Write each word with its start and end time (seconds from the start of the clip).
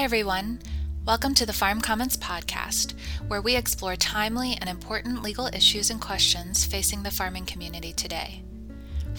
Hi, 0.00 0.04
everyone. 0.04 0.60
Welcome 1.04 1.34
to 1.34 1.44
the 1.44 1.52
Farm 1.52 1.82
Commons 1.82 2.16
podcast, 2.16 2.94
where 3.28 3.42
we 3.42 3.54
explore 3.54 3.96
timely 3.96 4.56
and 4.58 4.66
important 4.66 5.22
legal 5.22 5.48
issues 5.48 5.90
and 5.90 6.00
questions 6.00 6.64
facing 6.64 7.02
the 7.02 7.10
farming 7.10 7.44
community 7.44 7.92
today. 7.92 8.42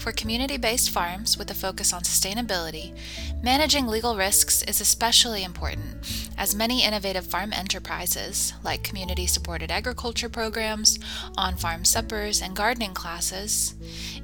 For 0.02 0.10
community 0.10 0.56
based 0.56 0.90
farms 0.90 1.38
with 1.38 1.48
a 1.52 1.54
focus 1.54 1.92
on 1.92 2.02
sustainability, 2.02 2.92
managing 3.40 3.86
legal 3.86 4.16
risks 4.16 4.64
is 4.64 4.80
especially 4.80 5.44
important, 5.44 6.28
as 6.36 6.56
many 6.56 6.82
innovative 6.82 7.24
farm 7.24 7.52
enterprises, 7.52 8.52
like 8.64 8.82
community 8.82 9.28
supported 9.28 9.70
agriculture 9.70 10.28
programs, 10.28 10.98
on 11.36 11.54
farm 11.54 11.84
suppers, 11.84 12.42
and 12.42 12.56
gardening 12.56 12.94
classes, 12.94 13.76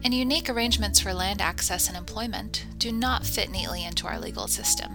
and 0.03 0.13
unique 0.13 0.51
arrangements 0.51 0.99
for 0.99 1.15
land 1.15 1.41
access 1.41 1.87
and 1.87 1.97
employment, 1.97 2.67
do 2.79 2.91
not 2.91 3.25
fit 3.25 3.49
neatly 3.49 3.85
into 3.85 4.09
our 4.09 4.19
legal 4.19 4.49
system, 4.49 4.91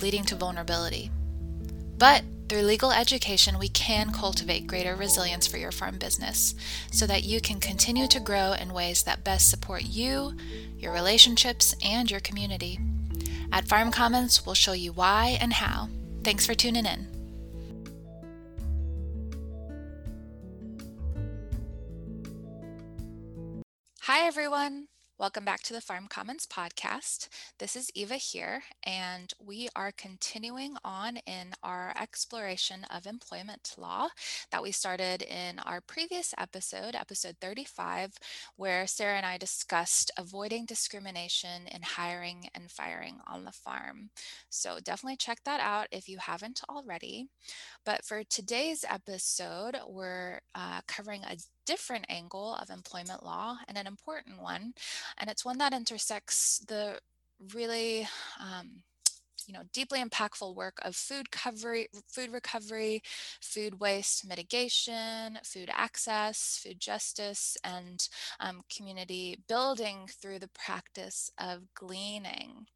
leading 0.00 0.24
to 0.24 0.34
vulnerability. 0.34 1.10
But 1.98 2.24
through 2.52 2.60
legal 2.60 2.92
education, 2.92 3.58
we 3.58 3.70
can 3.70 4.12
cultivate 4.12 4.66
greater 4.66 4.94
resilience 4.94 5.46
for 5.46 5.56
your 5.56 5.72
farm 5.72 5.96
business 5.96 6.54
so 6.90 7.06
that 7.06 7.24
you 7.24 7.40
can 7.40 7.58
continue 7.58 8.06
to 8.06 8.20
grow 8.20 8.52
in 8.52 8.74
ways 8.74 9.04
that 9.04 9.24
best 9.24 9.48
support 9.48 9.84
you, 9.84 10.36
your 10.76 10.92
relationships, 10.92 11.74
and 11.82 12.10
your 12.10 12.20
community. 12.20 12.78
At 13.50 13.66
Farm 13.66 13.90
Commons, 13.90 14.44
we'll 14.44 14.54
show 14.54 14.74
you 14.74 14.92
why 14.92 15.38
and 15.40 15.54
how. 15.54 15.88
Thanks 16.24 16.44
for 16.44 16.52
tuning 16.52 16.84
in. 16.84 17.08
Hi, 24.02 24.26
everyone. 24.26 24.88
Welcome 25.22 25.44
back 25.44 25.62
to 25.62 25.72
the 25.72 25.80
Farm 25.80 26.08
Commons 26.08 26.48
podcast. 26.48 27.28
This 27.60 27.76
is 27.76 27.92
Eva 27.94 28.16
here, 28.16 28.64
and 28.82 29.32
we 29.38 29.68
are 29.76 29.92
continuing 29.92 30.74
on 30.84 31.18
in 31.18 31.52
our 31.62 31.94
exploration 31.96 32.84
of 32.90 33.06
employment 33.06 33.72
law 33.78 34.08
that 34.50 34.64
we 34.64 34.72
started 34.72 35.22
in 35.22 35.60
our 35.60 35.80
previous 35.80 36.34
episode, 36.38 36.96
episode 36.96 37.36
35, 37.40 38.14
where 38.56 38.84
Sarah 38.88 39.16
and 39.16 39.24
I 39.24 39.38
discussed 39.38 40.10
avoiding 40.18 40.66
discrimination 40.66 41.68
in 41.68 41.82
hiring 41.82 42.48
and 42.52 42.68
firing 42.68 43.20
on 43.24 43.44
the 43.44 43.52
farm. 43.52 44.10
So 44.50 44.78
definitely 44.82 45.18
check 45.18 45.38
that 45.44 45.60
out 45.60 45.86
if 45.92 46.08
you 46.08 46.18
haven't 46.18 46.62
already. 46.68 47.28
But 47.86 48.04
for 48.04 48.24
today's 48.24 48.84
episode, 48.90 49.76
we're 49.86 50.40
uh, 50.56 50.80
covering 50.88 51.22
a 51.22 51.36
different 51.66 52.06
angle 52.08 52.54
of 52.54 52.70
employment 52.70 53.24
law 53.24 53.58
and 53.68 53.78
an 53.78 53.86
important 53.86 54.40
one. 54.40 54.74
And 55.18 55.30
it's 55.30 55.44
one 55.44 55.58
that 55.58 55.72
intersects 55.72 56.60
the 56.66 56.98
really 57.54 58.08
um, 58.40 58.82
you 59.46 59.54
know 59.54 59.62
deeply 59.72 60.02
impactful 60.02 60.54
work 60.54 60.78
of 60.82 60.94
food 60.96 61.26
recovery 61.32 61.88
food 62.08 62.32
recovery 62.32 63.02
food 63.40 63.80
waste 63.80 64.26
mitigation 64.26 65.38
food 65.44 65.70
access 65.72 66.60
food 66.62 66.80
justice 66.80 67.56
and 67.64 68.08
um, 68.40 68.62
community 68.74 69.38
building 69.48 70.08
through 70.20 70.38
the 70.38 70.48
practice 70.48 71.30
of 71.38 71.62
gleaning. 71.74 72.66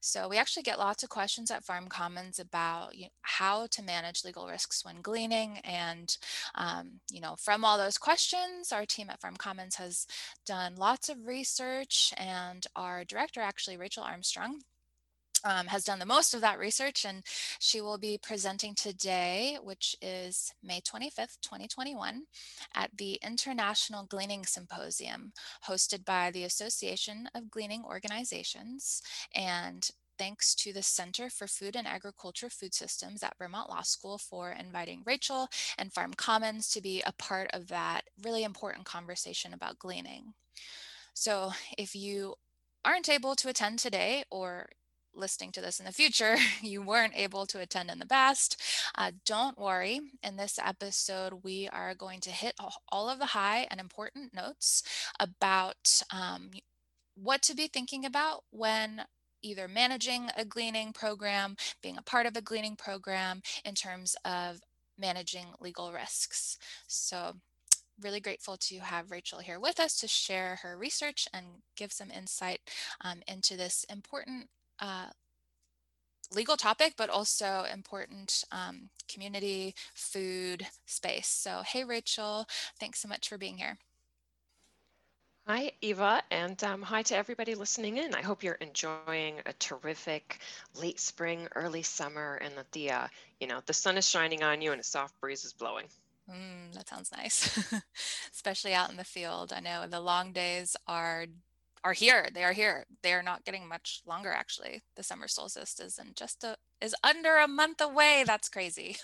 So 0.00 0.28
we 0.28 0.38
actually 0.38 0.62
get 0.62 0.78
lots 0.78 1.02
of 1.02 1.10
questions 1.10 1.50
at 1.50 1.64
farm 1.64 1.88
commons 1.88 2.38
about 2.38 2.96
you 2.96 3.04
know, 3.04 3.10
how 3.22 3.66
to 3.72 3.82
manage 3.82 4.24
legal 4.24 4.46
risks 4.46 4.84
when 4.84 5.02
gleaning 5.02 5.58
and 5.58 6.16
um, 6.54 7.00
you 7.10 7.20
know 7.20 7.36
from 7.38 7.64
all 7.64 7.76
those 7.76 7.98
questions 7.98 8.72
our 8.72 8.86
team 8.86 9.10
at 9.10 9.20
farm 9.20 9.36
commons 9.36 9.76
has 9.76 10.06
done 10.46 10.74
lots 10.76 11.08
of 11.08 11.26
research 11.26 12.14
and 12.16 12.66
our 12.74 13.04
director 13.04 13.40
actually 13.40 13.76
rachel 13.76 14.02
armstrong 14.02 14.60
um, 15.44 15.66
has 15.66 15.84
done 15.84 15.98
the 15.98 16.06
most 16.06 16.34
of 16.34 16.40
that 16.40 16.58
research 16.58 17.04
and 17.04 17.22
she 17.58 17.80
will 17.80 17.98
be 17.98 18.18
presenting 18.22 18.74
today, 18.74 19.58
which 19.62 19.96
is 20.00 20.52
May 20.62 20.80
25th, 20.80 21.40
2021, 21.42 22.24
at 22.74 22.90
the 22.96 23.18
International 23.22 24.04
Gleaning 24.04 24.44
Symposium 24.44 25.32
hosted 25.66 26.04
by 26.04 26.30
the 26.30 26.44
Association 26.44 27.28
of 27.34 27.50
Gleaning 27.50 27.84
Organizations 27.84 29.02
and 29.34 29.90
thanks 30.18 30.54
to 30.54 30.70
the 30.70 30.82
Center 30.82 31.30
for 31.30 31.46
Food 31.46 31.74
and 31.74 31.86
Agriculture 31.86 32.50
Food 32.50 32.74
Systems 32.74 33.22
at 33.22 33.38
Vermont 33.38 33.70
Law 33.70 33.80
School 33.80 34.18
for 34.18 34.50
inviting 34.50 35.02
Rachel 35.06 35.48
and 35.78 35.90
Farm 35.90 36.12
Commons 36.12 36.68
to 36.72 36.82
be 36.82 37.02
a 37.06 37.12
part 37.12 37.48
of 37.54 37.68
that 37.68 38.02
really 38.22 38.44
important 38.44 38.84
conversation 38.84 39.54
about 39.54 39.78
gleaning. 39.78 40.34
So 41.14 41.52
if 41.78 41.94
you 41.94 42.34
aren't 42.84 43.08
able 43.08 43.34
to 43.36 43.48
attend 43.48 43.78
today 43.78 44.24
or 44.30 44.68
listening 45.14 45.52
to 45.52 45.60
this 45.60 45.78
in 45.78 45.86
the 45.86 45.92
future, 45.92 46.36
you 46.62 46.82
weren't 46.82 47.16
able 47.16 47.46
to 47.46 47.60
attend 47.60 47.90
in 47.90 47.98
the 47.98 48.06
past, 48.06 48.60
uh, 48.96 49.12
don't 49.26 49.58
worry. 49.58 50.00
In 50.22 50.36
this 50.36 50.58
episode, 50.62 51.40
we 51.42 51.68
are 51.72 51.94
going 51.94 52.20
to 52.20 52.30
hit 52.30 52.54
all 52.88 53.08
of 53.08 53.18
the 53.18 53.26
high 53.26 53.66
and 53.70 53.80
important 53.80 54.34
notes 54.34 54.82
about 55.18 56.02
um, 56.12 56.50
what 57.14 57.42
to 57.42 57.54
be 57.54 57.66
thinking 57.66 58.04
about 58.04 58.44
when 58.50 59.02
either 59.42 59.68
managing 59.68 60.30
a 60.36 60.44
gleaning 60.44 60.92
program, 60.92 61.56
being 61.82 61.96
a 61.96 62.02
part 62.02 62.26
of 62.26 62.36
a 62.36 62.42
gleaning 62.42 62.76
program 62.76 63.42
in 63.64 63.74
terms 63.74 64.16
of 64.24 64.60
managing 64.98 65.46
legal 65.60 65.92
risks. 65.92 66.58
So 66.86 67.36
really 68.02 68.20
grateful 68.20 68.56
to 68.56 68.78
have 68.78 69.10
Rachel 69.10 69.40
here 69.40 69.60
with 69.60 69.78
us 69.78 69.98
to 70.00 70.08
share 70.08 70.58
her 70.62 70.76
research 70.76 71.28
and 71.32 71.46
give 71.76 71.92
some 71.92 72.10
insight 72.10 72.60
um, 73.02 73.22
into 73.26 73.56
this 73.56 73.84
important 73.90 74.48
uh, 74.80 75.06
legal 76.34 76.56
topic, 76.56 76.94
but 76.96 77.10
also 77.10 77.66
important 77.72 78.44
um, 78.52 78.90
community 79.12 79.74
food 79.94 80.66
space. 80.86 81.28
So, 81.28 81.62
hey, 81.66 81.84
Rachel, 81.84 82.46
thanks 82.78 83.00
so 83.00 83.08
much 83.08 83.28
for 83.28 83.38
being 83.38 83.58
here. 83.58 83.78
Hi, 85.46 85.72
Eva, 85.80 86.22
and 86.30 86.62
um, 86.62 86.82
hi 86.82 87.02
to 87.02 87.16
everybody 87.16 87.56
listening 87.56 87.96
in. 87.96 88.14
I 88.14 88.22
hope 88.22 88.44
you're 88.44 88.54
enjoying 88.54 89.40
a 89.46 89.52
terrific 89.54 90.38
late 90.76 91.00
spring, 91.00 91.48
early 91.56 91.82
summer, 91.82 92.36
and 92.36 92.56
that 92.56 92.70
the 92.70 92.92
uh, 92.92 93.08
you 93.40 93.48
know 93.48 93.60
the 93.66 93.72
sun 93.72 93.98
is 93.98 94.08
shining 94.08 94.44
on 94.44 94.62
you 94.62 94.70
and 94.70 94.80
a 94.80 94.84
soft 94.84 95.20
breeze 95.20 95.44
is 95.44 95.52
blowing. 95.52 95.86
Mm, 96.30 96.72
that 96.74 96.88
sounds 96.88 97.10
nice, 97.10 97.58
especially 98.32 98.74
out 98.74 98.90
in 98.90 98.96
the 98.96 99.02
field. 99.02 99.52
I 99.52 99.58
know 99.58 99.86
the 99.88 99.98
long 99.98 100.32
days 100.32 100.76
are 100.86 101.26
are 101.84 101.92
here. 101.92 102.28
They 102.32 102.44
are 102.44 102.52
here. 102.52 102.84
They 103.02 103.12
are 103.12 103.22
not 103.22 103.44
getting 103.44 103.68
much 103.68 104.02
longer. 104.06 104.30
Actually, 104.30 104.82
the 104.96 105.02
summer 105.02 105.28
solstice 105.28 105.78
is 105.80 105.98
in 105.98 106.12
just 106.14 106.44
a 106.44 106.56
is 106.80 106.94
under 107.04 107.36
a 107.36 107.48
month 107.48 107.80
away. 107.80 108.24
That's 108.26 108.48
crazy. 108.48 108.96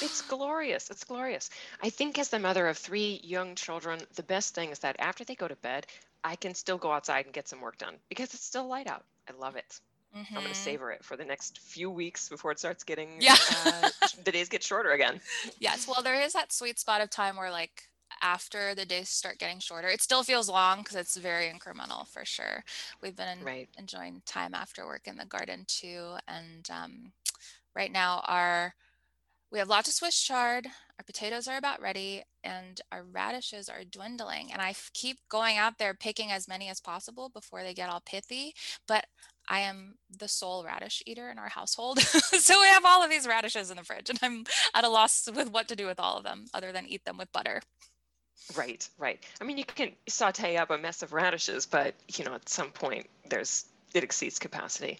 it's 0.00 0.22
glorious. 0.28 0.90
It's 0.90 1.04
glorious. 1.04 1.50
I 1.82 1.90
think 1.90 2.18
as 2.18 2.28
the 2.28 2.38
mother 2.38 2.68
of 2.68 2.78
three 2.78 3.20
young 3.22 3.54
children, 3.54 4.00
the 4.14 4.22
best 4.22 4.54
thing 4.54 4.70
is 4.70 4.80
that 4.80 4.96
after 4.98 5.24
they 5.24 5.34
go 5.34 5.48
to 5.48 5.56
bed, 5.56 5.86
I 6.24 6.36
can 6.36 6.54
still 6.54 6.78
go 6.78 6.92
outside 6.92 7.24
and 7.24 7.34
get 7.34 7.48
some 7.48 7.60
work 7.60 7.78
done 7.78 7.94
because 8.08 8.34
it's 8.34 8.44
still 8.44 8.66
light 8.66 8.86
out. 8.86 9.04
I 9.28 9.32
love 9.38 9.56
it. 9.56 9.80
Mm-hmm. 10.16 10.36
I'm 10.36 10.42
going 10.42 10.52
to 10.52 10.58
savor 10.58 10.90
it 10.90 11.02
for 11.02 11.16
the 11.16 11.24
next 11.24 11.58
few 11.58 11.90
weeks 11.90 12.28
before 12.28 12.52
it 12.52 12.58
starts 12.58 12.84
getting 12.84 13.16
yeah. 13.18 13.36
uh, 13.64 13.88
the 14.24 14.32
days 14.32 14.48
get 14.48 14.62
shorter 14.62 14.90
again. 14.90 15.20
Yes, 15.58 15.86
well, 15.86 16.02
there 16.02 16.20
is 16.20 16.32
that 16.32 16.52
sweet 16.52 16.78
spot 16.78 17.00
of 17.00 17.08
time 17.08 17.36
where 17.36 17.50
like 17.50 17.84
after 18.22 18.74
the 18.74 18.86
days 18.86 19.08
start 19.08 19.38
getting 19.38 19.58
shorter. 19.58 19.88
It 19.88 20.00
still 20.00 20.22
feels 20.22 20.48
long 20.48 20.78
because 20.78 20.96
it's 20.96 21.16
very 21.16 21.50
incremental 21.50 22.06
for 22.06 22.24
sure. 22.24 22.64
We've 23.02 23.16
been 23.16 23.38
in, 23.38 23.44
right. 23.44 23.68
enjoying 23.78 24.22
time 24.24 24.54
after 24.54 24.86
work 24.86 25.06
in 25.06 25.16
the 25.16 25.26
garden 25.26 25.64
too. 25.66 26.14
And 26.28 26.68
um, 26.70 27.12
right 27.74 27.92
now, 27.92 28.22
our 28.26 28.74
we 29.52 29.58
have 29.58 29.68
lots 29.68 29.86
of 29.86 29.94
Swiss 29.94 30.18
chard. 30.18 30.66
Our 30.98 31.04
potatoes 31.04 31.46
are 31.46 31.58
about 31.58 31.82
ready, 31.82 32.22
and 32.42 32.80
our 32.90 33.04
radishes 33.04 33.68
are 33.68 33.84
dwindling. 33.84 34.50
And 34.50 34.62
I 34.62 34.74
keep 34.94 35.18
going 35.28 35.58
out 35.58 35.76
there 35.76 35.92
picking 35.92 36.32
as 36.32 36.48
many 36.48 36.70
as 36.70 36.80
possible 36.80 37.28
before 37.28 37.62
they 37.62 37.74
get 37.74 37.90
all 37.90 38.00
pithy. 38.00 38.54
But 38.88 39.04
I 39.46 39.60
am 39.60 39.96
the 40.08 40.26
sole 40.26 40.64
radish 40.64 41.02
eater 41.04 41.30
in 41.30 41.38
our 41.38 41.50
household. 41.50 42.00
so 42.00 42.60
we 42.62 42.66
have 42.68 42.86
all 42.86 43.04
of 43.04 43.10
these 43.10 43.26
radishes 43.26 43.70
in 43.70 43.76
the 43.76 43.84
fridge, 43.84 44.08
and 44.08 44.18
I'm 44.22 44.44
at 44.74 44.84
a 44.84 44.88
loss 44.88 45.28
with 45.34 45.50
what 45.50 45.68
to 45.68 45.76
do 45.76 45.86
with 45.86 46.00
all 46.00 46.16
of 46.16 46.24
them 46.24 46.46
other 46.54 46.72
than 46.72 46.86
eat 46.86 47.04
them 47.04 47.18
with 47.18 47.30
butter. 47.30 47.60
Right, 48.56 48.88
right. 48.98 49.22
I 49.40 49.44
mean, 49.44 49.58
you 49.58 49.64
can 49.64 49.92
saute 50.08 50.56
up 50.56 50.70
a 50.70 50.78
mess 50.78 51.02
of 51.02 51.12
radishes, 51.12 51.66
but 51.66 51.94
you 52.16 52.24
know, 52.24 52.34
at 52.34 52.48
some 52.48 52.70
point, 52.70 53.08
there's 53.28 53.66
it 53.94 54.04
exceeds 54.04 54.38
capacity 54.38 54.98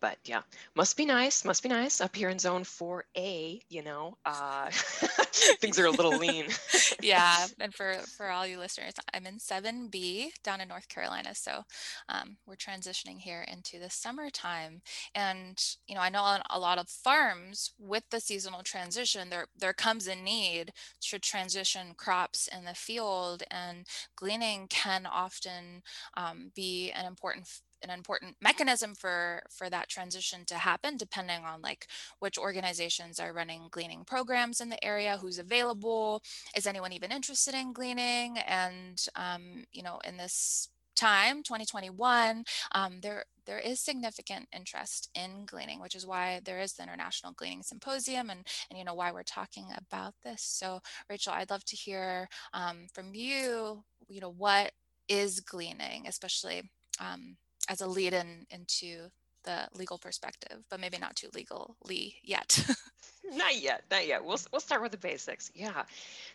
but 0.00 0.18
yeah, 0.24 0.42
must 0.74 0.96
be 0.96 1.04
nice. 1.04 1.44
Must 1.44 1.62
be 1.62 1.68
nice 1.68 2.00
up 2.00 2.14
here 2.14 2.28
in 2.28 2.38
zone 2.38 2.62
4A, 2.62 3.60
you 3.68 3.82
know, 3.82 4.16
uh, 4.24 4.70
things 5.60 5.78
are 5.78 5.86
a 5.86 5.90
little 5.90 6.16
lean. 6.16 6.46
yeah. 7.02 7.46
And 7.60 7.74
for, 7.74 7.94
for 8.16 8.30
all 8.30 8.46
you 8.46 8.58
listeners, 8.58 8.94
I'm 9.12 9.26
in 9.26 9.38
7B 9.38 10.30
down 10.42 10.60
in 10.60 10.68
North 10.68 10.88
Carolina. 10.88 11.34
So 11.34 11.62
um, 12.08 12.36
we're 12.46 12.56
transitioning 12.56 13.18
here 13.18 13.44
into 13.48 13.78
the 13.78 13.90
summertime. 13.90 14.82
And, 15.14 15.62
you 15.86 15.94
know, 15.94 16.00
I 16.00 16.08
know 16.08 16.22
on 16.22 16.40
a 16.50 16.58
lot 16.58 16.78
of 16.78 16.88
farms 16.88 17.72
with 17.78 18.04
the 18.10 18.20
seasonal 18.20 18.62
transition, 18.62 19.30
there, 19.30 19.46
there 19.56 19.72
comes 19.72 20.06
a 20.06 20.14
need 20.14 20.72
to 21.02 21.18
transition 21.18 21.94
crops 21.96 22.48
in 22.56 22.64
the 22.64 22.74
field 22.74 23.42
and 23.50 23.86
gleaning 24.16 24.66
can 24.68 25.06
often 25.06 25.82
um, 26.16 26.50
be 26.54 26.90
an 26.92 27.06
important 27.06 27.48
an 27.82 27.90
important 27.90 28.36
mechanism 28.40 28.94
for 28.94 29.42
for 29.50 29.70
that 29.70 29.88
transition 29.88 30.44
to 30.46 30.54
happen 30.54 30.96
depending 30.96 31.44
on 31.44 31.62
like 31.62 31.86
which 32.18 32.38
organizations 32.38 33.18
are 33.18 33.32
running 33.32 33.68
gleaning 33.70 34.04
programs 34.04 34.60
in 34.60 34.68
the 34.68 34.84
area 34.84 35.18
who's 35.20 35.38
available 35.38 36.22
is 36.56 36.66
anyone 36.66 36.92
even 36.92 37.12
interested 37.12 37.54
in 37.54 37.72
gleaning? 37.72 38.38
And 38.38 39.04
um, 39.14 39.64
you 39.72 39.82
know 39.82 39.98
in 40.04 40.16
this 40.16 40.68
time 40.96 41.44
2021 41.44 42.44
um, 42.72 42.98
there 43.02 43.24
there 43.46 43.60
is 43.60 43.78
significant 43.78 44.48
interest 44.54 45.08
in 45.14 45.46
gleaning 45.46 45.80
which 45.80 45.94
is 45.94 46.04
why 46.04 46.40
there 46.44 46.58
is 46.58 46.72
the 46.72 46.82
international 46.82 47.32
gleaning 47.32 47.62
symposium 47.62 48.30
and 48.30 48.44
and 48.68 48.78
you 48.78 48.84
know 48.84 48.94
why 48.94 49.12
we're 49.12 49.22
talking 49.22 49.66
about 49.76 50.14
this. 50.24 50.42
So 50.42 50.80
rachel 51.08 51.32
i'd 51.34 51.50
love 51.50 51.64
to 51.66 51.76
hear 51.76 52.28
um, 52.52 52.88
from 52.92 53.14
you 53.14 53.84
you 54.08 54.20
know 54.20 54.34
what 54.36 54.72
is 55.08 55.40
gleaning 55.40 56.06
especially 56.08 56.68
um, 57.00 57.36
as 57.68 57.80
a 57.80 57.86
lead 57.86 58.14
in 58.14 58.46
into 58.50 59.10
the 59.44 59.68
legal 59.74 59.98
perspective, 59.98 60.58
but 60.68 60.80
maybe 60.80 60.98
not 60.98 61.16
too 61.16 61.28
legally 61.34 62.16
yet. 62.22 62.58
not 63.32 63.60
yet, 63.60 63.84
not 63.90 64.06
yet. 64.06 64.24
We'll, 64.24 64.38
we'll 64.52 64.60
start 64.60 64.82
with 64.82 64.92
the 64.92 64.98
basics. 64.98 65.50
Yeah. 65.54 65.84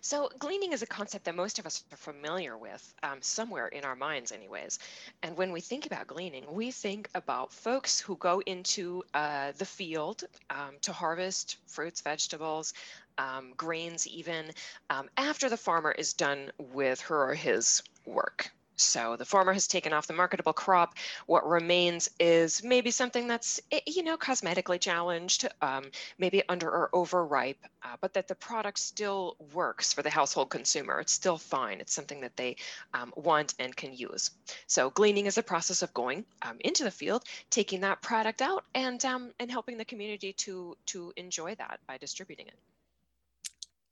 So, 0.01 0.29
gleaning 0.39 0.73
is 0.73 0.81
a 0.81 0.87
concept 0.87 1.25
that 1.25 1.35
most 1.35 1.59
of 1.59 1.65
us 1.65 1.83
are 1.91 1.97
familiar 1.97 2.57
with, 2.57 2.93
um, 3.03 3.21
somewhere 3.21 3.67
in 3.67 3.83
our 3.83 3.95
minds, 3.95 4.31
anyways. 4.31 4.79
And 5.21 5.37
when 5.37 5.51
we 5.51 5.61
think 5.61 5.85
about 5.85 6.07
gleaning, 6.07 6.45
we 6.49 6.71
think 6.71 7.09
about 7.13 7.51
folks 7.51 7.99
who 7.99 8.15
go 8.17 8.41
into 8.45 9.03
uh, 9.13 9.51
the 9.57 9.65
field 9.65 10.23
um, 10.49 10.75
to 10.81 10.93
harvest 10.93 11.57
fruits, 11.67 12.01
vegetables, 12.01 12.73
um, 13.17 13.53
grains, 13.55 14.07
even 14.07 14.51
um, 14.89 15.09
after 15.17 15.49
the 15.49 15.57
farmer 15.57 15.91
is 15.91 16.13
done 16.13 16.51
with 16.57 16.99
her 17.01 17.29
or 17.29 17.35
his 17.35 17.83
work. 18.05 18.51
So 18.75 19.15
the 19.15 19.25
farmer 19.25 19.53
has 19.53 19.67
taken 19.67 19.93
off 19.93 20.07
the 20.07 20.13
marketable 20.13 20.53
crop. 20.53 20.95
What 21.25 21.47
remains 21.47 22.09
is 22.19 22.63
maybe 22.63 22.91
something 22.91 23.27
that's, 23.27 23.61
eh, 23.71 23.81
you 23.85 24.03
know, 24.03 24.17
cosmetically 24.17 24.79
challenged, 24.79 25.47
um, 25.61 25.91
maybe 26.17 26.41
under 26.49 26.69
or 26.69 26.89
overripe, 26.93 27.59
uh, 27.83 27.97
but 28.01 28.13
that 28.13 28.27
the 28.27 28.35
product 28.35 28.79
still 28.79 29.37
works 29.53 29.93
for 29.93 30.01
the 30.01 30.09
household 30.09 30.49
consumer. 30.49 30.99
It's 30.99 31.13
still 31.13 31.37
fine. 31.37 31.81
It's 31.81 31.93
something 31.93 32.21
that 32.21 32.35
they 32.35 32.55
um, 32.93 33.13
want 33.15 33.53
and 33.59 33.75
can 33.75 33.93
use. 33.93 34.31
So 34.67 34.89
gleaning 34.89 35.27
is 35.27 35.37
a 35.37 35.43
process 35.43 35.81
of 35.83 35.93
going 35.93 36.25
um, 36.41 36.57
into 36.61 36.83
the 36.83 36.91
field, 36.91 37.23
taking 37.49 37.81
that 37.81 38.01
product 38.01 38.41
out, 38.41 38.65
and 38.73 39.03
um, 39.05 39.33
and 39.39 39.51
helping 39.51 39.77
the 39.77 39.85
community 39.85 40.33
to 40.33 40.75
to 40.87 41.13
enjoy 41.15 41.55
that 41.55 41.79
by 41.87 41.97
distributing 41.97 42.47
it. 42.47 42.57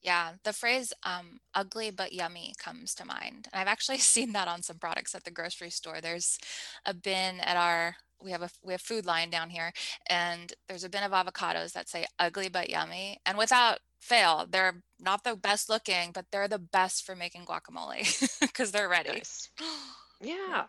Yeah, 0.01 0.31
the 0.43 0.53
phrase 0.53 0.93
um, 1.03 1.39
ugly 1.53 1.91
but 1.91 2.11
yummy 2.13 2.53
comes 2.57 2.95
to 2.95 3.05
mind. 3.05 3.47
And 3.51 3.61
I've 3.61 3.67
actually 3.67 3.97
seen 3.99 4.33
that 4.33 4.47
on 4.47 4.61
some 4.63 4.77
products 4.77 5.15
at 5.15 5.23
the 5.23 5.31
grocery 5.31 5.69
store. 5.69 6.01
There's 6.01 6.37
a 6.85 6.93
bin 6.93 7.39
at 7.39 7.57
our 7.57 7.95
we 8.23 8.31
have 8.31 8.41
a 8.43 8.49
we 8.63 8.73
have 8.73 8.81
Food 8.81 9.05
Lion 9.05 9.29
down 9.31 9.49
here 9.49 9.71
and 10.09 10.53
there's 10.67 10.83
a 10.83 10.89
bin 10.89 11.03
of 11.03 11.11
avocados 11.11 11.73
that 11.73 11.89
say 11.89 12.05
ugly 12.19 12.49
but 12.49 12.69
yummy 12.69 13.17
and 13.25 13.37
without 13.37 13.79
fail 13.99 14.45
they're 14.49 14.83
not 14.99 15.23
the 15.23 15.35
best 15.35 15.69
looking 15.69 16.11
but 16.13 16.25
they're 16.31 16.47
the 16.47 16.59
best 16.59 17.03
for 17.03 17.15
making 17.15 17.45
guacamole 17.45 18.05
because 18.41 18.71
they're 18.71 18.89
ready 18.89 19.09
nice. 19.09 19.49
Yeah, 20.21 20.65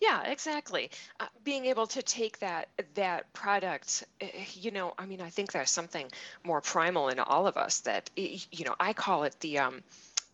yeah, 0.00 0.22
exactly. 0.24 0.90
Uh, 1.20 1.26
being 1.44 1.66
able 1.66 1.86
to 1.88 2.02
take 2.02 2.38
that 2.40 2.68
that 2.94 3.32
product, 3.32 4.04
eh, 4.20 4.28
you 4.54 4.70
know, 4.72 4.94
I 4.98 5.06
mean, 5.06 5.20
I 5.20 5.30
think 5.30 5.52
there's 5.52 5.70
something 5.70 6.10
more 6.44 6.60
primal 6.60 7.08
in 7.08 7.20
all 7.20 7.46
of 7.46 7.56
us 7.56 7.80
that, 7.80 8.10
you 8.16 8.64
know, 8.64 8.74
I 8.80 8.92
call 8.92 9.22
it 9.24 9.36
the 9.40 9.58
um, 9.58 9.82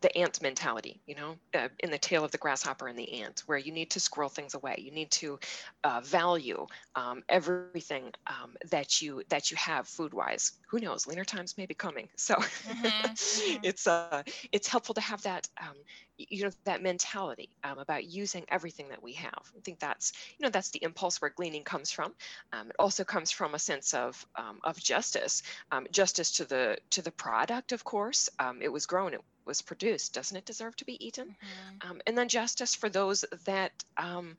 the 0.03 0.19
ant 0.19 0.43
mentality, 0.43 1.01
you 1.07 1.15
know, 1.15 1.37
uh, 1.55 1.69
in 1.79 1.91
the 1.91 1.99
tale 1.99 2.25
of 2.25 2.33
the 2.33 2.39
grasshopper 2.39 2.89
and 2.89 2.99
the 2.99 3.23
ant, 3.23 3.45
where 3.47 3.57
you 3.57 3.73
need 3.73 3.91
to 3.91 4.01
squirrel 4.01 4.29
things 4.29 4.55
away. 4.55 4.75
You 4.79 4.91
need 4.91 5.11
to 5.13 5.39
uh, 5.85 6.01
value 6.05 6.67
um, 6.97 7.23
everything 7.29 8.13
um, 8.27 8.57
that 8.71 9.01
you 9.01 9.23
that 9.29 9.51
you 9.51 9.57
have 9.57 9.89
food 9.89 10.13
wise. 10.13 10.53
Who 10.69 10.81
knows? 10.81 11.07
Leaner 11.07 11.25
times 11.25 11.57
may 11.57 11.67
be 11.67 11.75
coming, 11.75 12.09
so 12.17 12.35
mm-hmm. 12.35 12.85
mm-hmm. 12.87 13.61
it's 13.63 13.87
uh, 13.87 14.23
it's 14.51 14.69
helpful 14.69 14.95
to 14.97 15.01
have 15.01 15.23
that 15.23 15.49
um, 15.61 15.77
you 16.19 16.45
know 16.45 16.51
that 16.65 16.83
mentality 16.83 17.51
um, 17.65 17.79
about 17.79 18.05
using 18.05 18.45
everything 18.49 18.89
that 18.91 19.03
we 19.03 19.15
have. 19.15 19.43
I 19.57 19.61
think 19.63 19.79
that's 19.79 20.13
you 20.39 20.45
know 20.45 20.51
that's 20.51 20.71
the 20.71 20.83
impulse 20.83 21.21
where 21.21 21.31
gleaning 21.31 21.65
comes 21.65 21.91
from. 21.91 22.13
Um, 22.53 22.71
it 22.71 22.77
also 22.79 23.05
comes 23.05 23.31
from 23.31 23.55
a 23.55 23.59
sense 23.59 23.95
of 23.95 24.25
um, 24.37 24.61
of 24.65 24.79
justice, 24.79 25.43
justice 25.91 26.33
to 26.33 26.45
the 26.45 26.79
to 26.91 27.03
the 27.03 27.11
product, 27.13 27.73
of 27.73 27.85
course. 27.85 28.29
it 28.61 28.73
was 28.73 28.87
grown. 28.87 29.15
It 29.15 29.23
was 29.45 29.63
produced. 29.63 30.15
Doesn't 30.15 30.37
it 30.37 30.45
deserve 30.45 30.77
to 30.77 30.85
be 30.85 31.05
eaten? 31.05 31.29
Mm-hmm. 31.29 31.91
Um, 31.91 32.01
and 32.07 32.17
then 32.17 32.29
justice 32.29 32.75
for 32.75 32.89
those 32.89 33.25
that 33.45 33.73
um, 33.97 34.37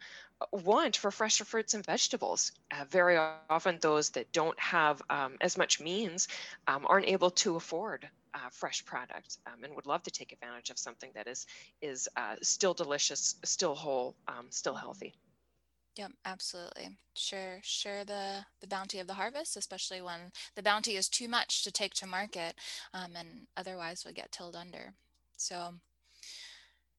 want 0.51 0.97
for 0.97 1.11
fresher 1.11 1.45
fruits 1.45 1.73
and 1.73 1.85
vegetables. 1.85 2.51
Uh, 2.71 2.85
very 2.89 3.17
often, 3.49 3.77
those 3.81 4.11
that 4.11 4.31
don't 4.31 4.59
have 4.59 5.01
um, 5.09 5.37
as 5.41 5.57
much 5.57 5.79
means 5.79 6.27
um, 6.67 6.85
aren't 6.87 7.07
able 7.07 7.31
to 7.31 7.55
afford 7.55 8.09
uh, 8.33 8.49
fresh 8.51 8.83
product 8.85 9.37
um, 9.47 9.63
and 9.63 9.75
would 9.75 9.85
love 9.85 10.03
to 10.03 10.11
take 10.11 10.31
advantage 10.31 10.69
of 10.69 10.77
something 10.77 11.09
that 11.15 11.27
is 11.27 11.45
is 11.81 12.07
uh, 12.15 12.35
still 12.41 12.73
delicious, 12.73 13.35
still 13.43 13.75
whole, 13.75 14.15
um, 14.27 14.47
still 14.49 14.75
healthy. 14.75 15.13
Yep, 15.95 16.11
absolutely. 16.25 16.97
Share 17.13 17.59
share 17.61 18.03
the 18.03 18.45
the 18.61 18.67
bounty 18.67 18.99
of 18.99 19.07
the 19.07 19.13
harvest, 19.13 19.55
especially 19.55 20.01
when 20.01 20.31
the 20.55 20.63
bounty 20.63 20.95
is 20.95 21.07
too 21.07 21.27
much 21.27 21.63
to 21.63 21.71
take 21.71 21.93
to 21.95 22.07
market, 22.07 22.55
um, 22.93 23.11
and 23.15 23.47
otherwise 23.55 24.03
would 24.05 24.15
get 24.15 24.31
tilled 24.31 24.55
under. 24.55 24.93
So, 25.37 25.75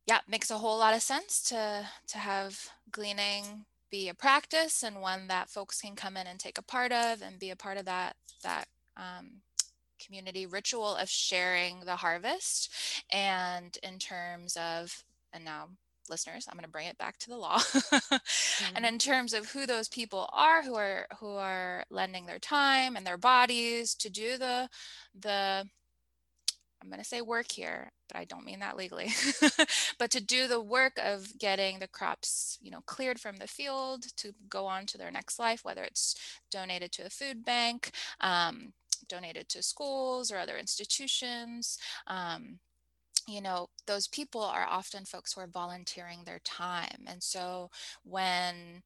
yeah, 0.06 0.20
makes 0.28 0.50
a 0.50 0.58
whole 0.58 0.78
lot 0.78 0.94
of 0.94 1.02
sense 1.02 1.42
to 1.48 1.88
to 2.08 2.19
have 2.19 2.69
gleaning 2.92 3.64
be 3.90 4.08
a 4.08 4.14
practice 4.14 4.82
and 4.82 5.00
one 5.00 5.28
that 5.28 5.48
folks 5.48 5.81
can 5.81 5.94
come 5.94 6.16
in 6.16 6.26
and 6.26 6.40
take 6.40 6.58
a 6.58 6.62
part 6.62 6.90
of 6.90 7.22
and 7.22 7.38
be 7.38 7.50
a 7.50 7.56
part 7.56 7.76
of 7.76 7.84
that 7.84 8.16
that 8.42 8.66
um, 8.96 9.40
community 10.05 10.46
ritual 10.46 10.94
of 10.96 11.08
sharing 11.08 11.81
the 11.81 11.96
harvest. 11.96 12.73
And 13.11 13.76
in 13.82 13.99
terms 13.99 14.56
of 14.56 15.05
and 15.32 15.44
now 15.44 15.69
listeners 16.08 16.46
i'm 16.49 16.56
going 16.56 16.64
to 16.64 16.70
bring 16.70 16.87
it 16.87 16.99
back 16.99 17.19
to 17.19 17.31
the 17.31 17.37
law 17.37 17.58
mm-hmm. 17.58 18.76
and 18.76 18.85
in 18.87 18.99
terms 18.99 19.32
of 19.32 19.50
who 19.50 19.67
those 19.67 19.88
people 19.88 20.29
are 20.32 20.62
who 20.62 20.75
are 20.75 21.06
who 21.19 21.35
are 21.35 21.85
lending 21.91 22.26
their 22.26 22.38
time 22.38 22.96
and 22.96 23.06
their 23.06 23.19
bodies 23.19 23.94
to 23.94 24.11
do 24.11 24.37
the 24.37 24.69
the 25.19 25.64
i'm 26.82 26.88
going 26.88 27.00
to 27.00 27.08
say 27.08 27.23
work 27.23 27.50
here 27.50 27.91
but 28.08 28.19
i 28.19 28.25
don't 28.25 28.44
mean 28.44 28.61
that 28.61 28.76
legally 28.76 29.11
but 29.99 30.11
to 30.11 30.23
do 30.23 30.46
the 30.46 30.61
work 30.61 30.93
of 31.02 31.38
getting 31.38 31.79
the 31.79 31.88
crops 31.88 32.58
you 32.61 32.70
know 32.70 32.81
cleared 32.87 33.19
from 33.19 33.37
the 33.38 33.49
field 33.49 34.05
to 34.17 34.32
go 34.49 34.67
on 34.67 34.85
to 34.85 34.99
their 34.99 35.11
next 35.11 35.38
life 35.38 35.64
whether 35.64 35.82
it's 35.82 36.14
donated 36.50 36.93
to 36.93 37.06
a 37.06 37.11
food 37.11 37.44
bank 37.44 37.93
um, 38.20 38.73
donated 39.08 39.49
to 39.49 39.63
schools 39.63 40.31
or 40.31 40.39
other 40.39 40.56
institutions 40.56 41.79
um, 42.06 42.58
you 43.27 43.41
know, 43.41 43.69
those 43.87 44.06
people 44.08 44.43
are 44.43 44.67
often 44.69 45.05
folks 45.05 45.32
who 45.32 45.41
are 45.41 45.46
volunteering 45.46 46.20
their 46.25 46.41
time. 46.44 47.05
And 47.06 47.23
so 47.23 47.70
when 48.03 48.82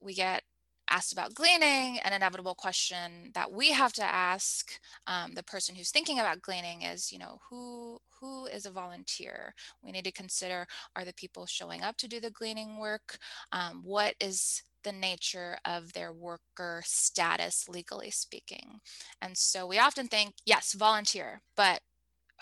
we 0.00 0.14
get 0.14 0.42
asked 0.90 1.12
about 1.12 1.34
gleaning, 1.34 1.98
an 1.98 2.12
inevitable 2.12 2.54
question 2.54 3.30
that 3.34 3.52
we 3.52 3.72
have 3.72 3.92
to 3.94 4.04
ask 4.04 4.78
um, 5.06 5.34
the 5.34 5.42
person 5.42 5.74
who's 5.74 5.90
thinking 5.90 6.18
about 6.18 6.42
gleaning 6.42 6.82
is, 6.82 7.12
you 7.12 7.18
know, 7.18 7.40
who 7.48 8.00
who 8.20 8.46
is 8.46 8.66
a 8.66 8.70
volunteer? 8.70 9.54
We 9.82 9.92
need 9.92 10.04
to 10.04 10.12
consider 10.12 10.66
are 10.96 11.04
the 11.04 11.14
people 11.14 11.46
showing 11.46 11.82
up 11.82 11.96
to 11.98 12.08
do 12.08 12.20
the 12.20 12.30
gleaning 12.30 12.78
work? 12.78 13.18
Um, 13.52 13.82
what 13.84 14.14
is 14.20 14.62
the 14.84 14.92
nature 14.92 15.58
of 15.64 15.92
their 15.92 16.12
worker 16.12 16.82
status 16.84 17.68
legally 17.68 18.10
speaking? 18.10 18.80
And 19.20 19.36
so 19.36 19.66
we 19.66 19.78
often 19.78 20.08
think, 20.08 20.34
yes, 20.44 20.74
volunteer, 20.74 21.42
but 21.56 21.80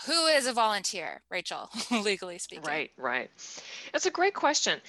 who 0.05 0.27
is 0.27 0.47
a 0.47 0.53
volunteer, 0.53 1.23
Rachel, 1.31 1.71
legally 1.91 2.39
speaking? 2.39 2.65
Right, 2.65 2.91
right. 2.99 3.31
It's 3.95 4.07
a 4.07 4.11
great 4.11 4.35
question. 4.35 4.81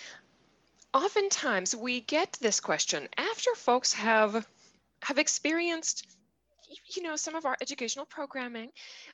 Oftentimes 0.93 1.75
we 1.75 2.01
get 2.01 2.37
this 2.41 2.59
question 2.59 3.07
after 3.17 3.53
folks 3.55 3.93
have 3.93 4.45
have 5.03 5.19
experienced 5.19 6.07
you 6.95 7.03
know 7.03 7.15
some 7.15 7.35
of 7.35 7.45
our 7.45 7.55
educational 7.61 8.05
programming 8.05 8.69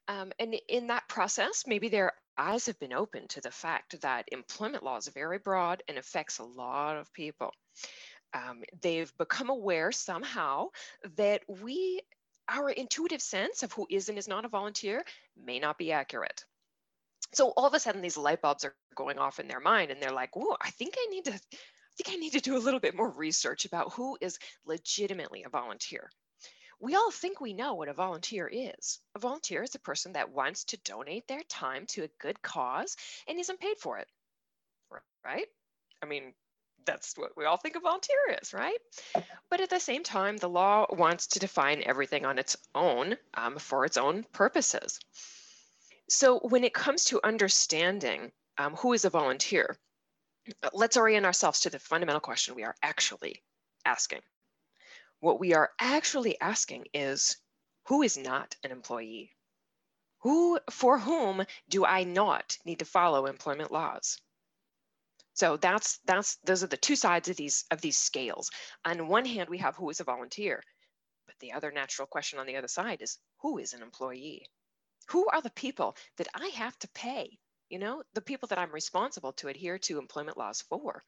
um, 0.07 0.31
and 0.39 0.55
in 0.69 0.87
that 0.87 1.07
process 1.07 1.65
maybe 1.67 1.89
their 1.89 2.13
eyes 2.37 2.65
have 2.65 2.79
been 2.79 2.93
opened 2.93 3.29
to 3.29 3.41
the 3.41 3.51
fact 3.51 3.99
that 4.01 4.25
employment 4.31 4.83
law 4.83 4.97
is 4.97 5.07
very 5.09 5.37
broad 5.37 5.83
and 5.87 5.97
affects 5.97 6.39
a 6.39 6.43
lot 6.43 6.97
of 6.97 7.11
people 7.13 7.51
um, 8.33 8.63
they've 8.81 9.15
become 9.17 9.49
aware 9.49 9.91
somehow 9.91 10.69
that 11.15 11.41
we 11.47 12.01
our 12.49 12.69
intuitive 12.69 13.21
sense 13.21 13.63
of 13.63 13.71
who 13.71 13.87
is 13.89 14.09
and 14.09 14.17
is 14.17 14.27
not 14.27 14.45
a 14.45 14.49
volunteer 14.49 15.03
may 15.37 15.59
not 15.59 15.77
be 15.77 15.93
accurate. 15.93 16.43
So 17.33 17.49
all 17.49 17.65
of 17.65 17.73
a 17.73 17.79
sudden 17.79 18.01
these 18.01 18.17
light 18.17 18.41
bulbs 18.41 18.65
are 18.65 18.75
going 18.95 19.17
off 19.17 19.39
in 19.39 19.47
their 19.47 19.61
mind 19.61 19.91
and 19.91 20.01
they're 20.01 20.11
like, 20.11 20.35
"Whoa, 20.35 20.57
I 20.61 20.69
think 20.71 20.95
I 20.97 21.07
need 21.09 21.25
to 21.25 21.33
I 21.33 21.95
think 22.03 22.09
I 22.09 22.19
need 22.19 22.33
to 22.33 22.41
do 22.41 22.57
a 22.57 22.65
little 22.65 22.79
bit 22.79 22.95
more 22.95 23.09
research 23.09 23.65
about 23.65 23.93
who 23.93 24.17
is 24.19 24.39
legitimately 24.65 25.43
a 25.43 25.49
volunteer." 25.49 26.09
We 26.79 26.95
all 26.95 27.11
think 27.11 27.39
we 27.39 27.53
know 27.53 27.75
what 27.75 27.87
a 27.87 27.93
volunteer 27.93 28.49
is. 28.51 28.99
A 29.15 29.19
volunteer 29.19 29.63
is 29.63 29.73
a 29.73 29.79
person 29.79 30.13
that 30.13 30.31
wants 30.31 30.65
to 30.65 30.77
donate 30.77 31.27
their 31.27 31.43
time 31.43 31.85
to 31.87 32.03
a 32.03 32.09
good 32.19 32.41
cause 32.41 32.97
and 33.25 33.39
isn't 33.39 33.61
paid 33.61 33.77
for 33.77 33.99
it. 33.99 34.07
Right? 35.23 35.47
I 36.01 36.05
mean, 36.05 36.33
that's 36.85 37.13
what 37.17 37.35
we 37.37 37.45
all 37.45 37.57
think 37.57 37.75
a 37.75 37.79
volunteer 37.79 38.37
is, 38.41 38.53
right? 38.53 38.77
But 39.49 39.61
at 39.61 39.69
the 39.69 39.79
same 39.79 40.03
time, 40.03 40.37
the 40.37 40.49
law 40.49 40.85
wants 40.89 41.27
to 41.27 41.39
define 41.39 41.83
everything 41.85 42.25
on 42.25 42.39
its 42.39 42.57
own 42.75 43.17
um, 43.33 43.57
for 43.57 43.85
its 43.85 43.97
own 43.97 44.23
purposes. 44.33 44.99
So 46.09 46.39
when 46.39 46.63
it 46.63 46.73
comes 46.73 47.05
to 47.05 47.21
understanding 47.23 48.31
um, 48.57 48.75
who 48.75 48.93
is 48.93 49.05
a 49.05 49.09
volunteer, 49.09 49.77
let's 50.73 50.97
orient 50.97 51.25
ourselves 51.25 51.61
to 51.61 51.69
the 51.69 51.79
fundamental 51.79 52.19
question 52.19 52.55
we 52.55 52.63
are 52.63 52.75
actually 52.83 53.41
asking. 53.85 54.21
What 55.19 55.39
we 55.39 55.53
are 55.53 55.71
actually 55.79 56.39
asking 56.41 56.85
is 56.93 57.37
who 57.87 58.01
is 58.01 58.17
not 58.17 58.55
an 58.63 58.71
employee? 58.71 59.31
Who, 60.19 60.59
for 60.69 60.99
whom 60.99 61.45
do 61.69 61.85
I 61.85 62.03
not 62.03 62.57
need 62.65 62.79
to 62.79 62.85
follow 62.85 63.25
employment 63.25 63.71
laws? 63.71 64.19
So 65.33 65.57
that's 65.57 65.99
that's 66.05 66.37
those 66.45 66.63
are 66.63 66.67
the 66.67 66.77
two 66.77 66.95
sides 66.95 67.29
of 67.29 67.35
these 67.35 67.65
of 67.71 67.81
these 67.81 67.97
scales. 67.97 68.51
On 68.85 69.07
one 69.07 69.25
hand, 69.25 69.49
we 69.49 69.57
have 69.59 69.75
who 69.75 69.89
is 69.89 69.99
a 69.99 70.03
volunteer, 70.03 70.61
but 71.25 71.35
the 71.39 71.53
other 71.53 71.71
natural 71.71 72.07
question 72.07 72.39
on 72.39 72.45
the 72.45 72.57
other 72.57 72.67
side 72.67 73.01
is 73.01 73.17
who 73.41 73.57
is 73.57 73.73
an 73.73 73.81
employee? 73.81 74.47
Who 75.09 75.27
are 75.27 75.41
the 75.41 75.49
people 75.49 75.97
that 76.17 76.27
I 76.33 76.47
have 76.55 76.77
to 76.79 76.87
pay? 76.89 77.37
You 77.69 77.79
know, 77.79 78.03
the 78.13 78.21
people 78.21 78.47
that 78.49 78.59
I'm 78.59 78.71
responsible 78.71 79.33
to 79.33 79.47
adhere 79.47 79.79
to 79.79 79.97
employment 79.97 80.37
laws 80.37 80.61
for. 80.61 81.03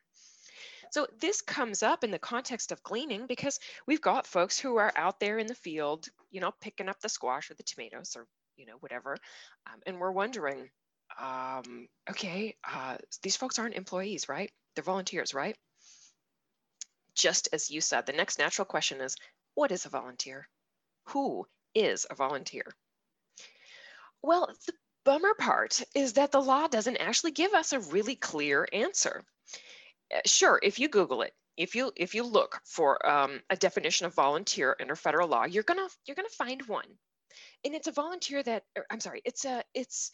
So 0.92 1.08
this 1.20 1.42
comes 1.42 1.84
up 1.84 2.04
in 2.04 2.12
the 2.12 2.20
context 2.20 2.72
of 2.72 2.82
gleaning 2.84 3.28
because 3.28 3.60
we've 3.86 4.02
got 4.02 4.28
folks 4.28 4.58
who 4.58 4.78
are 4.78 4.92
out 4.96 5.20
there 5.20 5.38
in 5.38 5.48
the 5.48 5.56
field, 5.56 6.08
you 6.32 6.42
know, 6.42 6.52
picking 6.62 6.90
up 6.90 7.00
the 7.02 7.10
squash 7.10 7.52
or 7.52 7.56
the 7.56 7.64
tomatoes 7.64 8.16
or 8.16 8.28
you 8.58 8.66
know 8.66 8.78
whatever, 8.80 9.18
um, 9.68 9.82
and 9.86 10.00
we're 10.00 10.12
wondering, 10.12 10.70
um, 11.20 11.88
okay, 12.10 12.56
uh, 12.68 12.98
these 13.24 13.36
folks 13.36 13.60
aren't 13.60 13.76
employees, 13.76 14.28
right? 14.30 14.52
They're 14.76 14.84
volunteers, 14.84 15.34
right? 15.34 15.58
Just 17.16 17.48
as 17.54 17.72
you 17.72 17.82
said, 17.82 18.06
the 18.06 18.14
next 18.14 18.40
natural 18.40 18.66
question 18.66 19.02
is, 19.02 19.16
what 19.54 19.72
is 19.72 19.86
a 19.86 19.90
volunteer? 19.90 20.48
Who 21.10 21.48
is 21.74 22.06
a 22.10 22.16
volunteer? 22.16 22.76
Well, 24.22 24.50
the 24.66 24.74
bummer 25.06 25.34
part 25.36 25.82
is 25.94 26.14
that 26.14 26.32
the 26.32 26.42
law 26.42 26.68
doesn't 26.68 26.98
actually 26.98 27.32
give 27.32 27.54
us 27.54 27.72
a 27.72 27.80
really 27.80 28.16
clear 28.16 28.68
answer. 28.74 29.24
Uh, 30.14 30.20
sure, 30.26 30.60
if 30.62 30.80
you 30.80 30.90
Google 30.90 31.22
it, 31.22 31.34
if 31.58 31.76
you 31.76 31.92
if 31.96 32.16
you 32.16 32.24
look 32.24 32.60
for 32.66 33.06
um, 33.08 33.42
a 33.50 33.56
definition 33.56 34.06
of 34.06 34.14
volunteer 34.14 34.76
under 34.82 34.96
federal 34.96 35.28
law, 35.30 35.46
you're 35.46 35.64
gonna 35.64 35.88
you're 36.06 36.16
gonna 36.16 36.28
find 36.30 36.62
one, 36.64 36.88
and 37.64 37.74
it's 37.74 37.88
a 37.88 37.92
volunteer 37.92 38.44
that 38.44 38.64
er, 38.78 38.86
I'm 38.90 39.00
sorry, 39.00 39.22
it's 39.24 39.46
a 39.46 39.64
it's 39.74 40.12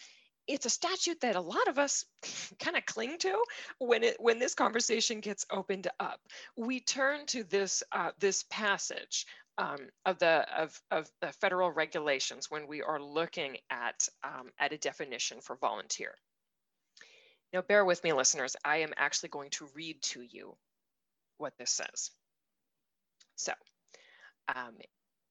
it's 0.48 0.65
a 0.65 0.69
statute 0.69 1.21
that 1.21 1.36
a 1.36 1.41
lot 1.41 1.67
of 1.67 1.77
us 1.77 2.05
kind 2.60 2.77
of 2.77 2.86
cling 2.86 3.17
to 3.19 3.43
when 3.79 4.03
it 4.03 4.17
when 4.19 4.39
this 4.39 4.55
conversation 4.55 5.19
gets 5.19 5.45
opened 5.51 5.88
up. 6.00 6.19
We 6.57 6.79
turn 6.79 7.25
to 7.27 7.43
this 7.43 7.83
uh, 7.91 8.12
this 8.19 8.43
passage 8.50 9.25
um, 9.57 9.77
of 10.05 10.19
the 10.19 10.45
of, 10.57 10.81
of 10.91 11.10
the 11.21 11.31
federal 11.33 11.71
regulations 11.71 12.50
when 12.50 12.67
we 12.67 12.81
are 12.81 13.01
looking 13.01 13.57
at 13.69 14.07
um, 14.24 14.50
at 14.60 14.74
a 14.74 14.77
definition 14.77 15.41
for 15.41 15.55
volunteer. 15.57 16.15
Now, 17.53 17.62
bear 17.62 17.83
with 17.83 18.03
me, 18.03 18.13
listeners. 18.13 18.55
I 18.63 18.77
am 18.77 18.93
actually 18.95 19.29
going 19.29 19.50
to 19.51 19.67
read 19.75 20.01
to 20.03 20.21
you 20.21 20.55
what 21.38 21.53
this 21.57 21.71
says. 21.71 22.12
So, 23.36 23.51
um, 24.55 24.77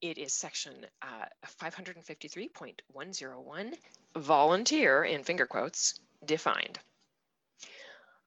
it 0.00 0.18
is 0.18 0.32
section 0.32 0.86
uh, 1.02 1.26
553.101, 1.60 3.74
volunteer 4.16 5.04
in 5.04 5.24
finger 5.24 5.46
quotes, 5.46 6.00
defined. 6.24 6.78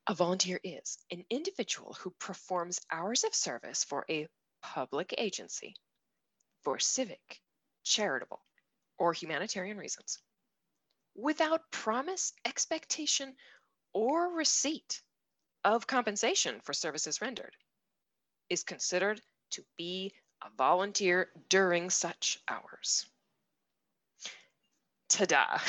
A 0.08 0.14
volunteer 0.14 0.60
is 0.64 1.00
an 1.12 1.26
individual 1.30 1.94
who 1.94 2.12
performs 2.20 2.82
hours 2.92 3.24
of 3.24 3.34
service 3.34 3.84
for 3.84 4.06
a 4.10 4.28
public 4.62 5.16
agency 5.18 5.76
for 6.64 6.80
civic, 6.80 7.42
charitable, 7.84 8.42
or 8.98 9.14
humanitarian 9.14 9.78
reasons 9.78 10.20
without 11.16 11.70
promise, 11.72 12.34
expectation, 12.46 13.36
or 13.94 14.34
receipt 14.34 15.02
of 15.64 15.88
compensation 15.88 16.60
for 16.62 16.74
services 16.74 17.22
rendered 17.22 17.56
is 18.50 18.64
considered 18.64 19.22
to 19.52 19.64
be 19.78 20.14
a 20.44 20.50
volunteer 20.58 21.30
during 21.50 21.90
such 21.90 22.40
hours. 22.48 23.06
Ta-da! 25.10 25.60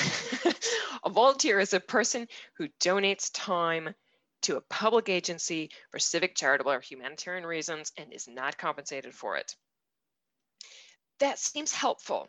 a 1.05 1.11
volunteer 1.11 1.61
is 1.61 1.75
a 1.75 1.81
person 1.81 2.27
who 2.57 2.69
donates 2.81 3.31
time 3.33 3.95
to 4.43 4.57
a 4.57 4.61
public 4.63 5.09
agency 5.09 5.71
for 5.91 5.99
civic, 5.99 6.35
charitable, 6.35 6.73
or 6.73 6.81
humanitarian 6.81 7.47
reasons 7.47 7.93
and 7.97 8.13
is 8.13 8.27
not 8.29 8.59
compensated 8.59 9.15
for 9.15 9.37
it. 9.37 9.55
That 11.21 11.39
seems 11.39 11.73
helpful, 11.73 12.29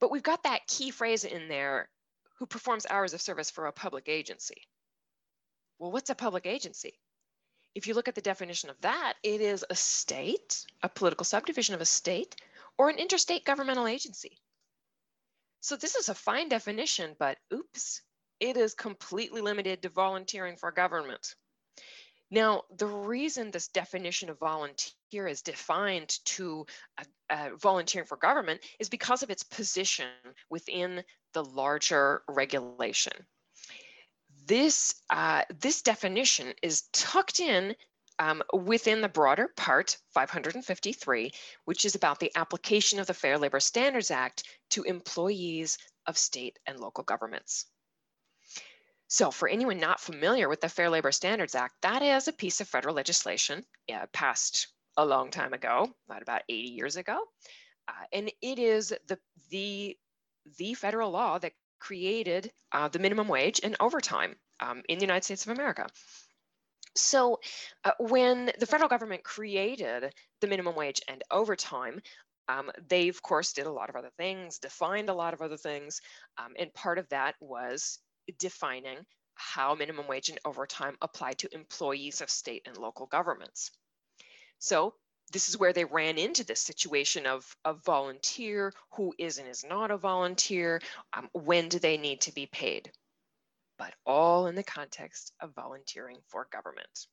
but 0.00 0.10
we've 0.10 0.22
got 0.22 0.44
that 0.44 0.66
key 0.66 0.90
phrase 0.90 1.24
in 1.24 1.48
there, 1.48 1.88
who 2.38 2.46
performs 2.46 2.86
hours 2.88 3.14
of 3.14 3.20
service 3.20 3.50
for 3.50 3.66
a 3.66 3.72
public 3.72 4.08
agency. 4.08 4.66
Well, 5.78 5.92
what's 5.92 6.10
a 6.10 6.14
public 6.14 6.46
agency? 6.46 6.98
If 7.74 7.86
you 7.86 7.94
look 7.94 8.08
at 8.08 8.14
the 8.14 8.20
definition 8.20 8.70
of 8.70 8.80
that, 8.82 9.14
it 9.22 9.40
is 9.40 9.64
a 9.68 9.74
state, 9.74 10.64
a 10.82 10.88
political 10.88 11.24
subdivision 11.24 11.74
of 11.74 11.80
a 11.80 11.86
state, 11.86 12.36
or 12.78 12.88
an 12.88 12.98
interstate 12.98 13.44
governmental 13.44 13.86
agency. 13.86 14.38
So 15.60 15.76
this 15.76 15.94
is 15.94 16.08
a 16.08 16.14
fine 16.14 16.48
definition, 16.48 17.16
but 17.18 17.38
oops, 17.52 18.02
it 18.38 18.56
is 18.56 18.74
completely 18.74 19.40
limited 19.40 19.82
to 19.82 19.88
volunteering 19.88 20.56
for 20.56 20.70
government. 20.70 21.34
Now, 22.30 22.64
the 22.76 22.86
reason 22.86 23.50
this 23.50 23.68
definition 23.68 24.28
of 24.28 24.38
volunteer 24.38 25.26
is 25.26 25.42
defined 25.42 26.18
to 26.24 26.66
uh, 26.98 27.04
uh, 27.30 27.50
volunteering 27.56 28.06
for 28.06 28.16
government 28.16 28.60
is 28.78 28.88
because 28.88 29.22
of 29.22 29.30
its 29.30 29.42
position 29.42 30.08
within 30.50 31.04
the 31.32 31.44
larger 31.44 32.22
regulation 32.28 33.12
this, 34.46 34.94
uh, 35.10 35.42
this 35.60 35.82
definition 35.82 36.52
is 36.62 36.82
tucked 36.92 37.40
in 37.40 37.74
um, 38.18 38.42
within 38.52 39.00
the 39.00 39.08
broader 39.08 39.48
part 39.56 39.96
553, 40.12 41.32
which 41.64 41.84
is 41.84 41.94
about 41.94 42.20
the 42.20 42.32
application 42.36 43.00
of 43.00 43.06
the 43.06 43.14
Fair 43.14 43.38
Labor 43.38 43.60
Standards 43.60 44.10
Act 44.10 44.44
to 44.70 44.84
employees 44.84 45.78
of 46.06 46.18
state 46.18 46.58
and 46.66 46.78
local 46.78 47.04
governments. 47.04 47.66
So 49.08 49.30
for 49.30 49.48
anyone 49.48 49.78
not 49.78 50.00
familiar 50.00 50.48
with 50.48 50.60
the 50.60 50.68
Fair 50.68 50.90
Labor 50.90 51.12
Standards 51.12 51.54
Act, 51.54 51.74
that 51.82 52.02
is 52.02 52.28
a 52.28 52.32
piece 52.32 52.60
of 52.60 52.68
federal 52.68 52.94
legislation 52.94 53.64
uh, 53.92 54.06
passed 54.12 54.68
a 54.96 55.04
long 55.04 55.30
time 55.30 55.52
ago, 55.52 55.90
about 56.08 56.42
80 56.48 56.68
years 56.68 56.96
ago. 56.96 57.18
Uh, 57.88 58.04
and 58.12 58.32
it 58.40 58.58
is 58.58 58.94
the, 59.08 59.18
the, 59.50 59.96
the 60.58 60.74
federal 60.74 61.10
law 61.10 61.38
that 61.38 61.52
created 61.86 62.50
uh, 62.72 62.88
the 62.88 62.98
minimum 62.98 63.28
wage 63.28 63.60
and 63.62 63.76
overtime 63.78 64.34
um, 64.60 64.82
in 64.88 64.98
the 64.98 65.04
United 65.04 65.24
States 65.24 65.44
of 65.46 65.52
America. 65.52 65.86
So 66.96 67.40
uh, 67.84 67.92
when 67.98 68.50
the 68.58 68.66
federal 68.66 68.88
government 68.88 69.24
created 69.24 70.14
the 70.40 70.46
minimum 70.46 70.76
wage 70.76 71.02
and 71.08 71.22
overtime, 71.30 72.00
um, 72.48 72.70
they 72.88 73.08
of 73.08 73.20
course 73.20 73.52
did 73.52 73.66
a 73.66 73.72
lot 73.72 73.90
of 73.90 73.96
other 73.96 74.12
things, 74.16 74.58
defined 74.58 75.08
a 75.08 75.14
lot 75.14 75.34
of 75.34 75.42
other 75.42 75.56
things, 75.56 76.00
um, 76.38 76.52
and 76.58 76.72
part 76.72 76.98
of 76.98 77.08
that 77.08 77.34
was 77.40 77.98
defining 78.38 78.98
how 79.34 79.74
minimum 79.74 80.06
wage 80.06 80.28
and 80.28 80.38
overtime 80.44 80.96
apply 81.02 81.32
to 81.32 81.54
employees 81.54 82.20
of 82.20 82.30
state 82.30 82.62
and 82.66 82.78
local 82.78 83.06
governments. 83.06 83.72
So 84.58 84.94
this 85.34 85.48
is 85.48 85.58
where 85.58 85.72
they 85.72 85.84
ran 85.84 86.16
into 86.16 86.44
this 86.44 86.60
situation 86.60 87.26
of 87.26 87.56
a 87.64 87.74
volunteer, 87.74 88.72
who 88.92 89.12
is 89.18 89.38
and 89.38 89.48
is 89.48 89.64
not 89.64 89.90
a 89.90 89.96
volunteer, 89.96 90.80
um, 91.12 91.28
when 91.32 91.68
do 91.68 91.80
they 91.80 91.96
need 91.96 92.20
to 92.22 92.32
be 92.32 92.46
paid? 92.46 92.92
But 93.76 93.92
all 94.06 94.46
in 94.46 94.54
the 94.54 94.62
context 94.62 95.32
of 95.40 95.52
volunteering 95.54 96.18
for 96.28 96.46
government. 96.52 97.08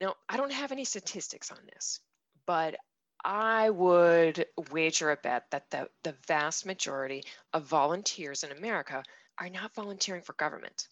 Now, 0.00 0.14
I 0.28 0.36
don't 0.36 0.52
have 0.52 0.70
any 0.70 0.84
statistics 0.84 1.50
on 1.50 1.58
this, 1.74 1.98
but 2.46 2.76
I 3.24 3.70
would 3.70 4.46
wager 4.70 5.10
a 5.10 5.16
bet 5.16 5.50
that 5.50 5.70
the, 5.70 5.88
the 6.04 6.14
vast 6.28 6.66
majority 6.66 7.24
of 7.52 7.64
volunteers 7.64 8.44
in 8.44 8.52
America 8.52 9.02
are 9.38 9.48
not 9.48 9.74
volunteering 9.74 10.22
for 10.22 10.34
government. 10.34 10.86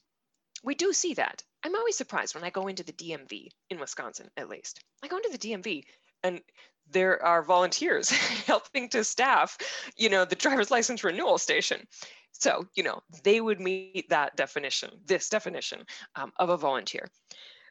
We 0.64 0.74
do 0.74 0.92
see 0.92 1.14
that. 1.14 1.44
I'm 1.64 1.76
always 1.76 1.96
surprised 1.96 2.34
when 2.34 2.44
I 2.44 2.50
go 2.50 2.66
into 2.66 2.82
the 2.82 2.92
DMV 2.92 3.48
in 3.70 3.78
Wisconsin, 3.78 4.28
at 4.36 4.48
least. 4.48 4.80
I 5.02 5.08
go 5.08 5.16
into 5.16 5.30
the 5.30 5.38
DMV 5.38 5.84
and 6.22 6.40
there 6.90 7.22
are 7.24 7.42
volunteers 7.42 8.10
helping 8.46 8.88
to 8.90 9.04
staff, 9.04 9.58
you 9.96 10.08
know, 10.08 10.24
the 10.24 10.34
driver's 10.34 10.70
license 10.70 11.04
renewal 11.04 11.38
station. 11.38 11.86
So, 12.32 12.66
you 12.74 12.82
know, 12.82 13.02
they 13.22 13.40
would 13.40 13.60
meet 13.60 14.08
that 14.08 14.36
definition, 14.36 14.90
this 15.04 15.28
definition 15.28 15.86
um, 16.16 16.32
of 16.36 16.48
a 16.48 16.56
volunteer. 16.56 17.08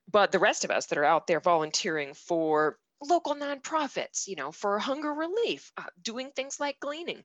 But 0.10 0.32
the 0.32 0.40
rest 0.40 0.64
of 0.64 0.72
us 0.72 0.88
that 0.88 0.98
are 0.98 1.06
out 1.06 1.28
there 1.28 1.40
volunteering 1.40 2.14
for 2.14 2.78
local 3.02 3.36
nonprofits, 3.36 4.28
you 4.28 4.36
know, 4.36 4.52
for 4.52 4.80
hunger 4.80 5.14
relief, 5.14 5.72
uh, 5.78 5.84
doing 6.02 6.32
things 6.32 6.60
like 6.60 6.80
gleaning, 6.80 7.24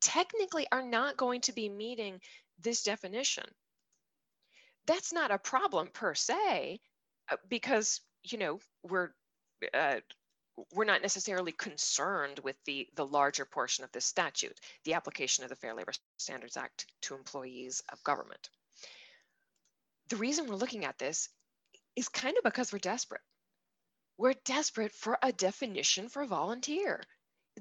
technically 0.00 0.66
are 0.72 0.82
not 0.82 1.16
going 1.16 1.42
to 1.42 1.52
be 1.52 1.68
meeting 1.68 2.20
this 2.58 2.82
definition 2.82 3.44
that's 4.90 5.14
not 5.14 5.32
a 5.32 5.38
problem 5.38 5.88
per 5.94 6.14
se. 6.14 6.80
uh, 7.30 7.36
because 7.50 8.02
you 8.24 8.38
know 8.38 8.60
we're 8.84 9.10
uh, 9.74 10.00
we're 10.74 10.84
not 10.86 11.02
necessarily 11.02 11.52
concerned 11.52 12.40
with 12.40 12.56
the 12.66 12.88
the 12.96 13.06
larger 13.06 13.46
portion 13.46 13.84
of 13.84 13.92
this 13.92 14.06
statute, 14.06 14.58
the 14.84 14.94
application 14.94 15.44
of 15.44 15.50
the 15.50 15.56
Fair 15.56 15.74
Labor 15.74 15.92
Standards 16.18 16.58
Act 16.58 16.86
to 17.02 17.16
employees 17.16 17.82
of 17.92 18.04
government. 18.04 18.50
The 20.10 20.16
reason 20.16 20.46
we're 20.48 20.56
looking 20.56 20.84
at 20.84 20.98
this 20.98 21.30
is 21.96 22.08
kind 22.08 22.36
of 22.38 22.44
because 22.44 22.72
we're 22.72 22.80
desperate. 22.80 23.22
We're 24.18 24.34
desperate 24.44 24.92
for 24.92 25.18
a 25.22 25.32
definition 25.32 26.08
for 26.08 26.26
volunteer. 26.26 27.02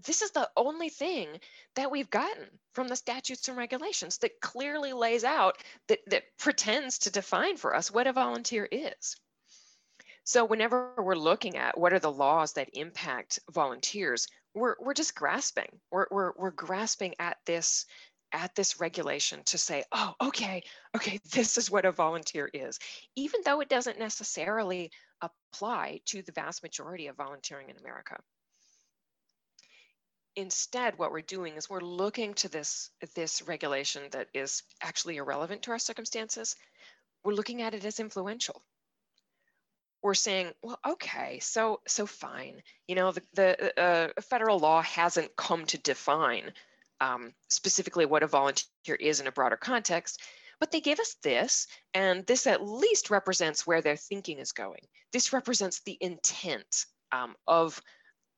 This 0.05 0.21
is 0.21 0.31
the 0.31 0.49
only 0.55 0.89
thing 0.89 1.27
that 1.75 1.91
we've 1.91 2.09
gotten 2.09 2.45
from 2.73 2.87
the 2.87 2.95
statutes 2.95 3.47
and 3.47 3.57
regulations 3.57 4.17
that 4.19 4.39
clearly 4.39 4.93
lays 4.93 5.23
out 5.23 5.57
that, 5.87 5.99
that 6.07 6.23
pretends 6.37 6.99
to 6.99 7.11
define 7.11 7.57
for 7.57 7.75
us 7.75 7.91
what 7.91 8.07
a 8.07 8.13
volunteer 8.13 8.67
is. 8.71 9.17
So 10.23 10.45
whenever 10.45 10.93
we're 10.97 11.15
looking 11.15 11.57
at 11.57 11.77
what 11.77 11.91
are 11.91 11.99
the 11.99 12.11
laws 12.11 12.53
that 12.53 12.69
impact 12.73 13.39
volunteers, 13.51 14.27
we're, 14.53 14.75
we're 14.79 14.93
just 14.93 15.15
grasping. 15.15 15.79
We're, 15.91 16.05
we're, 16.11 16.33
we're 16.37 16.51
grasping 16.51 17.15
at 17.19 17.37
this 17.45 17.85
at 18.31 18.53
this 18.55 18.79
regulation 18.79 19.41
to 19.45 19.57
say, 19.57 19.83
oh, 19.91 20.13
okay, 20.21 20.63
okay, 20.95 21.19
this 21.33 21.57
is 21.57 21.71
what 21.71 21.85
a 21.85 21.91
volunteer 21.91 22.49
is, 22.53 22.79
even 23.15 23.41
though 23.43 23.59
it 23.59 23.69
doesn't 23.69 23.99
necessarily 23.99 24.91
apply 25.21 25.99
to 26.05 26.21
the 26.21 26.31
vast 26.31 26.63
majority 26.63 27.07
of 27.07 27.15
volunteering 27.15 27.69
in 27.69 27.77
America. 27.77 28.17
Instead, 30.35 30.97
what 30.97 31.11
we're 31.11 31.21
doing 31.21 31.55
is 31.55 31.69
we're 31.69 31.79
looking 31.81 32.33
to 32.35 32.49
this, 32.49 32.91
this 33.15 33.41
regulation 33.41 34.03
that 34.11 34.27
is 34.33 34.63
actually 34.81 35.17
irrelevant 35.17 35.63
to 35.63 35.71
our 35.71 35.79
circumstances. 35.79 36.55
We're 37.23 37.33
looking 37.33 37.61
at 37.61 37.73
it 37.73 37.83
as 37.85 37.99
influential 37.99 38.61
we're 40.01 40.13
saying, 40.13 40.51
well, 40.63 40.79
okay, 40.87 41.39
so 41.39 41.81
so 41.87 42.05
fine. 42.05 42.61
You 42.87 42.95
know, 42.95 43.11
the, 43.11 43.23
the 43.33 43.81
uh, 43.81 44.21
federal 44.21 44.59
law 44.59 44.81
hasn't 44.81 45.35
come 45.35 45.65
to 45.67 45.77
define 45.77 46.53
um, 47.01 47.33
specifically 47.49 48.05
what 48.05 48.23
a 48.23 48.27
volunteer 48.27 48.95
is 48.99 49.19
in 49.19 49.27
a 49.27 49.31
broader 49.31 49.57
context, 49.57 50.21
but 50.59 50.71
they 50.71 50.81
give 50.81 50.99
us 50.99 51.15
this, 51.23 51.67
and 51.93 52.25
this 52.25 52.47
at 52.47 52.65
least 52.65 53.09
represents 53.09 53.65
where 53.65 53.81
their 53.81 53.95
thinking 53.95 54.39
is 54.39 54.51
going. 54.51 54.81
This 55.11 55.33
represents 55.33 55.81
the 55.81 55.97
intent 56.01 56.85
um, 57.11 57.35
of 57.47 57.81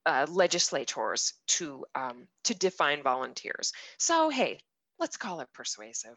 uh, 0.06 0.26
legislators 0.30 1.34
to 1.48 1.86
um, 1.96 2.28
to 2.44 2.54
define 2.54 3.04
volunteers. 3.04 3.74
So 3.98 4.30
hey, 4.30 4.60
let's 5.00 5.18
call 5.18 5.42
it 5.42 5.50
persuasive. 5.54 6.16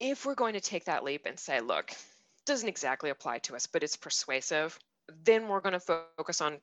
If 0.00 0.26
we're 0.26 0.34
going 0.34 0.54
to 0.54 0.60
take 0.60 0.86
that 0.86 1.04
leap 1.04 1.22
and 1.26 1.38
say, 1.38 1.60
look, 1.60 1.92
doesn't 2.46 2.68
exactly 2.68 3.10
apply 3.10 3.38
to 3.38 3.56
us, 3.56 3.66
but 3.66 3.82
it's 3.82 3.96
persuasive, 3.96 4.78
then 5.24 5.48
we're 5.48 5.60
going 5.60 5.72
to 5.72 5.80
focus 5.80 6.40
on 6.40 6.58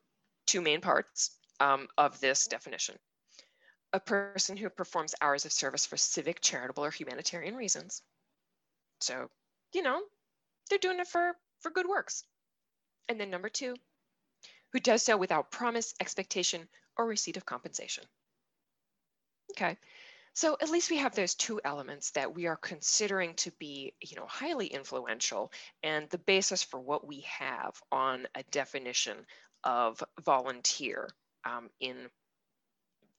two 0.46 0.62
main 0.62 0.82
parts 0.82 1.38
um, 1.60 1.88
of 1.98 2.20
this 2.20 2.48
definition. 2.48 2.96
A 3.94 4.00
person 4.00 4.58
who 4.58 4.70
performs 4.70 5.16
hours 5.22 5.46
of 5.46 5.52
service 5.52 5.86
for 5.86 5.98
civic, 5.98 6.42
charitable, 6.42 6.86
or 6.86 6.92
humanitarian 6.92 7.56
reasons. 7.56 8.02
So, 9.00 9.30
you 9.74 9.82
know, 9.82 10.02
they're 10.70 10.80
doing 10.80 11.00
it 11.00 11.08
for, 11.08 11.34
for 11.60 11.72
good 11.72 11.88
works. 11.88 12.24
And 13.10 13.20
then 13.20 13.30
number 13.30 13.50
two, 13.50 13.76
who 14.74 14.80
does 14.80 15.04
so 15.04 15.18
without 15.18 15.52
promise, 15.52 15.94
expectation, 16.00 16.68
or 16.98 17.06
receipt 17.06 17.38
of 17.38 17.46
compensation. 17.46 18.04
Okay, 19.52 19.78
so 20.34 20.56
at 20.62 20.70
least 20.70 20.90
we 20.90 20.98
have 20.98 21.14
those 21.14 21.36
two 21.36 21.60
elements 21.66 22.12
that 22.12 22.34
we 22.34 22.48
are 22.48 22.56
considering 22.56 23.34
to 23.36 23.52
be, 23.60 23.94
you 24.00 24.16
know, 24.16 24.26
highly 24.28 24.68
influential 24.68 25.52
and 25.84 26.10
the 26.10 26.18
basis 26.18 26.64
for 26.64 26.80
what 26.80 27.06
we 27.06 27.26
have 27.40 27.76
on 27.92 28.28
a 28.36 28.44
definition 28.44 29.18
of 29.64 30.02
volunteer 30.24 31.10
um, 31.44 31.70
in, 31.82 31.96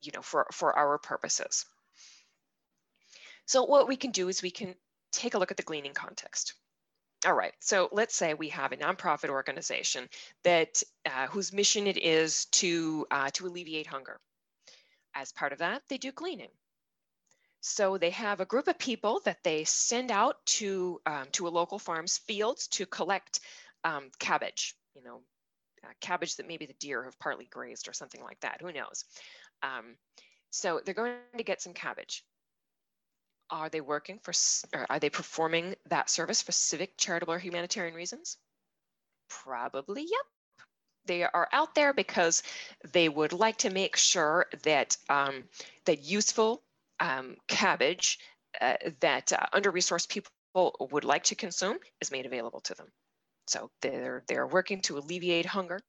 you 0.01 0.13
know, 0.15 0.23
for, 0.23 0.47
for 0.53 0.77
our 0.77 0.97
purposes. 0.99 1.67
So 3.45 3.65
what 3.65 3.89
we 3.89 3.97
can 3.97 4.13
do 4.13 4.29
is 4.29 4.43
we 4.43 4.51
can 4.51 4.75
take 5.13 5.35
a 5.35 5.39
look 5.39 5.51
at 5.51 5.59
the 5.59 5.63
gleaning 5.63 5.93
context. 5.93 6.55
All 7.25 7.35
right, 7.35 7.53
so 7.61 7.89
let's 7.93 8.17
say 8.17 8.35
we 8.35 8.49
have 8.49 8.73
a 8.73 8.77
nonprofit 8.77 9.29
organization 9.29 10.09
that 10.43 10.83
uh, 11.07 11.29
whose 11.29 11.53
mission 11.53 11.87
it 11.87 11.97
is 11.97 12.47
to 12.47 13.07
uh, 13.13 13.31
to 13.35 13.47
alleviate 13.47 13.87
hunger. 13.87 14.19
As 15.15 15.31
part 15.33 15.53
of 15.53 15.59
that, 15.59 15.83
they 15.89 15.99
do 15.99 16.11
gleaning. 16.11 16.51
So 17.61 17.97
they 17.97 18.11
have 18.11 18.41
a 18.41 18.45
group 18.45 18.67
of 18.67 18.77
people 18.77 19.21
that 19.25 19.39
they 19.45 19.63
send 19.63 20.11
out 20.11 20.45
to, 20.47 21.01
um, 21.07 21.27
to 21.33 21.47
a 21.47 21.51
local 21.51 21.79
farm's 21.79 22.19
fields 22.19 22.67
to 22.69 22.87
collect 22.87 23.39
um, 23.85 24.11
cabbage, 24.19 24.75
you 24.97 25.03
know, 25.05 25.21
uh, 25.85 25.93
cabbage 26.01 26.35
that 26.37 26.49
maybe 26.49 26.67
the 26.67 26.75
deer 26.81 27.05
have 27.05 27.19
partly 27.21 27.45
grazed 27.45 27.89
or 27.89 27.93
something 27.93 28.23
like 28.23 28.41
that, 28.41 28.61
who 28.61 28.73
knows. 28.73 29.05
Um, 29.63 29.95
so 30.51 30.81
they're 30.85 30.93
going 30.93 31.15
to 31.37 31.45
get 31.45 31.63
some 31.63 31.73
cabbage. 31.73 32.25
Are 33.53 33.69
they 33.69 33.83
working 33.83 34.19
for, 34.23 34.33
or 34.75 34.87
are 34.91 34.99
they 34.99 35.11
performing 35.11 35.75
that 35.91 36.09
service 36.09 36.41
for 36.41 36.53
civic, 36.53 36.97
charitable, 36.97 37.35
or 37.35 37.39
humanitarian 37.39 37.95
reasons? 37.95 38.39
Probably, 39.29 40.03
yep. 40.03 40.27
They 41.05 41.23
are 41.25 41.49
out 41.53 41.75
there 41.75 41.93
because 41.93 42.43
they 42.93 43.09
would 43.09 43.35
like 43.35 43.59
to 43.59 43.71
make 43.71 43.97
sure 43.97 44.47
that 44.63 44.97
um, 45.11 45.45
that 45.85 46.03
useful 46.03 46.63
um, 46.99 47.37
cabbage 47.47 48.19
uh, 48.61 48.77
that 49.01 49.33
uh, 49.33 49.47
under-resourced 49.53 50.09
people 50.09 50.31
would 50.91 51.05
like 51.05 51.25
to 51.25 51.35
consume 51.35 51.79
is 52.01 52.11
made 52.11 52.25
available 52.25 52.61
to 52.61 52.75
them. 52.75 52.87
So 53.49 53.71
they're, 53.83 54.23
they're 54.29 54.47
working 54.47 54.81
to 54.83 54.97
alleviate 54.97 55.47
hunger. 55.47 55.81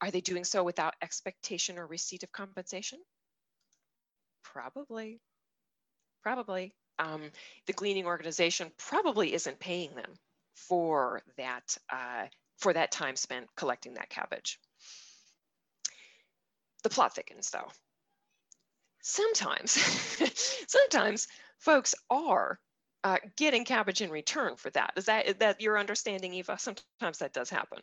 Are 0.00 0.10
they 0.10 0.20
doing 0.20 0.44
so 0.44 0.62
without 0.62 0.94
expectation 1.00 1.78
or 1.78 1.86
receipt 1.86 2.22
of 2.22 2.32
compensation? 2.32 2.98
Probably, 4.42 5.20
probably. 6.22 6.74
Um, 6.98 7.30
the 7.66 7.72
gleaning 7.72 8.06
organization 8.06 8.72
probably 8.76 9.32
isn't 9.34 9.60
paying 9.60 9.94
them 9.94 10.14
for 10.54 11.22
that, 11.36 11.78
uh, 11.90 12.26
for 12.58 12.72
that 12.72 12.90
time 12.90 13.14
spent 13.16 13.46
collecting 13.56 13.94
that 13.94 14.10
cabbage. 14.10 14.58
The 16.82 16.90
plot 16.90 17.14
thickens 17.14 17.50
though 17.50 17.68
sometimes, 19.08 19.72
sometimes 20.68 21.28
folks 21.58 21.94
are 22.10 22.58
uh, 23.04 23.18
getting 23.36 23.64
cabbage 23.64 24.02
in 24.02 24.10
return 24.10 24.56
for 24.56 24.70
that. 24.70 24.92
Is 24.96 25.06
that 25.06 25.26
is 25.26 25.34
that 25.36 25.60
your 25.60 25.78
understanding, 25.78 26.34
Eva? 26.34 26.58
Sometimes 26.58 27.18
that 27.18 27.32
does 27.32 27.50
happen. 27.50 27.80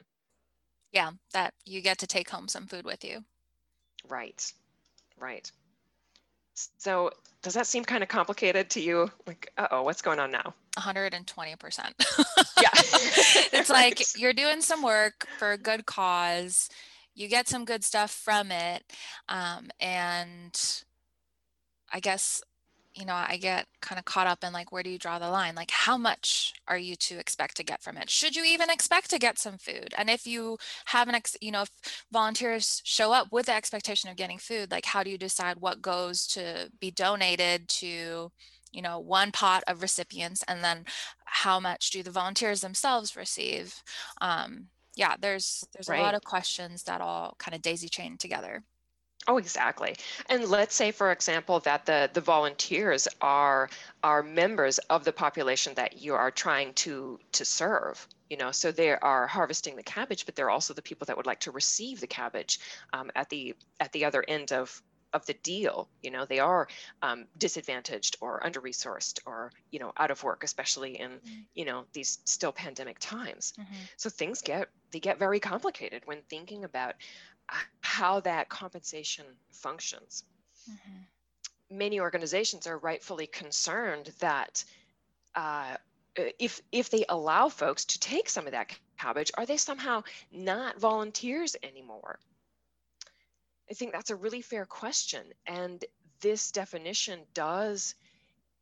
Yeah, 0.91 1.11
that 1.33 1.53
you 1.65 1.81
get 1.81 1.99
to 1.99 2.07
take 2.07 2.29
home 2.29 2.47
some 2.47 2.67
food 2.67 2.85
with 2.85 3.03
you. 3.03 3.23
Right, 4.07 4.53
right. 5.17 5.49
So 6.77 7.11
does 7.41 7.53
that 7.53 7.67
seem 7.67 7.83
kind 7.83 8.01
of 8.01 8.09
complicated 8.09 8.69
to 8.71 8.81
you? 8.81 9.11
Like, 9.27 9.51
uh 9.57 9.67
oh, 9.71 9.83
what's 9.83 10.01
going 10.01 10.19
on 10.19 10.31
now? 10.31 10.53
120%. 10.77 11.77
yeah. 12.61 12.69
it's 13.53 13.69
like 13.69 14.01
you're 14.17 14.33
doing 14.33 14.61
some 14.61 14.81
work 14.81 15.27
for 15.37 15.51
a 15.51 15.57
good 15.57 15.85
cause. 15.85 16.69
You 17.13 17.27
get 17.27 17.47
some 17.47 17.63
good 17.63 17.83
stuff 17.83 18.11
from 18.11 18.51
it. 18.51 18.83
Um, 19.29 19.69
and 19.79 20.83
I 21.93 21.99
guess, 21.99 22.41
you 22.95 23.05
know, 23.05 23.13
I 23.13 23.37
get 23.37 23.67
kind 23.81 23.99
of 23.99 24.05
caught 24.05 24.27
up 24.27 24.43
in 24.43 24.53
like, 24.53 24.71
where 24.71 24.83
do 24.83 24.89
you 24.89 24.97
draw 24.97 25.19
the 25.19 25.29
line? 25.29 25.53
Like, 25.53 25.71
how 25.71 25.97
much 25.97 26.53
are 26.67 26.77
you 26.77 26.95
to 26.95 27.19
expect 27.19 27.57
to 27.57 27.63
get 27.63 27.83
from 27.83 27.97
it? 27.97 28.09
Should 28.09 28.35
you 28.35 28.45
even 28.45 28.69
expect 28.69 29.09
to 29.09 29.19
get 29.19 29.37
some 29.37 29.57
food? 29.57 29.93
And 29.97 30.09
if 30.09 30.25
you 30.25 30.57
have 30.85 31.07
an, 31.09 31.15
ex- 31.15 31.37
you 31.41 31.51
know, 31.51 31.63
if 31.63 31.69
volunteers 32.11 32.81
show 32.85 33.11
up 33.11 33.27
with 33.31 33.47
the 33.47 33.53
expectation 33.53 34.09
of 34.09 34.15
getting 34.15 34.37
food, 34.37 34.71
like, 34.71 34.85
how 34.85 35.03
do 35.03 35.09
you 35.09 35.17
decide 35.17 35.57
what 35.59 35.81
goes 35.81 36.25
to 36.27 36.71
be 36.79 36.89
donated 36.89 37.67
to, 37.67 38.31
you 38.71 38.81
know, 38.81 38.99
one 38.99 39.31
pot 39.31 39.63
of 39.67 39.81
recipients 39.81 40.43
and 40.47 40.63
then 40.63 40.85
how 41.25 41.59
much 41.59 41.91
do 41.91 42.01
the 42.01 42.11
volunteers 42.11 42.61
themselves 42.61 43.17
receive? 43.17 43.83
Um, 44.21 44.67
yeah, 44.95 45.15
there's 45.19 45.65
there's 45.73 45.89
right. 45.89 45.99
a 45.99 46.03
lot 46.03 46.15
of 46.15 46.23
questions 46.23 46.83
that 46.83 47.01
all 47.01 47.35
kind 47.37 47.53
of 47.53 47.61
daisy 47.61 47.89
chain 47.89 48.17
together. 48.17 48.63
Oh, 49.27 49.37
exactly. 49.37 49.95
And 50.29 50.45
let's 50.45 50.75
say, 50.75 50.91
for 50.91 51.11
example, 51.11 51.59
that 51.61 51.85
the, 51.85 52.09
the 52.13 52.21
volunteers 52.21 53.07
are 53.21 53.69
are 54.03 54.21
members 54.21 54.77
of 54.89 55.03
the 55.03 55.11
population 55.11 55.73
that 55.75 55.97
you 55.97 56.13
are 56.13 56.31
trying 56.31 56.73
to 56.73 57.19
to 57.31 57.45
serve. 57.45 58.07
You 58.29 58.37
know, 58.37 58.51
so 58.51 58.71
they 58.71 58.91
are 58.91 59.27
harvesting 59.27 59.75
the 59.75 59.83
cabbage, 59.83 60.25
but 60.25 60.35
they're 60.35 60.49
also 60.49 60.73
the 60.73 60.81
people 60.81 61.05
that 61.05 61.17
would 61.17 61.25
like 61.25 61.39
to 61.41 61.51
receive 61.51 61.99
the 61.99 62.07
cabbage 62.07 62.59
um, 62.93 63.11
at 63.15 63.29
the 63.29 63.55
at 63.79 63.91
the 63.93 64.05
other 64.05 64.23
end 64.27 64.51
of 64.51 64.81
of 65.15 65.25
the 65.25 65.33
deal. 65.33 65.87
You 66.03 66.11
know, 66.11 66.25
they 66.25 66.39
are 66.39 66.67
um, 67.01 67.25
disadvantaged 67.37 68.17
or 68.21 68.45
under 68.45 68.61
resourced 68.61 69.19
or 69.25 69.51
you 69.71 69.79
know 69.79 69.93
out 69.97 70.11
of 70.11 70.23
work, 70.23 70.43
especially 70.43 70.99
in 70.99 71.11
mm-hmm. 71.11 71.39
you 71.55 71.65
know 71.65 71.85
these 71.93 72.19
still 72.25 72.51
pandemic 72.51 72.97
times. 72.99 73.53
Mm-hmm. 73.59 73.75
So 73.97 74.09
things 74.09 74.41
get 74.41 74.69
they 74.91 74.99
get 74.99 75.17
very 75.17 75.39
complicated 75.39 76.03
when 76.05 76.21
thinking 76.29 76.63
about 76.63 76.95
how 77.81 78.19
that 78.21 78.49
compensation 78.49 79.25
functions. 79.51 80.23
Mm-hmm. 80.69 81.77
Many 81.77 81.99
organizations 81.99 82.67
are 82.67 82.77
rightfully 82.77 83.27
concerned 83.27 84.11
that 84.19 84.63
uh, 85.35 85.77
if 86.39 86.61
if 86.71 86.89
they 86.89 87.05
allow 87.09 87.49
folks 87.49 87.85
to 87.85 87.99
take 87.99 88.29
some 88.29 88.45
of 88.45 88.51
that 88.51 88.77
cabbage, 88.99 89.31
are 89.37 89.45
they 89.45 89.57
somehow 89.57 90.03
not 90.31 90.79
volunteers 90.79 91.55
anymore? 91.63 92.19
I 93.69 93.73
think 93.73 93.91
that's 93.91 94.11
a 94.11 94.15
really 94.15 94.41
fair 94.41 94.65
question. 94.65 95.23
And 95.45 95.83
this 96.21 96.51
definition 96.51 97.19
does 97.33 97.95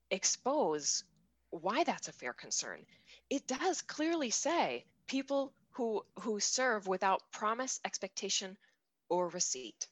expose 0.09 1.03
why 1.49 1.83
that's 1.83 2.07
a 2.07 2.13
fair 2.13 2.33
concern. 2.33 2.85
It 3.29 3.47
does 3.47 3.81
clearly 3.81 4.29
say 4.29 4.85
people 5.07 5.53
who, 5.71 6.05
who 6.19 6.39
serve 6.39 6.87
without 6.87 7.21
promise, 7.31 7.79
expectation, 7.85 8.57
or 9.09 9.29
receipt 9.29 9.87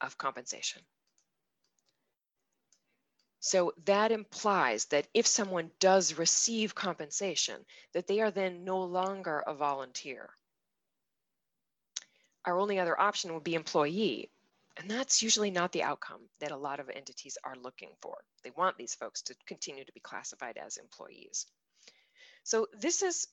of 0.00 0.18
compensation. 0.18 0.82
So 3.40 3.72
that 3.84 4.10
implies 4.10 4.86
that 4.86 5.06
if 5.14 5.26
someone 5.26 5.70
does 5.78 6.18
receive 6.18 6.74
compensation, 6.74 7.64
that 7.94 8.06
they 8.06 8.20
are 8.20 8.30
then 8.30 8.64
no 8.64 8.82
longer 8.82 9.42
a 9.46 9.54
volunteer. 9.54 10.30
Our 12.44 12.58
only 12.58 12.78
other 12.78 12.98
option 13.00 13.34
would 13.34 13.44
be 13.44 13.54
employee. 13.54 14.30
And 14.76 14.90
that's 14.90 15.22
usually 15.22 15.50
not 15.50 15.72
the 15.72 15.82
outcome 15.82 16.20
that 16.40 16.52
a 16.52 16.56
lot 16.56 16.78
of 16.78 16.88
entities 16.88 17.36
are 17.42 17.56
looking 17.56 17.90
for. 18.00 18.18
They 18.44 18.50
want 18.56 18.76
these 18.76 18.94
folks 18.94 19.22
to 19.22 19.34
continue 19.46 19.84
to 19.84 19.92
be 19.92 20.00
classified 20.00 20.56
as 20.56 20.76
employees. 20.76 21.46
So 22.44 22.68
this 22.78 23.02
is, 23.02 23.26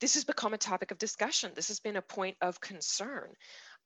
this 0.00 0.14
has 0.14 0.24
become 0.24 0.54
a 0.54 0.58
topic 0.58 0.90
of 0.90 0.98
discussion. 0.98 1.52
This 1.54 1.68
has 1.68 1.80
been 1.80 1.96
a 1.96 2.02
point 2.02 2.36
of 2.40 2.60
concern. 2.60 3.28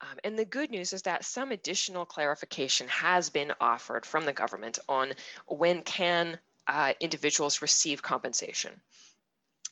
Um, 0.00 0.18
and 0.24 0.38
the 0.38 0.44
good 0.44 0.70
news 0.70 0.92
is 0.92 1.02
that 1.02 1.24
some 1.24 1.52
additional 1.52 2.04
clarification 2.04 2.88
has 2.88 3.30
been 3.30 3.52
offered 3.60 4.06
from 4.06 4.24
the 4.24 4.32
government 4.32 4.78
on 4.88 5.12
when 5.46 5.82
can 5.82 6.38
uh, 6.66 6.94
individuals 7.00 7.62
receive 7.62 8.02
compensation. 8.02 8.80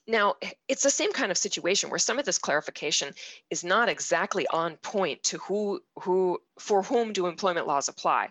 Now, 0.06 0.34
it's 0.66 0.82
the 0.82 0.90
same 0.90 1.12
kind 1.12 1.30
of 1.30 1.38
situation 1.38 1.88
where 1.88 1.98
some 1.98 2.18
of 2.18 2.24
this 2.24 2.38
clarification 2.38 3.14
is 3.50 3.62
not 3.62 3.88
exactly 3.88 4.46
on 4.48 4.76
point 4.78 5.22
to 5.24 5.38
who, 5.38 5.80
who, 6.00 6.40
for 6.58 6.82
whom 6.82 7.12
do 7.12 7.28
employment 7.28 7.68
laws 7.68 7.88
apply. 7.88 8.30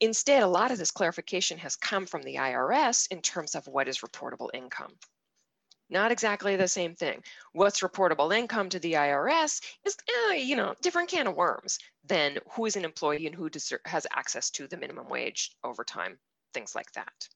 Instead, 0.00 0.42
a 0.42 0.46
lot 0.46 0.70
of 0.70 0.78
this 0.78 0.90
clarification 0.90 1.58
has 1.58 1.76
come 1.76 2.06
from 2.06 2.22
the 2.22 2.36
IRS 2.36 3.06
in 3.10 3.20
terms 3.20 3.54
of 3.54 3.66
what 3.66 3.86
is 3.86 3.98
reportable 3.98 4.48
income. 4.54 4.92
Not 5.90 6.12
exactly 6.12 6.56
the 6.56 6.68
same 6.68 6.94
thing. 6.94 7.22
What's 7.52 7.80
reportable 7.80 8.36
income 8.36 8.68
to 8.70 8.78
the 8.78 8.92
IRS 8.94 9.62
is, 9.84 9.96
eh, 10.30 10.34
you 10.34 10.54
know, 10.54 10.74
different 10.82 11.08
can 11.08 11.26
of 11.26 11.34
worms 11.34 11.78
than 12.04 12.38
who 12.50 12.66
is 12.66 12.76
an 12.76 12.84
employee 12.84 13.26
and 13.26 13.34
who 13.34 13.48
has 13.86 14.06
access 14.12 14.50
to 14.50 14.66
the 14.66 14.76
minimum 14.76 15.08
wage 15.08 15.52
overtime, 15.64 16.18
things 16.52 16.74
like 16.74 16.92
that. 16.92 17.28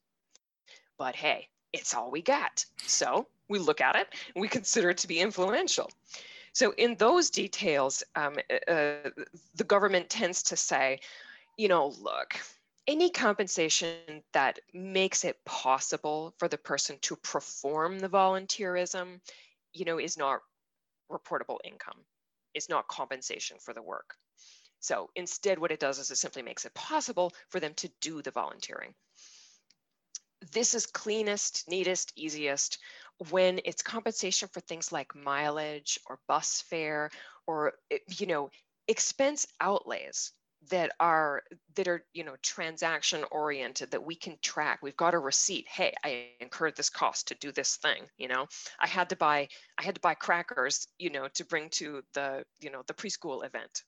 But 0.97 1.15
hey, 1.15 1.49
it's 1.71 1.95
all 1.95 2.11
we 2.11 2.21
got. 2.21 2.63
So 2.85 3.27
we 3.49 3.57
look 3.57 3.81
at 3.81 3.95
it 3.95 4.07
and 4.35 4.41
we 4.41 4.47
consider 4.47 4.91
it 4.91 4.99
to 4.99 5.07
be 5.07 5.19
influential. 5.19 5.89
So 6.53 6.73
in 6.77 6.95
those 6.95 7.31
details, 7.31 8.03
um, 8.15 8.37
uh, 8.67 9.09
the 9.55 9.63
government 9.65 10.09
tends 10.09 10.43
to 10.43 10.55
say, 10.55 10.99
you 11.57 11.67
know, 11.67 11.87
look, 11.99 12.35
any 12.87 13.09
compensation 13.09 14.23
that 14.33 14.59
makes 14.73 15.23
it 15.25 15.43
possible 15.45 16.33
for 16.37 16.47
the 16.47 16.57
person 16.57 16.97
to 17.01 17.15
perform 17.17 17.99
the 17.99 18.09
volunteerism, 18.09 19.21
you 19.73 19.85
know, 19.85 19.99
is 19.99 20.17
not 20.17 20.41
reportable 21.11 21.59
income, 21.63 22.05
It's 22.53 22.69
not 22.69 22.87
compensation 22.87 23.59
for 23.59 23.73
the 23.73 23.81
work. 23.81 24.17
So 24.79 25.09
instead, 25.15 25.59
what 25.59 25.71
it 25.71 25.79
does 25.79 25.99
is 25.99 26.11
it 26.11 26.17
simply 26.17 26.41
makes 26.43 26.65
it 26.65 26.73
possible 26.73 27.33
for 27.49 27.59
them 27.59 27.73
to 27.75 27.89
do 28.01 28.21
the 28.21 28.31
volunteering. 28.31 28.95
This 30.51 30.75
is 30.75 30.85
cleanest, 30.85 31.67
neatest, 31.67 32.13
easiest 32.15 32.77
when 33.31 33.59
it's 33.65 33.81
compensation 33.81 34.47
for 34.49 34.59
things 34.59 34.91
like 34.91 35.15
mileage 35.15 35.99
or 36.05 36.19
bus 36.27 36.61
fare 36.61 37.09
or, 37.47 37.73
you 38.09 38.27
know, 38.27 38.51
expense 38.87 39.47
outlays 39.59 40.31
that 40.69 40.91
are 40.99 41.43
that 41.75 41.87
are 41.87 42.05
you 42.13 42.23
know 42.23 42.35
transaction 42.41 43.23
oriented 43.31 43.91
that 43.91 44.03
we 44.03 44.15
can 44.15 44.37
track. 44.41 44.79
We've 44.81 44.97
got 44.97 45.13
a 45.13 45.19
receipt. 45.19 45.67
Hey 45.67 45.93
i 46.03 46.27
incurred 46.39 46.75
this 46.75 46.89
cost 46.89 47.27
to 47.27 47.35
do 47.35 47.51
this 47.51 47.77
thing 47.77 48.03
you 48.17 48.27
know? 48.27 48.47
I 48.79 48.87
had 48.87 49.09
to 49.09 49.15
buy 49.15 49.47
i 49.77 49.83
had 49.83 49.95
to 49.95 50.01
buy 50.01 50.13
crackers 50.13 50.87
you 50.99 51.09
know 51.09 51.27
to 51.35 51.45
bring 51.45 51.69
to 51.71 52.03
the 52.13 52.43
you 52.61 52.69
know 52.69 52.83
the 52.87 52.93
preschool 52.93 53.45
event. 53.45 53.83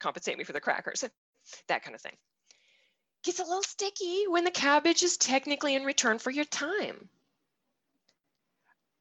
Compensate 0.00 0.38
me 0.38 0.44
for 0.44 0.52
the 0.52 0.60
crackers 0.60 1.04
that 1.68 1.82
kind 1.82 1.94
of 1.94 2.00
thing. 2.00 2.16
Gets 3.24 3.38
a 3.38 3.44
little 3.44 3.62
sticky 3.62 4.24
when 4.28 4.44
the 4.44 4.50
cabbage 4.50 5.02
is 5.02 5.16
technically 5.16 5.76
in 5.76 5.84
return 5.84 6.18
for 6.18 6.30
your 6.30 6.44
time. 6.44 7.08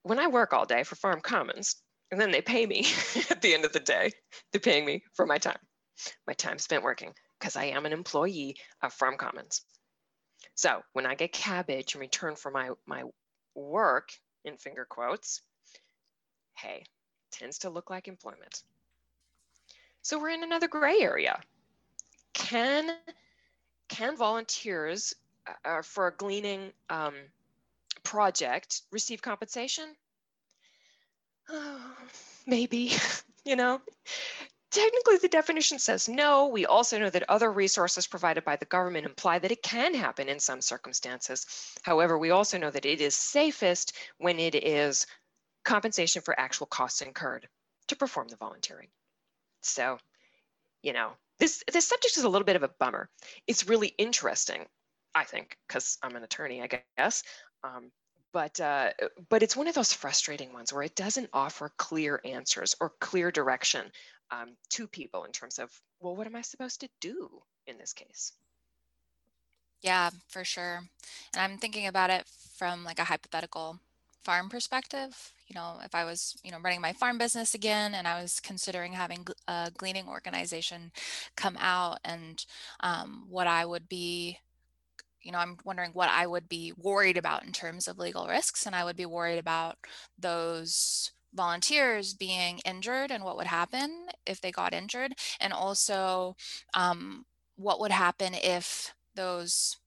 When 0.03 0.19
i 0.19 0.27
work 0.27 0.53
all 0.53 0.65
day 0.65 0.84
for 0.84 0.95
farm 0.95 1.21
commons 1.21 1.75
and 2.12 2.19
then 2.19 2.31
they 2.31 2.41
pay 2.41 2.65
me 2.65 2.86
at 3.29 3.41
the 3.41 3.53
end 3.53 3.65
of 3.65 3.73
the 3.73 3.79
day 3.79 4.12
they're 4.51 4.60
paying 4.60 4.86
me 4.86 5.03
for 5.13 5.25
my 5.25 5.38
time 5.38 5.60
my 6.27 6.33
time 6.33 6.59
spent 6.59 6.83
working 6.83 7.13
because 7.39 7.55
I 7.55 7.65
am 7.65 7.85
an 7.85 7.93
employee 7.93 8.57
of 8.81 8.93
Farm 8.93 9.17
Commons. 9.17 9.61
So 10.55 10.81
when 10.93 11.05
I 11.05 11.15
get 11.15 11.31
cabbage 11.31 11.95
in 11.95 12.01
return 12.01 12.35
for 12.35 12.51
my, 12.51 12.71
my 12.85 13.03
work, 13.55 14.11
in 14.43 14.57
finger 14.57 14.85
quotes, 14.85 15.41
hey, 16.55 16.83
tends 17.31 17.59
to 17.59 17.69
look 17.69 17.89
like 17.89 18.07
employment. 18.07 18.63
So 20.01 20.19
we're 20.19 20.29
in 20.29 20.43
another 20.43 20.67
gray 20.67 20.99
area. 20.99 21.39
Can, 22.33 22.89
can 23.87 24.17
volunteers 24.17 25.13
uh, 25.47 25.67
uh 25.67 25.81
for 25.81 26.07
a 26.07 26.15
gleaning 26.15 26.71
um, 26.89 27.13
project 28.03 28.81
receive 28.91 29.21
compensation? 29.21 29.85
Oh, 31.49 31.95
maybe, 32.47 32.93
you 33.45 33.55
know, 33.55 33.81
Technically, 34.71 35.17
the 35.17 35.27
definition 35.27 35.79
says 35.79 36.07
no. 36.07 36.47
We 36.47 36.65
also 36.65 36.97
know 36.97 37.10
that 37.10 37.29
other 37.29 37.51
resources 37.51 38.07
provided 38.07 38.45
by 38.45 38.55
the 38.55 38.65
government 38.65 39.05
imply 39.05 39.38
that 39.39 39.51
it 39.51 39.62
can 39.62 39.93
happen 39.93 40.29
in 40.29 40.39
some 40.39 40.62
circumstances. 40.62 41.45
However, 41.84 42.17
we 42.17 42.31
also 42.31 42.57
know 42.57 42.71
that 42.71 42.86
it 42.86 43.01
is 43.01 43.13
safest 43.13 43.93
when 44.17 44.39
it 44.39 44.55
is 44.55 45.05
compensation 45.65 46.21
for 46.21 46.39
actual 46.39 46.67
costs 46.67 47.01
incurred 47.01 47.49
to 47.88 47.97
perform 47.97 48.29
the 48.29 48.38
volunteering. 48.38 48.88
So, 49.62 49.99
you 50.81 50.93
know, 50.93 51.12
this, 51.39 51.63
this 51.71 51.88
subject 51.88 52.15
is 52.15 52.23
a 52.23 52.29
little 52.29 52.45
bit 52.45 52.55
of 52.55 52.63
a 52.63 52.71
bummer. 52.79 53.10
It's 53.47 53.67
really 53.67 53.93
interesting, 53.97 54.65
I 55.13 55.25
think, 55.25 55.57
because 55.67 55.97
I'm 56.01 56.15
an 56.15 56.23
attorney, 56.23 56.62
I 56.62 56.84
guess. 56.97 57.23
Um, 57.65 57.91
but 58.34 58.62
uh, 58.62 58.91
but 59.29 59.43
it's 59.43 59.57
one 59.57 59.67
of 59.67 59.75
those 59.75 59.91
frustrating 59.91 60.53
ones 60.53 60.71
where 60.71 60.84
it 60.84 60.95
doesn't 60.95 61.29
offer 61.34 61.73
clear 61.77 62.21
answers 62.23 62.75
or 62.79 62.93
clear 63.01 63.29
direction 63.29 63.91
um, 64.31 64.55
to 64.69 64.87
people 64.87 65.23
in 65.25 65.31
terms 65.31 65.59
of, 65.59 65.71
well, 65.99 66.15
what 66.15 66.27
am 66.27 66.35
I 66.35 66.41
supposed 66.41 66.81
to 66.81 66.89
do 66.99 67.29
in 67.67 67.77
this 67.77 67.93
case? 67.93 68.33
Yeah, 69.81 70.11
for 70.27 70.43
sure. 70.43 70.81
And 71.33 71.41
I'm 71.41 71.57
thinking 71.57 71.87
about 71.87 72.09
it 72.09 72.25
from 72.55 72.83
like 72.83 72.99
a 72.99 73.03
hypothetical 73.03 73.79
farm 74.23 74.49
perspective. 74.49 75.33
You 75.47 75.55
know, 75.55 75.79
if 75.83 75.95
I 75.95 76.05
was, 76.05 76.37
you 76.43 76.51
know, 76.51 76.59
running 76.61 76.81
my 76.81 76.93
farm 76.93 77.17
business 77.17 77.53
again 77.53 77.93
and 77.93 78.07
I 78.07 78.21
was 78.21 78.39
considering 78.39 78.93
having 78.93 79.25
a 79.47 79.71
gleaning 79.75 80.07
organization 80.07 80.91
come 81.35 81.57
out 81.59 81.99
and 82.05 82.45
um, 82.81 83.25
what 83.29 83.47
I 83.47 83.65
would 83.65 83.89
be 83.89 84.37
you 85.23 85.31
know, 85.31 85.37
I'm 85.37 85.57
wondering 85.63 85.91
what 85.93 86.09
I 86.09 86.25
would 86.25 86.49
be 86.49 86.73
worried 86.75 87.17
about 87.17 87.43
in 87.45 87.51
terms 87.51 87.87
of 87.87 87.99
legal 87.99 88.27
risks. 88.27 88.65
And 88.65 88.75
I 88.75 88.83
would 88.83 88.95
be 88.95 89.05
worried 89.05 89.37
about 89.37 89.77
those 90.17 91.11
volunteers 91.33 92.13
being 92.13 92.59
injured 92.65 93.11
and 93.11 93.23
what 93.23 93.37
would 93.37 93.47
happen 93.47 94.07
if 94.25 94.41
they 94.41 94.51
got 94.51 94.73
injured 94.73 95.13
and 95.39 95.53
also 95.53 96.35
um, 96.73 97.25
what 97.55 97.79
would 97.79 97.91
happen 97.91 98.33
if 98.33 98.93
those 99.15 99.77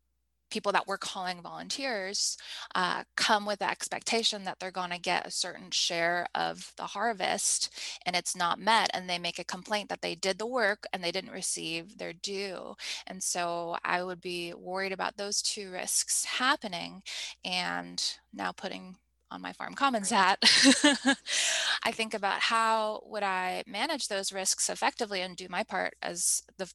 people 0.55 0.71
that 0.71 0.87
we're 0.87 0.97
calling 0.97 1.43
volunteers 1.43 2.39
uh, 2.77 3.03
come 3.17 3.45
with 3.45 3.59
the 3.59 3.69
expectation 3.69 4.45
that 4.45 4.61
they're 4.61 4.71
going 4.71 4.91
to 4.91 5.01
get 5.01 5.27
a 5.27 5.31
certain 5.31 5.69
share 5.73 6.29
of 6.33 6.73
the 6.77 6.85
harvest 6.85 7.77
and 8.07 8.15
it's 8.15 8.37
not 8.37 8.61
met 8.61 8.89
and 8.95 9.11
they 9.11 9.19
make 9.19 9.41
a 9.41 9.45
complaint 9.45 9.89
that 9.89 10.01
they 10.01 10.15
did 10.15 10.39
the 10.39 10.47
work 10.47 10.87
and 10.93 11.03
they 11.03 11.11
didn't 11.11 11.33
receive 11.33 11.99
their 11.99 12.13
due. 12.13 12.77
And 13.09 13.21
so 13.21 13.77
i 13.85 14.03
would 14.03 14.21
be 14.21 14.55
worried 14.55 14.93
about 14.93 15.17
those 15.17 15.43
two 15.43 15.73
risks 15.73 16.25
happening 16.25 17.03
and 17.45 18.01
now 18.33 18.53
putting 18.53 18.97
on 19.35 19.43
my 19.43 19.53
farm 19.53 19.75
commons 19.75 20.11
hat, 20.11 20.39
I 21.83 21.91
think 21.91 22.15
about 22.15 22.41
how 22.41 23.03
would 23.05 23.23
I 23.23 23.65
manage 23.67 24.09
those 24.09 24.33
risks 24.33 24.71
effectively 24.71 25.21
and 25.21 25.37
do 25.37 25.49
my 25.51 25.65
part 25.65 25.95
as 26.01 26.43
the 26.57 26.73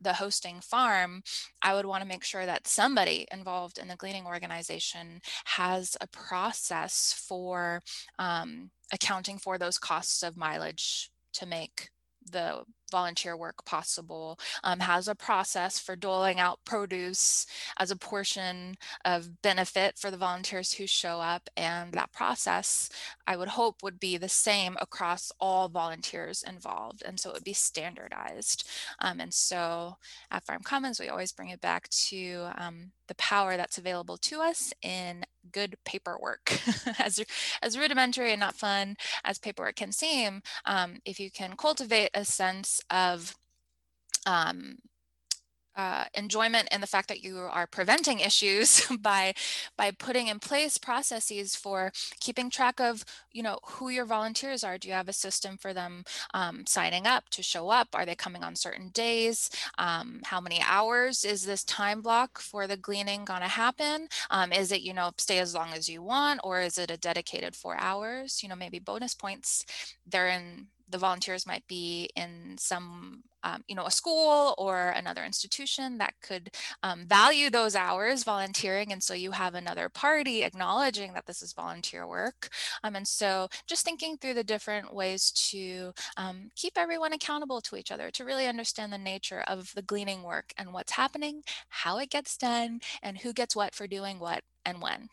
the 0.00 0.12
hosting 0.12 0.60
farm, 0.60 1.22
I 1.60 1.74
would 1.74 1.84
want 1.84 2.02
to 2.02 2.08
make 2.08 2.22
sure 2.22 2.46
that 2.46 2.68
somebody 2.68 3.26
involved 3.32 3.78
in 3.78 3.88
the 3.88 3.96
gleaning 3.96 4.26
organization 4.26 5.20
has 5.44 5.96
a 6.00 6.06
process 6.06 7.12
for 7.26 7.82
um, 8.18 8.70
accounting 8.92 9.38
for 9.38 9.58
those 9.58 9.76
costs 9.76 10.22
of 10.22 10.36
mileage 10.36 11.10
to 11.32 11.46
make 11.46 11.90
the 12.30 12.62
volunteer 12.90 13.36
work 13.36 13.64
possible, 13.64 14.38
um, 14.64 14.80
has 14.80 15.08
a 15.08 15.14
process 15.14 15.78
for 15.78 15.96
doling 15.96 16.38
out 16.40 16.60
produce 16.64 17.46
as 17.78 17.90
a 17.90 17.96
portion 17.96 18.76
of 19.04 19.42
benefit 19.42 19.98
for 19.98 20.10
the 20.10 20.16
volunteers 20.16 20.72
who 20.72 20.86
show 20.86 21.20
up. 21.20 21.48
And 21.56 21.92
that 21.92 22.12
process, 22.12 22.90
I 23.26 23.36
would 23.36 23.48
hope, 23.48 23.82
would 23.82 24.00
be 24.00 24.16
the 24.16 24.28
same 24.28 24.76
across 24.80 25.32
all 25.40 25.68
volunteers 25.68 26.42
involved. 26.42 27.02
And 27.04 27.18
so 27.18 27.30
it 27.30 27.34
would 27.34 27.44
be 27.44 27.52
standardized. 27.52 28.68
Um, 29.00 29.20
and 29.20 29.32
so 29.32 29.96
at 30.30 30.44
Farm 30.44 30.62
Commons, 30.62 31.00
we 31.00 31.08
always 31.08 31.32
bring 31.32 31.48
it 31.50 31.60
back 31.60 31.88
to 31.88 32.50
um, 32.56 32.92
the 33.08 33.14
power 33.16 33.56
that's 33.56 33.78
available 33.78 34.16
to 34.18 34.40
us 34.40 34.72
in 34.82 35.24
good 35.50 35.76
paperwork. 35.84 36.58
as, 36.98 37.24
as 37.62 37.78
rudimentary 37.78 38.32
and 38.32 38.40
not 38.40 38.54
fun 38.54 38.96
as 39.24 39.38
paperwork 39.38 39.76
can 39.76 39.92
seem, 39.92 40.42
um, 40.64 40.98
if 41.04 41.18
you 41.18 41.30
can 41.30 41.56
cultivate 41.56 42.10
a 42.14 42.24
sense 42.24 42.80
of 42.90 43.34
um, 44.26 44.76
uh, 45.78 46.04
enjoyment 46.12 46.68
in 46.72 46.80
the 46.80 46.86
fact 46.86 47.08
that 47.08 47.22
you 47.22 47.38
are 47.38 47.66
preventing 47.66 48.20
issues 48.20 48.84
by 49.00 49.32
by 49.76 49.90
putting 49.92 50.26
in 50.26 50.40
place 50.40 50.76
processes 50.76 51.54
for 51.54 51.92
keeping 52.20 52.50
track 52.50 52.80
of 52.80 53.04
you 53.32 53.42
know 53.42 53.58
who 53.64 53.88
your 53.88 54.04
volunteers 54.04 54.64
are. 54.64 54.76
Do 54.76 54.88
you 54.88 54.94
have 54.94 55.08
a 55.08 55.12
system 55.12 55.56
for 55.56 55.72
them 55.72 56.04
um, 56.34 56.66
signing 56.66 57.06
up 57.06 57.30
to 57.30 57.42
show 57.42 57.70
up? 57.70 57.88
Are 57.94 58.04
they 58.04 58.16
coming 58.16 58.42
on 58.42 58.56
certain 58.56 58.90
days? 58.90 59.50
Um, 59.78 60.20
how 60.24 60.40
many 60.40 60.60
hours 60.66 61.24
is 61.24 61.46
this 61.46 61.64
time 61.64 62.02
block 62.02 62.38
for 62.40 62.66
the 62.66 62.76
gleaning 62.76 63.24
going 63.24 63.42
to 63.42 63.48
happen? 63.48 64.08
Um, 64.30 64.52
is 64.52 64.72
it 64.72 64.82
you 64.82 64.92
know 64.92 65.12
stay 65.16 65.38
as 65.38 65.54
long 65.54 65.72
as 65.72 65.88
you 65.88 66.02
want 66.02 66.40
or 66.42 66.60
is 66.60 66.76
it 66.78 66.90
a 66.90 66.96
dedicated 66.96 67.54
four 67.54 67.76
hours? 67.78 68.42
You 68.42 68.48
know 68.48 68.56
maybe 68.56 68.80
bonus 68.80 69.14
points 69.14 69.64
they're 70.06 70.28
in 70.28 70.66
the 70.88 70.98
volunteers 70.98 71.46
might 71.46 71.66
be 71.66 72.08
in 72.16 72.56
some, 72.58 73.22
um, 73.42 73.62
you 73.68 73.74
know, 73.74 73.86
a 73.86 73.90
school 73.90 74.54
or 74.58 74.90
another 74.90 75.24
institution 75.24 75.98
that 75.98 76.14
could 76.22 76.50
um, 76.82 77.06
value 77.06 77.50
those 77.50 77.76
hours 77.76 78.24
volunteering. 78.24 78.92
And 78.92 79.02
so 79.02 79.14
you 79.14 79.32
have 79.32 79.54
another 79.54 79.88
party 79.88 80.42
acknowledging 80.42 81.12
that 81.12 81.26
this 81.26 81.42
is 81.42 81.52
volunteer 81.52 82.06
work. 82.06 82.48
Um, 82.82 82.96
and 82.96 83.06
so 83.06 83.48
just 83.66 83.84
thinking 83.84 84.16
through 84.16 84.34
the 84.34 84.44
different 84.44 84.94
ways 84.94 85.30
to 85.50 85.92
um, 86.16 86.50
keep 86.56 86.76
everyone 86.76 87.12
accountable 87.12 87.60
to 87.62 87.76
each 87.76 87.90
other, 87.90 88.10
to 88.12 88.24
really 88.24 88.46
understand 88.46 88.92
the 88.92 88.98
nature 88.98 89.44
of 89.46 89.72
the 89.74 89.82
gleaning 89.82 90.22
work 90.22 90.52
and 90.56 90.72
what's 90.72 90.92
happening, 90.92 91.42
how 91.68 91.98
it 91.98 92.10
gets 92.10 92.36
done, 92.36 92.80
and 93.02 93.18
who 93.18 93.32
gets 93.32 93.54
what 93.54 93.74
for 93.74 93.86
doing 93.86 94.18
what 94.18 94.42
and 94.64 94.82
when. 94.82 95.08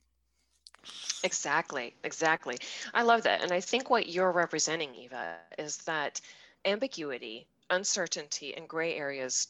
Exactly, 1.24 1.95
exactly. 2.04 2.58
I 2.93 3.04
love 3.04 3.24
that. 3.24 3.41
And 3.41 3.52
I 3.52 3.60
think 3.62 3.89
what 3.89 4.10
you're 4.10 4.32
representing, 4.32 4.93
Eva, 4.95 5.38
is 5.58 5.78
that 5.80 6.21
ambiguity, 6.65 7.48
uncertainty, 7.69 8.56
and 8.56 8.67
gray 8.67 8.95
areas 8.95 9.48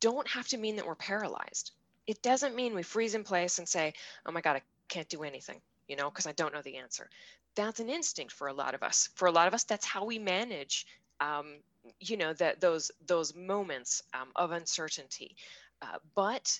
don't 0.00 0.28
have 0.28 0.48
to 0.48 0.58
mean 0.58 0.76
that 0.76 0.86
we're 0.86 0.94
paralyzed. 0.94 1.72
It 2.06 2.22
doesn't 2.22 2.54
mean 2.56 2.74
we 2.74 2.82
freeze 2.82 3.14
in 3.14 3.24
place 3.24 3.58
and 3.58 3.68
say, 3.68 3.94
oh 4.26 4.32
my 4.32 4.40
God, 4.40 4.56
I 4.56 4.62
can't 4.88 5.08
do 5.08 5.22
anything, 5.22 5.60
you 5.88 5.96
know, 5.96 6.10
because 6.10 6.26
I 6.26 6.32
don't 6.32 6.54
know 6.54 6.62
the 6.62 6.76
answer. 6.76 7.08
That's 7.54 7.80
an 7.80 7.88
instinct 7.88 8.32
for 8.32 8.48
a 8.48 8.52
lot 8.52 8.74
of 8.74 8.82
us. 8.82 9.08
For 9.14 9.26
a 9.26 9.32
lot 9.32 9.46
of 9.48 9.54
us, 9.54 9.64
that's 9.64 9.86
how 9.86 10.04
we 10.04 10.18
manage, 10.18 10.86
um, 11.20 11.46
you 12.00 12.16
know, 12.16 12.32
that 12.34 12.60
those 12.60 12.90
those 13.06 13.34
moments 13.34 14.02
um, 14.14 14.28
of 14.36 14.52
uncertainty. 14.52 15.36
Uh, 15.82 15.98
but 16.14 16.58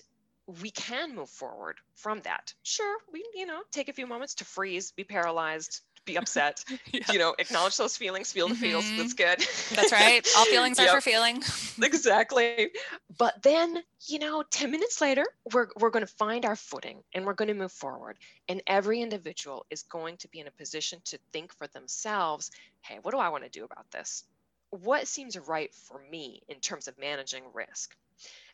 we 0.61 0.71
can 0.71 1.15
move 1.15 1.29
forward 1.29 1.77
from 1.95 2.21
that. 2.21 2.53
Sure, 2.63 2.97
we, 3.11 3.25
you 3.35 3.45
know, 3.45 3.61
take 3.71 3.89
a 3.89 3.93
few 3.93 4.07
moments 4.07 4.35
to 4.35 4.45
freeze, 4.45 4.91
be 4.91 5.03
paralyzed, 5.03 5.81
be 6.05 6.17
upset, 6.17 6.63
yeah. 6.91 7.11
you 7.11 7.19
know, 7.19 7.33
acknowledge 7.39 7.77
those 7.77 7.95
feelings, 7.95 8.31
feel 8.31 8.47
the 8.47 8.55
mm-hmm. 8.55 8.63
feels. 8.63 8.97
That's 8.97 9.13
good. 9.13 9.75
That's 9.75 9.91
right. 9.91 10.27
All 10.37 10.45
feelings 10.45 10.79
yep. 10.79 10.89
are 10.89 10.95
for 10.95 11.01
feeling. 11.01 11.37
exactly. 11.81 12.71
But 13.17 13.41
then, 13.41 13.81
you 14.07 14.19
know, 14.19 14.43
10 14.49 14.71
minutes 14.71 14.99
later, 15.01 15.25
we're, 15.53 15.67
we're 15.79 15.91
going 15.91 16.05
to 16.05 16.13
find 16.13 16.45
our 16.45 16.55
footing 16.55 17.03
and 17.13 17.25
we're 17.25 17.33
going 17.33 17.47
to 17.47 17.53
move 17.53 17.71
forward. 17.71 18.17
And 18.49 18.61
every 18.67 19.01
individual 19.01 19.65
is 19.69 19.83
going 19.83 20.17
to 20.17 20.27
be 20.27 20.39
in 20.39 20.47
a 20.47 20.51
position 20.51 20.99
to 21.05 21.19
think 21.31 21.53
for 21.53 21.67
themselves 21.67 22.51
hey, 22.81 22.99
what 23.01 23.11
do 23.11 23.17
I 23.17 23.29
want 23.29 23.45
to 23.45 23.49
do 23.49 23.63
about 23.63 23.89
this? 23.91 24.25
What 24.69 25.07
seems 25.07 25.37
right 25.37 25.73
for 25.73 26.01
me 26.11 26.43
in 26.49 26.59
terms 26.59 26.89
of 26.89 26.97
managing 26.99 27.43
risk? 27.53 27.95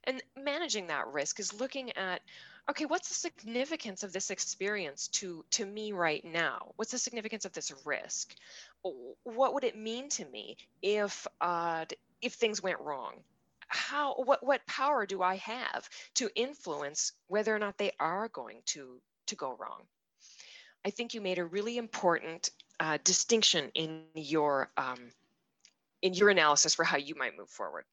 And 0.05 0.23
managing 0.37 0.87
that 0.87 1.07
risk 1.07 1.39
is 1.39 1.59
looking 1.59 1.91
at 1.97 2.21
okay, 2.69 2.85
what's 2.85 3.09
the 3.09 3.15
significance 3.15 4.03
of 4.03 4.13
this 4.13 4.29
experience 4.29 5.07
to 5.07 5.43
to 5.51 5.65
me 5.65 5.91
right 5.91 6.23
now? 6.23 6.71
What's 6.75 6.91
the 6.91 6.97
significance 6.97 7.45
of 7.45 7.53
this 7.53 7.71
risk? 7.85 8.35
What 9.23 9.53
would 9.53 9.63
it 9.63 9.77
mean 9.77 10.09
to 10.09 10.25
me 10.25 10.57
if 10.81 11.27
uh, 11.41 11.85
if 12.21 12.33
things 12.33 12.61
went 12.61 12.79
wrong? 12.79 13.13
How 13.67 14.15
what 14.15 14.43
what 14.45 14.65
power 14.67 15.05
do 15.05 15.21
I 15.21 15.35
have 15.35 15.89
to 16.15 16.29
influence 16.35 17.11
whether 17.27 17.55
or 17.55 17.59
not 17.59 17.77
they 17.77 17.91
are 17.99 18.29
going 18.29 18.61
to 18.67 19.01
to 19.27 19.35
go 19.35 19.55
wrong? 19.59 19.81
I 20.85 20.91
think 20.91 21.13
you 21.13 21.21
made 21.21 21.39
a 21.39 21.45
really 21.45 21.77
important 21.77 22.51
uh, 22.79 22.97
distinction 23.03 23.71
in 23.73 24.03
your 24.13 24.71
um, 24.77 25.11
in 26.01 26.13
your 26.13 26.29
analysis 26.29 26.75
for 26.75 26.85
how 26.85 26.97
you 26.97 27.15
might 27.15 27.37
move 27.37 27.49
forward 27.49 27.83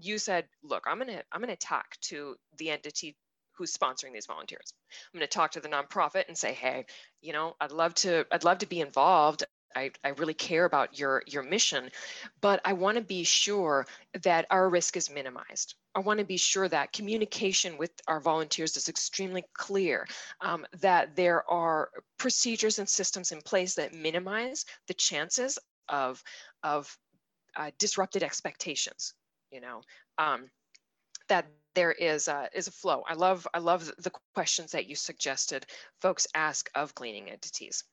you 0.00 0.18
said, 0.18 0.46
look, 0.62 0.84
I'm 0.86 0.98
gonna 0.98 1.22
I'm 1.32 1.40
gonna 1.40 1.56
talk 1.56 1.96
to 2.02 2.36
the 2.58 2.70
entity 2.70 3.16
who's 3.56 3.76
sponsoring 3.76 4.12
these 4.12 4.26
volunteers. 4.26 4.74
I'm 5.12 5.18
going 5.18 5.28
to 5.28 5.32
talk 5.32 5.52
to 5.52 5.60
the 5.60 5.68
nonprofit 5.68 6.24
and 6.28 6.36
say, 6.36 6.52
hey, 6.52 6.86
you 7.22 7.32
know, 7.32 7.54
I'd 7.60 7.72
love 7.72 7.94
to 7.94 8.26
I'd 8.30 8.44
love 8.44 8.58
to 8.58 8.66
be 8.66 8.80
involved. 8.80 9.44
I, 9.76 9.90
I 10.04 10.10
really 10.10 10.34
care 10.34 10.64
about 10.64 10.98
your 10.98 11.22
your 11.26 11.42
mission, 11.42 11.90
but 12.40 12.60
I 12.64 12.74
want 12.74 12.96
to 12.96 13.02
be 13.02 13.24
sure 13.24 13.86
that 14.22 14.46
our 14.50 14.68
risk 14.68 14.96
is 14.96 15.10
minimized. 15.10 15.74
I 15.96 16.00
want 16.00 16.20
to 16.20 16.24
be 16.24 16.36
sure 16.36 16.68
that 16.68 16.92
communication 16.92 17.76
with 17.76 17.90
our 18.06 18.20
volunteers 18.20 18.76
is 18.76 18.88
extremely 18.88 19.44
clear, 19.52 20.06
um, 20.40 20.64
that 20.80 21.16
there 21.16 21.48
are 21.50 21.90
procedures 22.18 22.78
and 22.78 22.88
systems 22.88 23.32
in 23.32 23.40
place 23.42 23.74
that 23.74 23.94
minimize 23.94 24.64
the 24.86 24.94
chances 24.94 25.58
of, 25.88 26.22
of 26.62 26.96
uh, 27.56 27.70
disrupted 27.78 28.22
expectations 28.22 29.14
you 29.54 29.60
know 29.60 29.80
um, 30.18 30.50
that 31.28 31.46
there 31.74 31.92
is 31.92 32.28
a, 32.28 32.48
is 32.54 32.66
a 32.66 32.72
flow. 32.72 33.02
I 33.08 33.14
love 33.14 33.46
I 33.54 33.58
love 33.58 33.90
the 33.98 34.12
questions 34.34 34.72
that 34.72 34.86
you 34.86 34.96
suggested 34.96 35.64
folks 36.02 36.26
ask 36.34 36.68
of 36.74 36.94
gleaning 36.94 37.30
entities. 37.30 37.84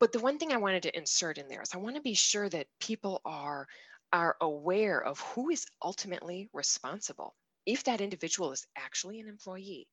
But 0.00 0.12
the 0.12 0.20
one 0.20 0.38
thing 0.38 0.52
I 0.52 0.56
wanted 0.56 0.82
to 0.84 0.96
insert 0.96 1.38
in 1.38 1.48
there 1.48 1.62
is 1.62 1.70
I 1.72 1.78
want 1.78 1.96
to 1.96 2.02
be 2.02 2.14
sure 2.14 2.48
that 2.48 2.66
people 2.80 3.20
are 3.24 3.66
are 4.12 4.36
aware 4.40 5.02
of 5.02 5.20
who 5.20 5.50
is 5.50 5.66
ultimately 5.82 6.50
responsible 6.52 7.34
if 7.64 7.84
that 7.84 8.00
individual 8.00 8.52
is 8.52 8.66
actually 8.76 9.20
an 9.20 9.28
employee 9.28 9.86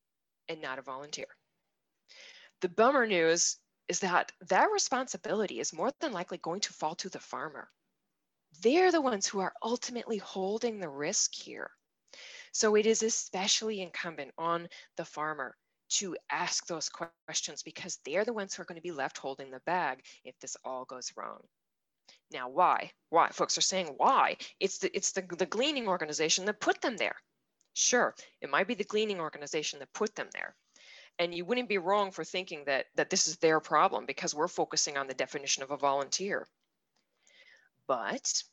and 0.48 0.60
not 0.60 0.78
a 0.78 0.82
volunteer. 0.82 1.28
The 2.60 2.68
bummer 2.68 3.06
news 3.06 3.56
is 3.88 4.00
that 4.00 4.32
that 4.48 4.70
responsibility 4.72 5.60
is 5.60 5.72
more 5.72 5.90
than 6.00 6.12
likely 6.12 6.38
going 6.38 6.60
to 6.60 6.72
fall 6.72 6.96
to 6.96 7.08
the 7.08 7.20
farmer 7.20 7.70
they're 8.62 8.92
the 8.92 9.00
ones 9.00 9.26
who 9.26 9.40
are 9.40 9.54
ultimately 9.62 10.18
holding 10.18 10.80
the 10.80 10.88
risk 10.88 11.34
here. 11.34 11.70
So 12.52 12.74
it 12.74 12.86
is 12.86 13.02
especially 13.02 13.80
incumbent 13.80 14.32
on 14.36 14.68
the 14.96 15.04
farmer 15.04 15.56
to 15.90 16.16
ask 16.30 16.66
those 16.66 16.88
questions 16.88 17.62
because 17.62 17.98
they're 18.04 18.24
the 18.24 18.32
ones 18.32 18.54
who 18.54 18.62
are 18.62 18.64
going 18.64 18.76
to 18.76 18.82
be 18.82 18.92
left 18.92 19.18
holding 19.18 19.50
the 19.50 19.60
bag 19.66 20.04
if 20.24 20.38
this 20.38 20.56
all 20.64 20.84
goes 20.84 21.12
wrong. 21.16 21.40
Now, 22.32 22.48
why? 22.48 22.92
Why? 23.08 23.28
Folks 23.30 23.58
are 23.58 23.62
saying 23.62 23.94
why? 23.96 24.36
It's 24.60 24.78
the 24.78 24.96
it's 24.96 25.12
the, 25.12 25.22
the 25.22 25.46
gleaning 25.46 25.88
organization 25.88 26.44
that 26.46 26.60
put 26.60 26.80
them 26.80 26.96
there. 26.96 27.16
Sure, 27.72 28.14
it 28.40 28.50
might 28.50 28.66
be 28.66 28.74
the 28.74 28.84
gleaning 28.84 29.20
organization 29.20 29.78
that 29.78 29.92
put 29.92 30.14
them 30.14 30.28
there. 30.32 30.54
And 31.18 31.34
you 31.34 31.44
wouldn't 31.44 31.68
be 31.68 31.78
wrong 31.78 32.10
for 32.10 32.24
thinking 32.24 32.64
that 32.66 32.86
that 32.94 33.10
this 33.10 33.26
is 33.26 33.36
their 33.38 33.60
problem 33.60 34.06
because 34.06 34.34
we're 34.34 34.48
focusing 34.48 34.96
on 34.96 35.06
the 35.06 35.14
definition 35.14 35.62
of 35.62 35.70
a 35.70 35.76
volunteer. 35.76 36.46
But 37.90 38.44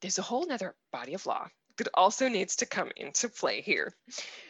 there's 0.00 0.16
a 0.16 0.22
whole 0.22 0.46
nother 0.46 0.74
body 0.90 1.12
of 1.12 1.26
law 1.26 1.48
that 1.76 1.88
also 1.92 2.30
needs 2.30 2.56
to 2.56 2.64
come 2.64 2.90
into 2.96 3.28
play 3.28 3.60
here. 3.60 3.92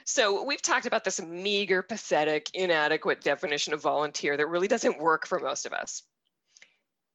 So 0.04 0.44
we've 0.44 0.62
talked 0.62 0.86
about 0.86 1.02
this 1.02 1.20
meager, 1.20 1.82
pathetic, 1.82 2.48
inadequate 2.54 3.22
definition 3.22 3.74
of 3.74 3.82
volunteer 3.82 4.36
that 4.36 4.46
really 4.46 4.68
doesn't 4.68 5.00
work 5.00 5.26
for 5.26 5.40
most 5.40 5.66
of 5.66 5.72
us. 5.72 6.04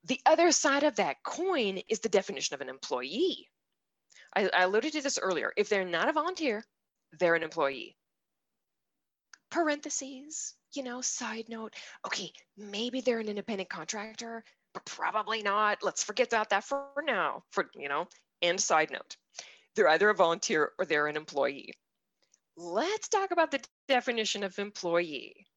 The 0.03 0.19
other 0.25 0.51
side 0.51 0.83
of 0.83 0.97
that 0.97 1.23
coin 1.23 1.83
is 1.87 2.01
the 2.01 2.09
definition 2.09 2.53
of 2.53 2.59
an 2.59 2.67
employee. 2.67 3.47
I, 4.35 4.49
I 4.53 4.63
alluded 4.63 4.91
to 4.91 5.01
this 5.01 5.19
earlier. 5.19 5.53
If 5.55 5.69
they're 5.69 5.85
not 5.85 6.09
a 6.09 6.13
volunteer, 6.13 6.65
they're 7.17 7.35
an 7.35 7.43
employee. 7.43 7.95
Parentheses, 9.51 10.53
you 10.73 10.83
know, 10.83 10.99
side 10.99 11.45
note, 11.47 11.75
okay, 12.05 12.33
maybe 12.57 12.99
they're 12.99 13.19
an 13.19 13.29
independent 13.29 13.69
contractor, 13.69 14.43
but 14.73 14.85
probably 14.85 15.41
not. 15.41 15.79
Let's 15.83 16.03
forget 16.03 16.27
about 16.27 16.49
that 16.49 16.63
for 16.63 16.87
now. 17.05 17.43
For 17.51 17.69
you 17.75 17.89
know, 17.89 18.07
and 18.41 18.59
side 18.59 18.91
note, 18.91 19.17
they're 19.75 19.89
either 19.89 20.09
a 20.09 20.15
volunteer 20.15 20.71
or 20.77 20.85
they're 20.85 21.07
an 21.07 21.17
employee. 21.17 21.73
Let's 22.57 23.07
talk 23.07 23.31
about 23.31 23.51
the 23.51 23.63
definition 23.87 24.43
of 24.43 24.57
employee. 24.59 25.47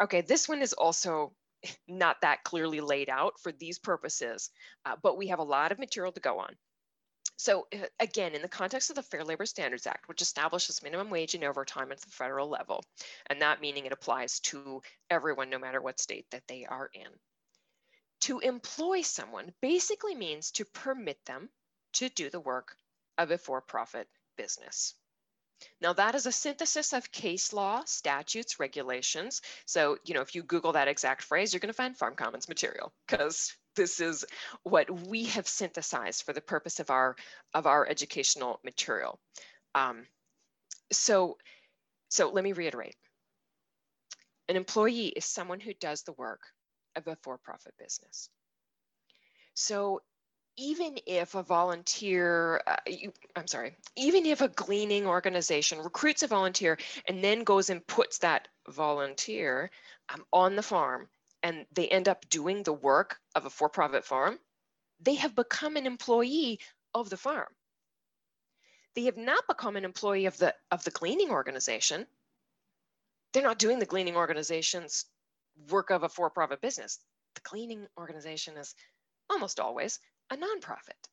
Okay, 0.00 0.20
this 0.20 0.48
one 0.48 0.62
is 0.62 0.72
also 0.72 1.32
not 1.88 2.20
that 2.22 2.44
clearly 2.44 2.80
laid 2.80 3.08
out 3.08 3.40
for 3.40 3.52
these 3.52 3.78
purposes, 3.78 4.50
uh, 4.84 4.96
but 5.02 5.16
we 5.16 5.28
have 5.28 5.38
a 5.38 5.44
lot 5.44 5.72
of 5.72 5.78
material 5.78 6.12
to 6.12 6.20
go 6.20 6.38
on. 6.38 6.54
So 7.38 7.66
uh, 7.74 7.86
again, 8.00 8.34
in 8.34 8.42
the 8.42 8.48
context 8.48 8.90
of 8.90 8.96
the 8.96 9.02
Fair 9.02 9.24
Labor 9.24 9.46
Standards 9.46 9.86
Act, 9.86 10.08
which 10.08 10.22
establishes 10.22 10.82
minimum 10.82 11.10
wage 11.10 11.34
and 11.34 11.44
overtime 11.44 11.92
at 11.92 12.00
the 12.00 12.10
federal 12.10 12.48
level, 12.48 12.82
and 13.26 13.40
that 13.42 13.60
meaning 13.60 13.84
it 13.84 13.92
applies 13.92 14.40
to 14.40 14.82
everyone 15.10 15.50
no 15.50 15.58
matter 15.58 15.80
what 15.80 16.00
state 16.00 16.26
that 16.30 16.46
they 16.48 16.64
are 16.64 16.90
in. 16.94 17.08
To 18.22 18.40
employ 18.40 19.02
someone 19.02 19.52
basically 19.60 20.14
means 20.14 20.50
to 20.52 20.64
permit 20.64 21.24
them 21.26 21.48
to 21.94 22.08
do 22.08 22.30
the 22.30 22.40
work 22.40 22.76
of 23.18 23.30
a 23.30 23.38
for-profit 23.38 24.08
business. 24.36 24.94
Now 25.80 25.92
that 25.94 26.14
is 26.14 26.26
a 26.26 26.32
synthesis 26.32 26.92
of 26.92 27.10
case 27.12 27.52
law, 27.52 27.82
statutes, 27.86 28.60
regulations. 28.60 29.40
So, 29.64 29.96
you 30.04 30.14
know, 30.14 30.20
if 30.20 30.34
you 30.34 30.42
Google 30.42 30.72
that 30.72 30.88
exact 30.88 31.22
phrase, 31.22 31.52
you're 31.52 31.60
going 31.60 31.68
to 31.68 31.72
find 31.72 31.96
Farm 31.96 32.14
Commons 32.14 32.48
material 32.48 32.92
because 33.06 33.54
this 33.74 34.00
is 34.00 34.24
what 34.64 34.90
we 35.08 35.24
have 35.24 35.48
synthesized 35.48 36.24
for 36.24 36.32
the 36.32 36.40
purpose 36.40 36.80
of 36.80 36.90
our 36.90 37.16
of 37.54 37.66
our 37.66 37.86
educational 37.88 38.60
material. 38.64 39.18
Um, 39.74 40.06
so, 40.92 41.38
so 42.08 42.30
let 42.30 42.44
me 42.44 42.52
reiterate. 42.52 42.96
An 44.48 44.56
employee 44.56 45.08
is 45.08 45.24
someone 45.24 45.60
who 45.60 45.74
does 45.74 46.02
the 46.02 46.12
work 46.12 46.40
of 46.96 47.06
a 47.06 47.16
for-profit 47.22 47.74
business. 47.78 48.28
So 49.54 50.02
even 50.56 50.98
if 51.06 51.34
a 51.34 51.42
volunteer, 51.42 52.62
uh, 52.66 52.76
you, 52.86 53.12
I'm 53.34 53.46
sorry, 53.46 53.76
even 53.96 54.24
if 54.24 54.40
a 54.40 54.48
gleaning 54.48 55.06
organization 55.06 55.78
recruits 55.78 56.22
a 56.22 56.26
volunteer 56.26 56.78
and 57.06 57.22
then 57.22 57.44
goes 57.44 57.68
and 57.70 57.86
puts 57.86 58.18
that 58.18 58.48
volunteer 58.68 59.70
um, 60.08 60.24
on 60.32 60.56
the 60.56 60.62
farm 60.62 61.08
and 61.42 61.66
they 61.72 61.88
end 61.88 62.08
up 62.08 62.28
doing 62.30 62.62
the 62.62 62.72
work 62.72 63.18
of 63.34 63.44
a 63.44 63.50
for 63.50 63.68
profit 63.68 64.04
farm, 64.04 64.38
they 65.00 65.14
have 65.14 65.34
become 65.34 65.76
an 65.76 65.86
employee 65.86 66.58
of 66.94 67.10
the 67.10 67.18
farm. 67.18 67.48
They 68.94 69.04
have 69.04 69.18
not 69.18 69.46
become 69.46 69.76
an 69.76 69.84
employee 69.84 70.24
of 70.24 70.38
the, 70.38 70.54
of 70.70 70.82
the 70.84 70.90
gleaning 70.90 71.30
organization. 71.30 72.06
They're 73.32 73.42
not 73.42 73.58
doing 73.58 73.78
the 73.78 73.84
gleaning 73.84 74.16
organization's 74.16 75.04
work 75.70 75.90
of 75.90 76.02
a 76.02 76.08
for 76.08 76.30
profit 76.30 76.60
business. 76.60 76.98
The 77.34 77.40
gleaning 77.42 77.86
organization 77.98 78.56
is 78.56 78.74
almost 79.28 79.60
always 79.60 79.98
a 80.30 80.36
nonprofit. 80.36 81.08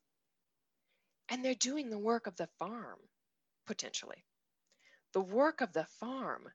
And 1.28 1.44
they're 1.44 1.54
doing 1.54 1.90
the 1.90 1.98
work 1.98 2.26
of 2.26 2.36
the 2.36 2.48
farm, 2.58 2.98
potentially. 3.66 4.24
The 5.12 5.20
work 5.20 5.60
of 5.60 5.72
the 5.72 5.86
farm 6.00 6.48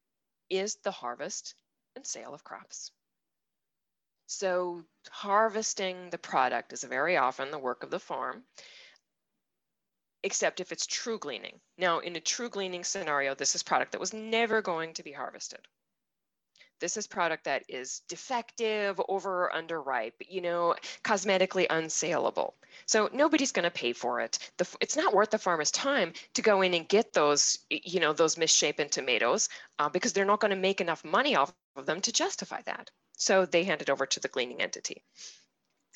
is 0.49 0.75
the 0.84 0.91
harvest 0.91 1.56
and 1.95 2.06
sale 2.06 2.34
of 2.34 2.43
crops. 2.43 2.91
So, 4.28 4.84
harvesting 5.10 6.12
the 6.12 6.19
product 6.19 6.71
is 6.71 6.84
very 6.84 7.17
often 7.17 7.49
the 7.49 7.58
work 7.58 7.82
of 7.82 7.89
the 7.89 7.99
farm, 7.99 8.43
except 10.21 10.60
if 10.60 10.71
it's 10.71 10.86
true 10.86 11.17
gleaning. 11.17 11.60
Now, 11.80 11.99
in 11.99 12.15
a 12.15 12.21
true 12.21 12.49
gleaning 12.49 12.84
scenario, 12.84 13.34
this 13.34 13.56
is 13.56 13.63
product 13.63 13.93
that 13.93 14.02
was 14.02 14.13
never 14.13 14.62
going 14.62 14.93
to 14.93 15.04
be 15.04 15.12
harvested 15.12 15.67
this 16.80 16.98
is 16.98 17.08
product 17.08 17.46
that 17.46 17.63
is 17.68 18.02
defective, 18.08 19.00
over 19.08 19.46
or 19.46 19.52
underripe, 19.56 20.13
you 20.28 20.42
know, 20.42 20.76
cosmetically 21.04 21.68
unsaleable. 21.68 22.54
So 22.86 23.10
nobody's 23.13 23.52
going 23.52 23.63
to 23.63 23.72
pay 23.72 23.94
for 23.94 24.22
it. 24.22 24.39
The, 24.58 24.68
it's 24.80 24.98
not 24.98 25.13
worth 25.13 25.32
the 25.32 25.38
farmer's 25.38 25.72
time 25.72 26.13
to 26.34 26.42
go 26.42 26.62
in 26.62 26.74
and 26.74 26.88
get 26.88 27.13
those, 27.13 27.60
you 27.70 28.00
know, 28.00 28.13
those 28.13 28.38
misshapen 28.38 28.89
tomatoes 28.89 29.50
uh, 29.80 29.89
because 29.89 30.13
they're 30.13 30.26
not 30.26 30.39
going 30.39 30.52
to 30.52 30.58
make 30.58 30.82
enough 30.82 31.04
money 31.04 31.36
off 31.36 31.54
of 31.76 31.86
them 31.86 32.02
to 32.02 32.12
justify 32.12 32.62
that. 32.65 32.92
So 33.18 33.46
they 33.46 33.63
hand 33.63 33.82
it 33.82 33.89
over 33.89 34.06
to 34.06 34.20
the 34.20 34.28
gleaning 34.28 34.62
entity. 34.62 35.04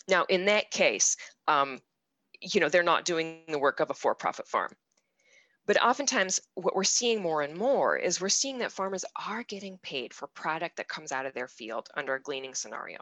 Now, 0.08 0.26
in 0.28 0.46
that 0.46 0.72
case, 0.72 1.16
um, 1.48 1.80
you 2.42 2.60
know, 2.60 2.70
they're 2.70 2.84
not 2.84 3.06
doing 3.06 3.40
the 3.48 3.60
work 3.60 3.80
of 3.80 3.90
a 3.90 3.94
for-profit 3.94 4.48
farm. 4.48 4.72
But 5.66 5.82
oftentimes, 5.82 6.42
what 6.56 6.76
we're 6.76 6.84
seeing 6.84 7.22
more 7.22 7.42
and 7.42 7.56
more 7.56 7.98
is 7.98 8.20
we're 8.20 8.30
seeing 8.30 8.60
that 8.60 8.72
farmers 8.72 9.06
are 9.16 9.44
getting 9.44 9.78
paid 9.78 10.14
for 10.14 10.28
product 10.28 10.78
that 10.78 10.90
comes 10.90 11.12
out 11.12 11.26
of 11.26 11.34
their 11.34 11.48
field 11.48 11.90
under 11.96 12.16
a 12.16 12.22
gleaning 12.22 12.54
scenario. 12.54 13.00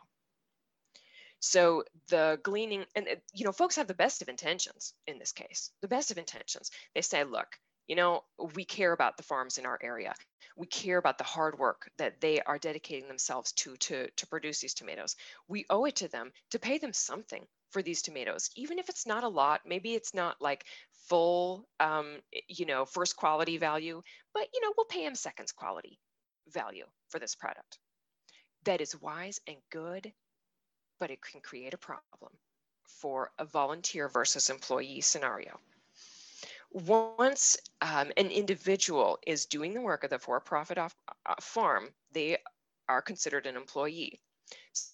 So 1.39 1.85
the 2.09 2.39
gleaning, 2.43 2.85
and 2.95 3.07
uh, 3.07 3.15
you 3.33 3.45
know, 3.45 3.51
folks 3.51 3.77
have 3.77 3.87
the 3.87 3.95
best 3.95 4.21
of 4.21 4.29
intentions 4.29 4.93
in 5.07 5.17
this 5.17 5.31
case, 5.31 5.71
the 5.81 5.87
best 5.87 6.11
of 6.11 6.19
intentions. 6.19 6.69
They 6.93 7.01
say, 7.01 7.23
look, 7.23 7.59
you 7.87 7.95
know, 7.95 8.23
we 8.55 8.65
care 8.65 8.93
about 8.93 9.17
the 9.17 9.23
farms 9.23 9.57
in 9.57 9.65
our 9.65 9.79
area. 9.81 10.13
We 10.55 10.67
care 10.67 10.97
about 10.97 11.17
the 11.17 11.23
hard 11.23 11.57
work 11.59 11.89
that 11.97 12.21
they 12.21 12.41
are 12.41 12.57
dedicating 12.57 13.07
themselves 13.07 13.51
to 13.53 13.75
to, 13.77 14.09
to 14.09 14.27
produce 14.27 14.59
these 14.59 14.73
tomatoes. 14.73 15.15
We 15.47 15.65
owe 15.69 15.85
it 15.85 15.97
to 15.97 16.07
them 16.07 16.31
to 16.51 16.59
pay 16.59 16.77
them 16.77 16.93
something 16.93 17.45
for 17.71 17.81
these 17.81 18.01
tomatoes, 18.01 18.49
even 18.55 18.79
if 18.79 18.89
it's 18.89 19.07
not 19.07 19.23
a 19.23 19.29
lot. 19.29 19.61
Maybe 19.65 19.93
it's 19.93 20.13
not 20.13 20.41
like 20.41 20.65
full, 21.07 21.67
um, 21.79 22.17
you 22.47 22.65
know, 22.65 22.85
first 22.85 23.15
quality 23.15 23.57
value, 23.57 24.01
but 24.33 24.47
you 24.53 24.61
know, 24.61 24.73
we'll 24.77 24.85
pay 24.85 25.03
them 25.03 25.15
seconds 25.15 25.51
quality 25.51 25.99
value 26.49 26.85
for 27.09 27.19
this 27.19 27.35
product. 27.35 27.79
That 28.63 28.81
is 28.81 28.99
wise 29.01 29.39
and 29.47 29.57
good, 29.71 30.11
but 30.99 31.11
it 31.11 31.21
can 31.21 31.41
create 31.41 31.73
a 31.73 31.77
problem 31.77 32.31
for 32.85 33.31
a 33.39 33.45
volunteer 33.45 34.07
versus 34.07 34.49
employee 34.49 35.01
scenario. 35.01 35.59
Once 36.71 37.57
um, 37.81 38.11
an 38.15 38.29
individual 38.29 39.19
is 39.27 39.45
doing 39.45 39.73
the 39.73 39.81
work 39.81 40.03
of 40.03 40.09
the 40.09 40.19
for-profit 40.19 40.77
uh, 40.77 40.89
farm, 41.41 41.89
they 42.13 42.37
are 42.87 43.01
considered 43.01 43.45
an 43.45 43.55
employee. 43.57 44.19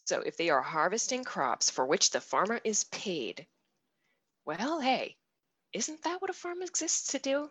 So 0.06 0.22
if 0.22 0.38
they 0.38 0.50
are 0.50 0.62
harvesting 0.62 1.24
crops 1.24 1.70
for 1.70 1.86
which 1.86 2.10
the 2.10 2.22
farmer 2.22 2.60
is 2.64 2.84
paid, 2.86 3.46
well, 4.46 4.80
hey, 4.80 5.16
isn't 5.74 6.02
that 6.04 6.22
what 6.22 6.30
a 6.30 6.34
farm 6.34 6.62
exists 6.62 7.12
to 7.12 7.20
do? 7.20 7.50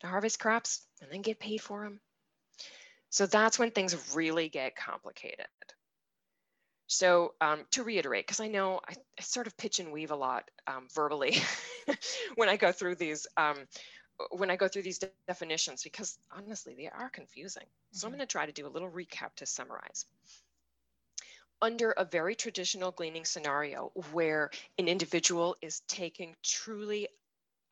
To 0.00 0.06
harvest 0.06 0.38
crops 0.38 0.86
and 1.00 1.10
then 1.10 1.22
get 1.22 1.40
paid 1.40 1.60
for 1.60 1.82
them? 1.82 2.00
So 3.10 3.26
that's 3.26 3.58
when 3.58 3.70
things 3.70 4.14
really 4.14 4.48
get 4.48 4.76
complicated. 4.76 5.46
So 6.86 7.34
um, 7.40 7.64
to 7.72 7.82
reiterate, 7.82 8.26
because 8.26 8.40
I 8.40 8.48
know 8.48 8.80
I, 8.88 8.94
I, 9.18 9.22
sort 9.22 9.46
of 9.46 9.56
pitch 9.56 9.80
and 9.80 9.92
weave 9.92 10.10
a 10.10 10.16
lot 10.16 10.50
um, 10.66 10.86
verbally 10.94 11.38
when 12.34 12.48
I 12.48 12.56
go 12.56 12.72
through 12.72 12.96
these 12.96 13.26
um, 13.36 13.56
when 14.30 14.50
I 14.50 14.56
go 14.56 14.68
through 14.68 14.82
these 14.82 14.98
de 14.98 15.10
definitions, 15.26 15.82
because 15.82 16.18
honestly, 16.30 16.74
they 16.74 16.88
are 16.88 17.10
confusing. 17.10 17.66
So 17.66 17.68
mm 17.68 18.00
-hmm. 18.00 18.06
I'm 18.06 18.10
mm-hmm. 18.10 18.18
going 18.18 18.28
to 18.28 18.38
try 18.38 18.46
to 18.46 18.62
do 18.62 18.68
a 18.68 18.72
little 18.74 18.90
recap 18.90 19.34
to 19.36 19.46
summarize 19.46 20.06
under 21.64 21.92
a 21.92 22.04
very 22.04 22.34
traditional 22.34 22.92
gleaning 22.92 23.24
scenario 23.24 23.90
where 24.12 24.50
an 24.78 24.86
individual 24.86 25.56
is 25.62 25.80
taking 25.88 26.36
truly 26.42 27.08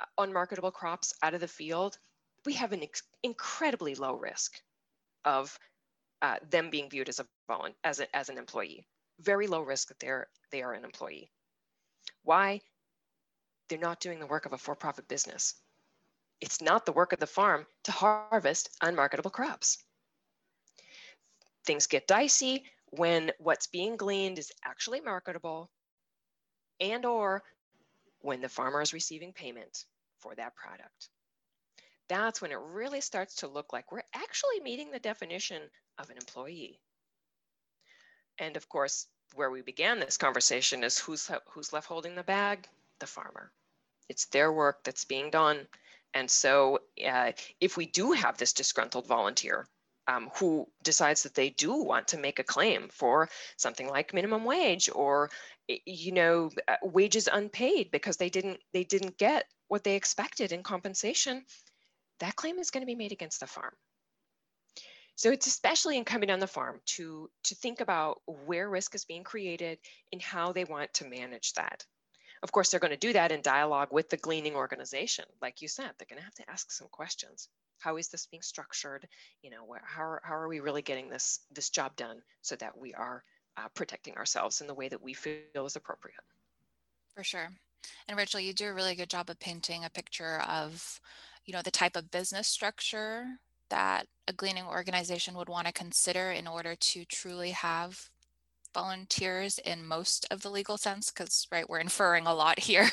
uh, 0.01 0.05
unmarketable 0.19 0.71
crops 0.71 1.13
out 1.23 1.35
of 1.35 1.41
the 1.41 1.49
field, 1.49 1.99
we 2.47 2.55
have 2.55 2.73
an 2.73 2.83
incredibly 3.23 3.95
low 3.95 4.15
risk 4.15 4.61
of 5.25 5.59
uh, 6.23 6.37
them 6.51 6.71
being 6.71 6.89
viewed 6.89 7.09
as 7.09 7.21
a 7.21 7.27
as, 7.85 8.01
a, 8.01 8.17
as 8.17 8.31
an 8.31 8.39
employee. 8.39 8.87
Very 9.23 9.47
low 9.47 9.63
risk 9.63 9.89
that 9.89 10.01
they're 10.01 10.29
they 10.51 10.63
are 10.63 10.75
an 10.75 10.85
employee. 10.85 11.31
Why? 12.25 12.61
They're 13.69 13.79
not 13.79 14.01
doing 14.01 14.19
the 14.19 14.27
work 14.27 14.47
of 14.47 14.53
a 14.53 14.59
for-profit 14.59 15.09
business. 15.09 15.55
It's 16.41 16.61
not 16.61 16.85
the 16.85 16.93
work 16.93 17.13
of 17.13 17.21
the 17.21 17.27
farm 17.27 17.67
to 17.85 17.93
harvest 17.93 18.77
unmarketable 18.83 19.31
crops. 19.31 19.79
Things 21.65 21.87
get 21.87 22.09
dicey 22.09 22.65
when 22.91 23.33
what's 23.39 23.69
being 23.69 23.97
gleaned 23.97 24.39
is 24.39 24.53
actually 24.65 25.01
marketable 25.01 25.71
and 26.81 27.07
or 27.07 27.43
when 28.21 28.41
the 28.41 28.49
farmer 28.49 28.83
is 28.83 28.93
receiving 28.93 29.33
payment 29.33 29.85
for 30.19 30.35
that 30.35 30.55
product. 30.57 31.09
That's 32.09 32.43
when 32.43 32.51
it 32.51 32.59
really 32.59 33.01
starts 33.01 33.37
to 33.37 33.49
look 33.49 33.73
like 33.73 33.91
we're 33.91 34.03
actually 34.15 34.61
meeting 34.61 34.91
the 34.91 34.99
definition 34.99 35.63
of 35.99 36.11
an 36.11 36.17
employee. 36.17 36.81
And 38.39 38.57
of 38.57 38.69
course, 38.69 39.07
where 39.35 39.51
we 39.51 39.63
began 39.63 39.99
this 39.99 40.17
conversation 40.17 40.85
is 40.85 40.99
who's, 40.99 41.31
who's 41.51 41.73
left 41.73 41.87
holding 41.87 42.15
the 42.15 42.23
bag? 42.23 42.69
The 42.99 43.07
farmer. 43.07 43.51
It's 44.09 44.27
their 44.27 44.53
work 44.53 44.85
that's 44.85 45.05
being 45.05 45.31
done. 45.31 45.67
And 46.15 46.31
so 46.31 46.81
uh, 47.07 47.33
if 47.61 47.77
we 47.77 47.87
do 47.87 48.13
have 48.13 48.37
this 48.37 48.53
disgruntled 48.53 49.07
volunteer 49.07 49.67
um, 50.09 50.31
who 50.37 50.69
decides 50.83 51.23
that 51.23 51.35
they 51.35 51.51
do 51.51 51.75
want 51.75 52.09
to 52.09 52.19
make 52.19 52.39
a 52.39 52.45
claim 52.45 52.89
for 52.89 53.29
something 53.57 53.89
like 53.89 54.15
minimum 54.15 54.45
wage 54.45 54.91
or 54.93 55.31
you 55.69 56.13
know 56.13 56.51
uh, 56.69 56.77
wages 56.83 57.29
unpaid 57.33 57.91
because 57.91 58.17
they 58.17 58.29
didn't 58.29 58.59
they 58.73 58.85
didn't 58.85 59.17
get 59.17 59.47
what 59.69 59.85
they 59.85 59.95
expected 59.95 60.53
in 60.53 60.63
compensation 60.63 61.45
that 62.19 62.37
claim 62.37 62.59
is 62.59 62.71
going 62.71 62.83
to 62.83 62.87
be 62.87 62.97
made 62.97 63.13
against 63.13 63.41
the 63.41 63.47
farm 63.47 63.73
so 65.15 65.31
it's 65.31 65.47
especially 65.47 65.97
incumbent 65.97 66.31
on 66.31 66.41
the 66.41 66.47
farm 66.47 66.81
to 66.87 67.29
to 67.45 67.55
think 67.55 67.81
about 67.81 68.21
where 68.27 68.69
risk 68.69 68.95
is 68.95 69.05
being 69.05 69.25
created 69.25 69.79
and 70.13 70.23
how 70.23 70.53
they 70.53 70.65
want 70.65 70.93
to 70.95 71.09
manage 71.09 71.53
that 71.55 71.85
of 72.43 72.53
course 72.53 72.71
they're 72.71 72.81
going 72.81 72.91
to 72.91 72.97
do 72.97 73.13
that 73.13 73.33
in 73.33 73.41
dialogue 73.43 73.89
with 73.91 74.09
the 74.11 74.17
gleaning 74.17 74.55
organization 74.55 75.25
like 75.41 75.63
you 75.63 75.69
said 75.69 75.91
they're 75.99 76.07
going 76.09 76.19
to 76.19 76.25
have 76.25 76.35
to 76.35 76.51
ask 76.51 76.71
some 76.71 76.89
questions 76.91 77.49
how 77.83 77.97
is 77.97 78.09
this 78.09 78.27
being 78.27 78.43
structured? 78.43 79.07
You 79.43 79.51
know, 79.51 79.65
where, 79.67 79.83
how, 79.85 80.03
are, 80.03 80.23
how 80.25 80.35
are 80.35 80.49
we 80.49 80.61
really 80.61 80.83
getting 80.83 81.11
this, 81.11 81.41
this 81.53 81.69
job 81.69 81.97
done 81.97 82.23
so 82.41 82.55
that 82.57 82.79
we 82.79 82.95
are 82.95 83.25
uh, 83.57 83.69
protecting 83.75 84.17
ourselves 84.17 84.61
in 84.61 84.67
the 84.67 84.75
way 84.75 84.89
that 84.89 85.03
we 85.03 85.13
feel 85.13 85.67
is 85.67 85.77
appropriate? 85.77 86.17
For 87.15 87.25
sure. 87.25 87.49
And 88.09 88.17
Rachel, 88.17 88.41
you 88.41 88.53
do 88.53 88.69
a 88.69 88.73
really 88.73 88.95
good 88.95 89.11
job 89.11 89.29
of 89.29 89.41
painting 89.41 89.85
a 89.85 89.91
picture 89.91 90.41
of, 90.49 91.01
you 91.45 91.53
know, 91.53 91.63
the 91.63 91.71
type 91.71 91.97
of 91.97 92.11
business 92.11 92.47
structure 92.47 93.27
that 93.73 94.07
a 94.29 94.35
gleaning 94.35 94.67
organization 94.67 95.35
would 95.35 95.49
want 95.49 95.67
to 95.67 95.73
consider 95.73 96.31
in 96.31 96.47
order 96.47 96.75
to 96.77 97.07
truly 97.07 97.51
have 97.53 98.11
volunteers 98.75 99.59
in 99.59 99.87
most 99.87 100.27
of 100.31 100.43
the 100.43 100.51
legal 100.51 100.77
sense 100.77 101.11
because 101.11 101.47
right 101.51 101.69
we're 101.69 101.81
inferring 101.89 102.27
a 102.27 102.35
lot 102.35 102.59
here 102.59 102.91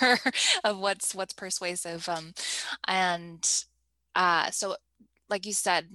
of 0.64 0.80
what's 0.80 1.14
what's 1.14 1.34
persuasive 1.34 2.08
um, 2.08 2.34
and 2.88 3.66
uh, 4.16 4.50
so 4.52 4.76
like 5.30 5.46
you 5.46 5.54
said 5.54 5.86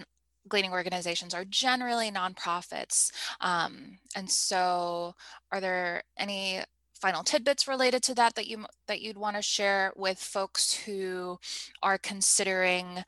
gleaning 0.49 0.72
organizations 0.72 1.32
are 1.32 1.47
generally 1.47 2.11
nonprofits 2.11 3.11
um, 3.41 3.99
and 4.14 4.30
so 4.30 5.14
are 5.51 5.61
there 5.61 6.03
any 6.18 6.61
final 7.01 7.22
tidbits 7.22 7.66
related 7.66 8.03
to 8.03 8.14
that 8.14 8.35
that 8.35 8.47
you 8.47 8.64
that 8.87 9.01
you'd 9.01 9.16
want 9.16 9.37
to 9.37 9.43
share 9.43 9.93
with 9.97 10.18
folks 10.18 10.72
who 10.72 11.39
are 11.82 11.99
considering 11.99 13.03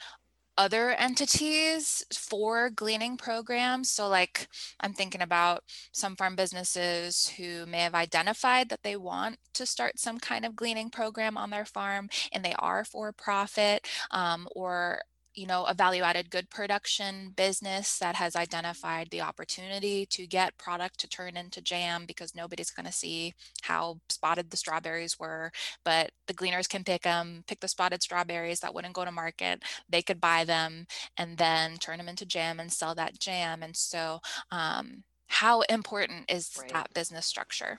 other 0.59 0.91
entities 0.91 2.05
for 2.15 2.71
gleaning 2.71 3.17
programs. 3.17 3.91
So, 3.91 4.09
like, 4.09 4.49
I'm 4.81 4.93
thinking 4.93 5.23
about 5.23 5.65
some 5.93 6.17
farm 6.17 6.37
businesses 6.37 7.29
who 7.37 7.67
may 7.67 7.81
have 7.81 7.95
identified 7.95 8.69
that 8.71 8.83
they 8.83 8.97
want 8.97 9.39
to 9.55 9.67
start 9.67 9.99
some 9.99 10.19
kind 10.19 10.45
of 10.45 10.57
gleaning 10.57 10.91
program 10.91 11.37
on 11.37 11.51
their 11.51 11.65
farm 11.65 12.09
and 12.33 12.45
they 12.45 12.55
are 12.59 12.85
for 12.85 13.13
profit 13.13 13.87
um, 14.11 14.49
or 14.55 15.01
you 15.37 15.47
know, 15.47 15.65
a 15.65 15.75
value 15.75 16.03
added 16.03 16.31
good 16.31 16.49
production 16.49 17.33
business 17.37 17.99
that 17.99 18.17
has 18.17 18.35
identified 18.35 19.09
the 19.11 19.21
opportunity 19.21 20.07
to 20.07 20.27
get 20.27 20.57
product 20.57 20.99
to 20.99 21.09
turn 21.09 21.37
into 21.37 21.61
jam 21.61 22.07
because 22.07 22.35
nobody's 22.35 22.71
going 22.71 22.87
to 22.87 22.93
see 22.93 23.35
how 23.61 23.99
spotted 24.09 24.51
the 24.51 24.57
strawberries 24.57 25.19
were, 25.19 25.53
but 25.85 26.11
the 26.27 26.33
gleaners 26.33 26.67
can 26.67 26.83
pick 26.83 27.03
them, 27.03 27.45
pick 27.47 27.61
the 27.61 27.69
spotted 27.69 28.03
strawberries 28.03 28.61
that 28.61 28.75
wouldn't 28.75 28.95
go 28.95 29.05
to 29.05 29.13
market. 29.13 29.63
They 29.91 30.01
could 30.01 30.21
buy 30.23 30.45
them 30.45 30.87
and 31.19 31.37
then 31.37 31.77
turn 31.77 31.99
them 31.99 32.09
into 32.09 32.25
jam 32.25 32.59
and 32.59 32.73
sell 32.73 32.95
that 32.95 33.19
jam. 33.19 33.63
And 33.63 33.77
so, 33.77 34.21
um, 34.51 35.05
how 35.29 35.61
important 35.63 36.31
is 36.31 36.57
right. 36.59 36.73
that 36.73 36.95
business 36.95 37.27
structure? 37.27 37.79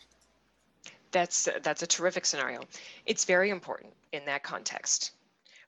That's 1.12 1.48
that's 1.64 1.82
a 1.82 1.88
terrific 1.88 2.26
scenario. 2.26 2.62
It's 3.06 3.26
very 3.26 3.50
important 3.50 3.94
in 4.12 4.26
that 4.26 4.44
context 4.44 5.14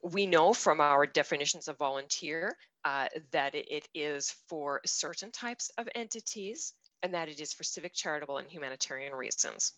we 0.03 0.25
know 0.25 0.53
from 0.53 0.79
our 0.79 1.05
definitions 1.05 1.67
of 1.67 1.77
volunteer 1.77 2.55
uh, 2.85 3.07
that 3.31 3.55
it 3.55 3.87
is 3.93 4.33
for 4.47 4.81
certain 4.85 5.31
types 5.31 5.69
of 5.77 5.89
entities 5.95 6.73
and 7.03 7.13
that 7.13 7.29
it 7.29 7.39
is 7.39 7.53
for 7.53 7.63
civic, 7.63 7.93
charitable, 7.93 8.37
and 8.37 8.49
humanitarian 8.49 9.13
reasons. 9.13 9.73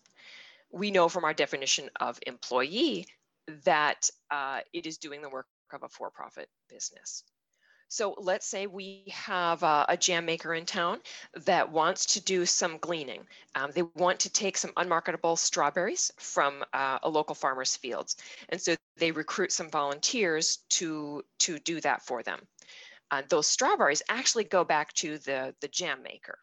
We 0.70 0.90
know 0.90 1.08
from 1.08 1.24
our 1.24 1.34
definition 1.34 1.90
of 2.00 2.18
employee 2.26 3.06
that 3.64 4.08
uh, 4.30 4.60
it 4.72 4.86
is 4.86 4.98
doing 4.98 5.22
the 5.22 5.28
work 5.28 5.46
of 5.72 5.82
a 5.82 5.88
for-profit 5.88 6.48
business. 6.68 7.24
So 7.92 8.14
let's 8.16 8.46
say 8.46 8.66
we 8.66 9.04
have 9.08 9.62
a, 9.62 9.84
a, 9.86 9.98
jam 9.98 10.24
maker 10.24 10.54
in 10.54 10.64
town 10.64 11.00
that 11.44 11.70
wants 11.70 12.06
to 12.14 12.22
do 12.22 12.46
some 12.46 12.78
gleaning. 12.78 13.26
Um, 13.54 13.70
they 13.74 13.82
want 13.82 14.18
to 14.20 14.30
take 14.30 14.56
some 14.56 14.72
unmarketable 14.78 15.36
strawberries 15.36 16.10
from 16.16 16.64
uh, 16.72 17.00
a 17.02 17.10
local 17.10 17.34
farmer's 17.34 17.76
fields. 17.76 18.16
And 18.48 18.58
so 18.58 18.76
they 18.96 19.12
recruit 19.12 19.52
some 19.52 19.68
volunteers 19.68 20.60
to, 20.70 21.22
to 21.40 21.58
do 21.58 21.82
that 21.82 22.00
for 22.00 22.22
them. 22.22 22.40
Uh, 23.10 23.24
those 23.28 23.46
strawberries 23.46 24.02
actually 24.08 24.44
go 24.44 24.64
back 24.64 24.94
to 24.94 25.18
the, 25.18 25.54
the 25.60 25.68
jam 25.68 26.02
maker. 26.02 26.38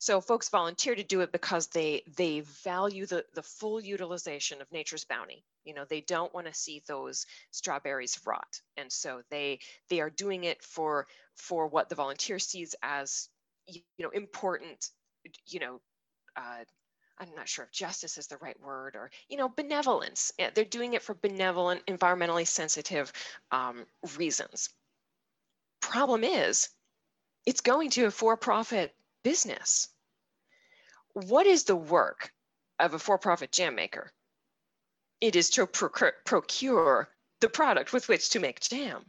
So 0.00 0.20
folks 0.20 0.48
volunteer 0.48 0.94
to 0.94 1.02
do 1.02 1.20
it 1.22 1.32
because 1.32 1.66
they 1.68 2.02
they 2.16 2.40
value 2.40 3.06
the, 3.06 3.24
the 3.34 3.42
full 3.42 3.80
utilization 3.80 4.60
of 4.60 4.70
nature's 4.70 5.04
bounty. 5.04 5.44
You 5.64 5.74
know, 5.74 5.84
they 5.84 6.00
don't 6.00 6.32
want 6.32 6.46
to 6.46 6.54
see 6.54 6.82
those 6.86 7.26
strawberries 7.50 8.18
rot. 8.24 8.60
And 8.76 8.92
so 8.92 9.22
they 9.30 9.58
they 9.88 10.00
are 10.00 10.10
doing 10.10 10.44
it 10.44 10.62
for 10.62 11.06
for 11.34 11.66
what 11.66 11.88
the 11.88 11.96
volunteer 11.96 12.38
sees 12.38 12.76
as 12.82 13.28
you 13.66 13.82
know 13.98 14.10
important, 14.10 14.90
you 15.46 15.60
know, 15.60 15.80
uh, 16.36 16.64
I'm 17.18 17.34
not 17.34 17.48
sure 17.48 17.64
if 17.64 17.72
justice 17.72 18.18
is 18.18 18.28
the 18.28 18.36
right 18.36 18.58
word 18.60 18.94
or, 18.94 19.10
you 19.28 19.36
know, 19.36 19.48
benevolence. 19.48 20.32
They're 20.54 20.64
doing 20.64 20.94
it 20.94 21.02
for 21.02 21.14
benevolent, 21.14 21.84
environmentally 21.86 22.46
sensitive 22.46 23.12
um, 23.50 23.84
reasons. 24.16 24.70
Problem 25.80 26.22
is, 26.22 26.68
it's 27.46 27.60
going 27.60 27.90
to 27.90 28.06
a 28.06 28.10
for 28.10 28.36
profit 28.36 28.94
business. 29.28 29.88
What 31.12 31.46
is 31.46 31.64
the 31.64 31.76
work 31.76 32.32
of 32.78 32.94
a 32.94 32.98
for 32.98 33.18
profit 33.18 33.52
jam 33.52 33.74
maker? 33.74 34.10
It 35.20 35.36
is 35.36 35.50
to 35.50 35.66
procure 35.66 37.10
the 37.40 37.50
product 37.50 37.92
with 37.92 38.08
which 38.08 38.30
to 38.30 38.40
make 38.40 38.60
jam. 38.60 39.04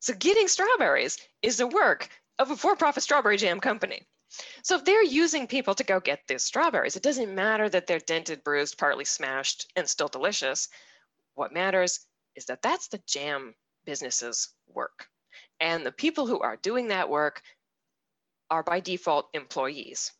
So, 0.00 0.12
getting 0.12 0.48
strawberries 0.48 1.18
is 1.40 1.56
the 1.56 1.68
work 1.68 2.08
of 2.40 2.50
a 2.50 2.56
for 2.56 2.74
profit 2.74 3.04
strawberry 3.04 3.36
jam 3.36 3.60
company. 3.60 4.08
So, 4.64 4.74
if 4.74 4.84
they're 4.84 5.04
using 5.04 5.46
people 5.46 5.76
to 5.76 5.84
go 5.84 6.00
get 6.00 6.26
these 6.26 6.42
strawberries, 6.42 6.96
it 6.96 7.04
doesn't 7.04 7.32
matter 7.32 7.68
that 7.68 7.86
they're 7.86 8.00
dented, 8.00 8.42
bruised, 8.42 8.76
partly 8.76 9.04
smashed, 9.04 9.70
and 9.76 9.88
still 9.88 10.08
delicious. 10.08 10.68
What 11.34 11.52
matters 11.52 12.00
is 12.34 12.46
that 12.46 12.62
that's 12.62 12.88
the 12.88 13.02
jam 13.06 13.54
business's 13.84 14.48
work. 14.66 15.06
And 15.60 15.86
the 15.86 15.92
people 15.92 16.26
who 16.26 16.40
are 16.40 16.56
doing 16.56 16.88
that 16.88 17.08
work 17.08 17.40
are 18.50 18.62
by 18.62 18.80
default 18.80 19.28
employees. 19.34 20.12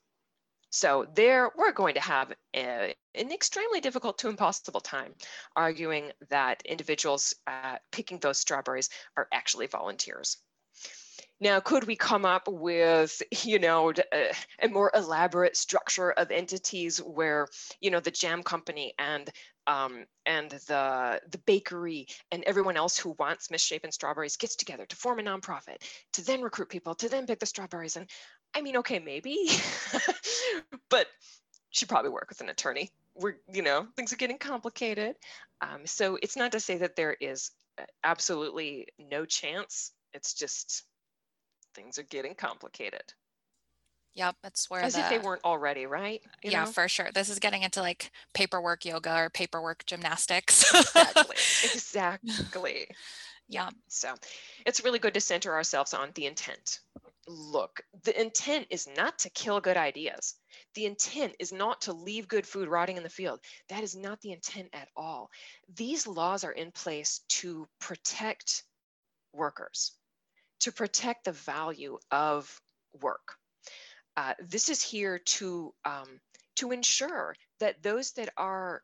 So 0.70 1.06
there, 1.14 1.50
we're 1.56 1.72
going 1.72 1.94
to 1.94 2.00
have 2.00 2.32
a, 2.54 2.94
an 3.14 3.32
extremely 3.32 3.80
difficult 3.80 4.18
to 4.18 4.28
impossible 4.28 4.80
time 4.80 5.14
arguing 5.56 6.12
that 6.28 6.62
individuals 6.66 7.34
uh, 7.46 7.76
picking 7.90 8.18
those 8.18 8.38
strawberries 8.38 8.90
are 9.16 9.28
actually 9.32 9.66
volunteers. 9.66 10.36
Now, 11.40 11.60
could 11.60 11.84
we 11.84 11.96
come 11.96 12.24
up 12.24 12.48
with, 12.48 13.22
you 13.44 13.58
know, 13.58 13.92
a, 14.12 14.32
a, 14.60 14.68
more 14.68 14.90
elaborate 14.94 15.56
structure 15.56 16.10
of 16.12 16.30
entities 16.30 16.98
where, 16.98 17.46
you 17.80 17.90
know, 17.90 18.00
the 18.00 18.10
jam 18.10 18.42
company 18.42 18.92
and 18.98 19.30
um, 19.68 20.06
and 20.26 20.50
the 20.50 21.20
the 21.30 21.38
bakery 21.46 22.08
and 22.32 22.42
everyone 22.44 22.76
else 22.76 22.98
who 22.98 23.14
wants 23.18 23.50
misshapen 23.50 23.92
strawberries 23.92 24.36
gets 24.36 24.56
together 24.56 24.86
to 24.86 24.96
form 24.96 25.20
a 25.20 25.22
nonprofit 25.22 25.76
to 26.14 26.24
then 26.24 26.42
recruit 26.42 26.68
people 26.68 26.94
to 26.96 27.08
then 27.08 27.26
pick 27.26 27.38
the 27.38 27.46
strawberries 27.46 27.96
and 27.96 28.08
I 28.54 28.62
mean, 28.62 28.78
okay, 28.78 28.98
maybe, 28.98 29.48
but 30.90 31.06
should 31.70 31.88
probably 31.88 32.10
work 32.10 32.26
with 32.28 32.40
an 32.40 32.48
attorney. 32.48 32.90
We're, 33.14 33.36
you 33.52 33.62
know, 33.62 33.86
things 33.96 34.12
are 34.12 34.16
getting 34.16 34.38
complicated. 34.38 35.16
Um, 35.60 35.86
so 35.86 36.18
it's 36.22 36.36
not 36.36 36.52
to 36.52 36.60
say 36.60 36.78
that 36.78 36.96
there 36.96 37.16
is 37.20 37.50
uh, 37.78 37.84
absolutely 38.04 38.88
no 38.98 39.24
chance. 39.24 39.92
It's 40.14 40.34
just 40.34 40.84
things 41.74 41.98
are 41.98 42.04
getting 42.04 42.34
complicated. 42.34 43.02
Yep, 44.18 44.36
that's 44.42 44.68
where 44.68 44.82
as 44.82 44.94
the, 44.94 45.00
if 45.00 45.08
they 45.08 45.18
weren't 45.18 45.44
already, 45.44 45.86
right? 45.86 46.20
You 46.42 46.50
yeah, 46.50 46.64
know? 46.64 46.70
for 46.70 46.88
sure. 46.88 47.08
This 47.14 47.30
is 47.30 47.38
getting 47.38 47.62
into 47.62 47.80
like 47.80 48.10
paperwork 48.34 48.84
yoga 48.84 49.16
or 49.16 49.30
paperwork 49.30 49.86
gymnastics. 49.86 50.64
exactly. 50.74 51.36
Exactly. 51.64 52.88
yeah. 53.48 53.70
So 53.88 54.14
it's 54.66 54.82
really 54.84 54.98
good 54.98 55.14
to 55.14 55.20
center 55.20 55.54
ourselves 55.54 55.94
on 55.94 56.10
the 56.14 56.26
intent 56.26 56.80
look, 57.28 57.82
the 58.04 58.18
intent 58.18 58.66
is 58.70 58.88
not 58.96 59.18
to 59.20 59.30
kill 59.30 59.60
good 59.60 59.76
ideas. 59.76 60.34
The 60.74 60.86
intent 60.86 61.34
is 61.38 61.52
not 61.52 61.82
to 61.82 61.92
leave 61.92 62.28
good 62.28 62.46
food 62.46 62.68
rotting 62.68 62.96
in 62.96 63.02
the 63.02 63.08
field. 63.08 63.40
That 63.68 63.84
is 63.84 63.94
not 63.94 64.20
the 64.20 64.32
intent 64.32 64.68
at 64.72 64.88
all. 64.96 65.30
These 65.76 66.06
laws 66.06 66.44
are 66.44 66.52
in 66.52 66.72
place 66.72 67.20
to 67.28 67.68
protect 67.80 68.64
workers, 69.32 69.92
to 70.60 70.72
protect 70.72 71.24
the 71.24 71.32
value 71.32 71.98
of 72.10 72.60
work. 73.00 73.36
Uh, 74.18 74.34
this 74.48 74.68
is 74.68 74.82
here 74.82 75.20
to, 75.20 75.72
um, 75.84 76.18
to 76.56 76.72
ensure 76.72 77.36
that 77.60 77.80
those 77.84 78.10
that 78.14 78.28
are 78.36 78.82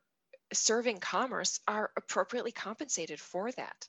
serving 0.53 0.99
commerce 0.99 1.59
are 1.67 1.91
appropriately 1.97 2.53
compensated 2.53 3.19
for 3.19 3.51
that 3.51 3.89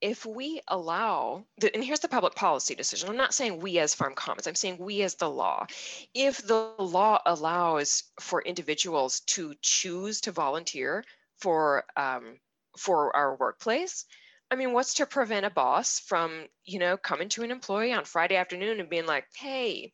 if 0.00 0.26
we 0.26 0.60
allow, 0.66 1.44
the, 1.58 1.72
and 1.72 1.84
here's 1.84 2.00
the 2.00 2.08
public 2.08 2.34
policy 2.34 2.74
decision. 2.74 3.08
I'm 3.08 3.16
not 3.16 3.32
saying 3.32 3.60
we 3.60 3.78
as 3.78 3.94
Farm 3.94 4.16
Commons, 4.16 4.48
I'm 4.48 4.56
saying 4.56 4.78
we 4.80 5.02
as 5.02 5.14
the 5.14 5.30
law. 5.30 5.66
If 6.14 6.44
the 6.44 6.72
law 6.80 7.22
allows 7.26 8.02
for 8.18 8.42
individuals 8.42 9.20
to 9.20 9.54
choose 9.62 10.20
to 10.22 10.32
volunteer 10.32 11.04
for, 11.38 11.84
um, 11.96 12.40
for 12.76 13.14
our 13.14 13.36
workplace, 13.36 14.04
I 14.50 14.56
mean, 14.56 14.72
what's 14.72 14.94
to 14.94 15.06
prevent 15.06 15.46
a 15.46 15.50
boss 15.50 16.00
from, 16.00 16.48
you 16.64 16.80
know, 16.80 16.96
coming 16.96 17.28
to 17.28 17.44
an 17.44 17.52
employee 17.52 17.92
on 17.92 18.04
Friday 18.04 18.34
afternoon 18.34 18.80
and 18.80 18.90
being 18.90 19.06
like, 19.06 19.26
hey, 19.36 19.92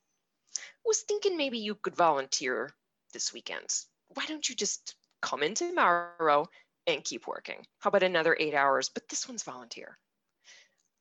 was 0.89 1.01
thinking 1.03 1.36
maybe 1.36 1.59
you 1.59 1.76
could 1.76 1.97
volunteer 1.97 2.74
this 3.12 3.32
weekend. 3.32 3.68
Why 4.14 4.26
don't 4.26 4.49
you 4.49 4.57
just 4.57 4.97
come 5.22 5.43
in 5.43 5.55
tomorrow 5.55 6.49
and 6.86 7.05
keep 7.05 7.26
working. 7.26 7.66
How 7.80 7.89
about 7.89 8.03
another 8.03 8.36
eight 8.41 8.55
hours? 8.55 8.89
But 8.89 9.09
this 9.09 9.28
one's 9.28 9.43
volunteer. 9.43 9.99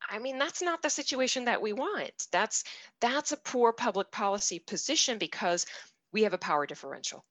I 0.10 0.20
mean, 0.20 0.38
that's 0.38 0.62
not 0.62 0.82
the 0.82 0.90
situation 0.90 1.46
that 1.46 1.62
we 1.62 1.74
want. 1.74 2.28
That's 2.32 2.64
that's 3.02 3.32
a 3.32 3.38
poor 3.38 3.74
public 3.74 4.12
policy 4.12 4.60
position 4.60 5.18
because 5.18 5.66
we 6.14 6.24
have 6.24 6.34
a 6.34 6.38
power 6.38 6.66
differential. 6.68 7.26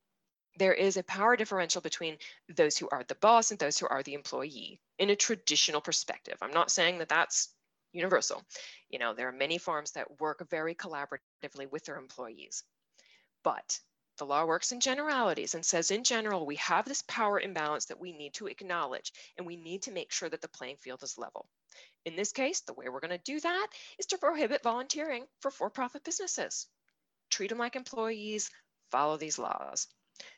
there 0.59 0.73
is 0.75 0.97
a 0.97 1.03
power 1.03 1.37
differential 1.37 1.81
between 1.81 2.17
those 2.55 2.77
who 2.79 2.89
are 2.91 3.05
the 3.05 3.15
boss 3.17 3.51
and 3.51 3.61
those 3.61 3.79
who 3.79 3.87
are 3.89 4.03
the 4.03 4.15
employee 4.15 4.81
in 4.99 5.11
a 5.11 5.17
traditional 5.17 5.81
perspective. 5.81 6.39
I'm 6.43 6.53
not 6.53 6.71
saying 6.71 6.99
that 6.99 7.09
that's 7.09 7.51
universal. 7.97 8.43
You 8.89 8.99
know, 8.99 9.15
there 9.15 9.29
are 9.29 9.33
many 9.33 9.59
farms 9.59 9.93
that 9.93 10.21
work 10.21 10.49
very 10.51 10.75
collaboratively 10.75 11.71
with 11.71 11.85
their 11.85 11.97
employees. 11.97 12.63
But 13.43 13.81
the 14.19 14.27
law 14.27 14.45
works 14.47 14.73
in 14.73 14.81
generalities 14.81 15.55
and 15.55 15.65
says, 15.65 15.91
in 15.91 16.05
general, 16.05 16.47
we 16.47 16.57
have 16.57 16.87
this 16.87 17.03
power 17.03 17.39
imbalance 17.39 17.87
that 17.87 18.01
we 18.01 18.13
need 18.13 18.35
to 18.35 18.47
acknowledge, 18.47 19.13
and 19.37 19.47
we 19.47 19.57
need 19.57 19.83
to 19.83 19.93
make 19.93 20.11
sure 20.11 20.29
that 20.29 20.41
the 20.41 20.49
playing 20.49 20.77
field 20.77 21.03
is 21.03 21.19
level. 21.19 21.47
In 22.05 22.17
this 22.17 22.33
case, 22.33 22.61
the 22.61 22.73
way 22.73 22.89
we're 22.89 23.01
going 23.01 23.11
to 23.11 23.33
do 23.33 23.41
that 23.41 23.69
is 23.99 24.07
to 24.07 24.19
prohibit 24.19 24.63
volunteering 24.63 25.27
for 25.41 25.51
for 25.51 25.69
profit 25.69 26.05
businesses. 26.05 26.67
Treat 27.31 27.49
them 27.49 27.59
like 27.59 27.77
employees, 27.77 28.51
follow 28.91 29.17
these 29.17 29.39
laws. 29.39 29.89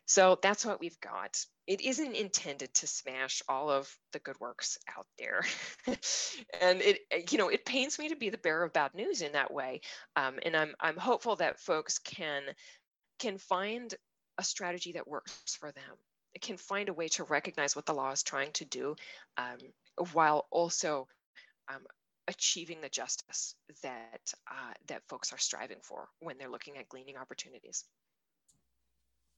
So 0.07 0.39
that's 0.41 0.65
what 0.65 0.81
we've 0.81 0.99
got. 1.01 1.45
It 1.67 1.83
isn't 1.83 2.15
intended 2.15 2.73
to 2.75 2.87
smash 2.87 3.43
all 3.49 3.71
of 3.71 3.95
the 4.13 4.19
good 4.21 4.41
works 4.41 4.79
out 4.97 5.07
there. 5.19 5.43
and 6.61 6.81
it, 6.81 7.31
you 7.31 7.39
know, 7.39 7.49
it 7.49 7.67
pains 7.67 7.99
me 7.99 8.09
to 8.09 8.17
be 8.17 8.31
the 8.31 8.39
bearer 8.39 8.65
of 8.65 8.73
bad 8.73 8.95
news 8.95 9.21
in 9.21 9.33
that 9.33 9.53
way. 9.53 9.83
Um, 10.17 10.39
and 10.43 10.57
I'm, 10.57 10.75
I'm 10.81 10.97
hopeful 10.97 11.37
that 11.37 11.61
folks 11.61 11.99
can 11.99 12.43
can 13.19 13.37
find 13.37 13.95
a 14.39 14.45
strategy 14.45 14.93
that 14.93 15.09
works 15.09 15.57
for 15.59 15.73
them. 15.73 15.99
It 16.35 16.43
can 16.43 16.57
find 16.57 16.89
a 16.89 16.95
way 16.95 17.09
to 17.09 17.25
recognize 17.25 17.75
what 17.75 17.87
the 17.87 17.95
law 17.95 18.13
is 18.13 18.23
trying 18.23 18.53
to 18.53 18.65
do 18.65 18.95
um, 19.37 19.59
while 20.13 20.47
also 20.51 21.09
um, 21.69 21.81
achieving 22.29 22.81
the 22.81 22.89
justice 22.89 23.55
that, 23.83 24.33
uh, 24.49 24.73
that 24.87 25.03
folks 25.09 25.33
are 25.33 25.39
striving 25.39 25.79
for 25.83 26.09
when 26.21 26.39
they're 26.39 26.51
looking 26.51 26.77
at 26.79 26.89
gleaning 26.89 27.17
opportunities. 27.17 27.85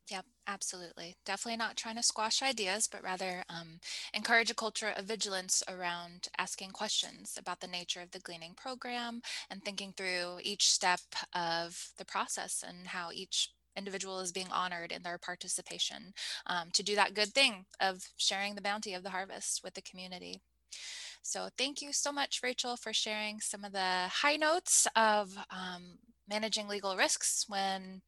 Yep, 0.09 0.24
absolutely. 0.46 1.16
Definitely 1.24 1.57
not 1.59 1.76
trying 1.76 1.94
to 1.96 2.03
squash 2.03 2.42
ideas, 2.42 2.88
but 2.90 3.03
rather 3.03 3.44
um, 3.48 3.78
encourage 4.12 4.51
a 4.51 4.55
culture 4.55 4.92
of 4.96 5.05
vigilance 5.05 5.62
around 5.68 6.28
asking 6.36 6.70
questions 6.70 7.34
about 7.38 7.61
the 7.61 7.66
nature 7.68 8.01
of 8.01 8.11
the 8.11 8.18
gleaning 8.18 8.55
program 8.55 9.20
and 9.48 9.62
thinking 9.62 9.92
through 9.96 10.38
each 10.42 10.68
step 10.68 11.01
of 11.32 11.90
the 11.96 12.05
process 12.05 12.64
and 12.66 12.88
how 12.88 13.11
each 13.12 13.51
individual 13.76 14.18
is 14.18 14.32
being 14.32 14.51
honored 14.51 14.90
in 14.90 15.03
their 15.05 15.16
participation 15.18 16.12
um, 16.46 16.70
to 16.72 16.82
do 16.82 16.96
that 16.96 17.14
good 17.14 17.28
thing 17.32 17.66
of 17.80 18.03
sharing 18.16 18.57
the 18.57 18.61
bounty 18.61 18.94
of 18.94 19.05
the 19.05 19.11
harvest 19.11 19.61
with 19.62 19.74
the 19.74 19.82
community. 19.82 20.40
So 21.22 21.48
thank 21.57 21.82
you 21.82 21.92
so 21.92 22.12
much, 22.12 22.40
Rachel, 22.42 22.76
for 22.76 22.92
sharing 22.92 23.40
some 23.40 23.64
of 23.64 23.72
the 23.72 24.09
high 24.09 24.36
notes 24.36 24.86
of 24.96 25.36
um, 25.51 25.98
managing 26.28 26.68
legal 26.68 26.96
risks 26.96 27.44
when 27.48 28.03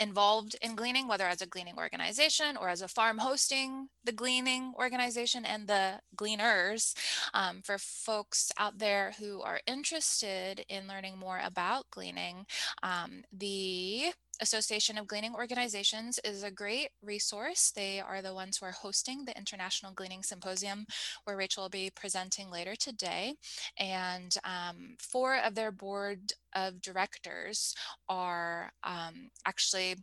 involved 0.00 0.56
in 0.62 0.74
gleaning, 0.74 1.06
whether 1.06 1.26
as 1.26 1.42
a 1.42 1.46
gleaning 1.46 1.76
organization 1.76 2.56
or 2.56 2.68
as 2.68 2.82
a 2.82 2.88
farm 2.88 3.18
hosting 3.18 3.88
the 4.02 4.12
gleaning 4.12 4.72
organization 4.76 5.44
and 5.44 5.68
the 5.68 6.00
gleaners. 6.16 6.94
Um, 7.34 7.60
for 7.62 7.78
folks 7.78 8.50
out 8.58 8.78
there 8.78 9.12
who 9.20 9.42
are 9.42 9.60
interested 9.66 10.64
in 10.68 10.88
learning 10.88 11.18
more 11.18 11.40
about 11.44 11.90
gleaning, 11.90 12.46
um, 12.82 13.22
the 13.32 14.12
Association 14.40 14.96
of 14.98 15.06
Gleaning 15.06 15.34
Organizations 15.34 16.18
is 16.24 16.42
a 16.42 16.50
great 16.50 16.88
resource. 17.02 17.72
They 17.74 18.00
are 18.00 18.22
the 18.22 18.34
ones 18.34 18.56
who 18.56 18.66
are 18.66 18.72
hosting 18.72 19.24
the 19.24 19.36
International 19.36 19.92
Gleaning 19.92 20.22
Symposium, 20.22 20.86
where 21.24 21.36
Rachel 21.36 21.64
will 21.64 21.70
be 21.70 21.90
presenting 21.94 22.50
later 22.50 22.74
today. 22.74 23.34
And 23.78 24.34
um, 24.44 24.96
four 24.98 25.36
of 25.36 25.54
their 25.54 25.72
board 25.72 26.32
of 26.54 26.80
directors 26.80 27.74
are 28.08 28.72
um, 28.82 29.30
actually 29.46 29.96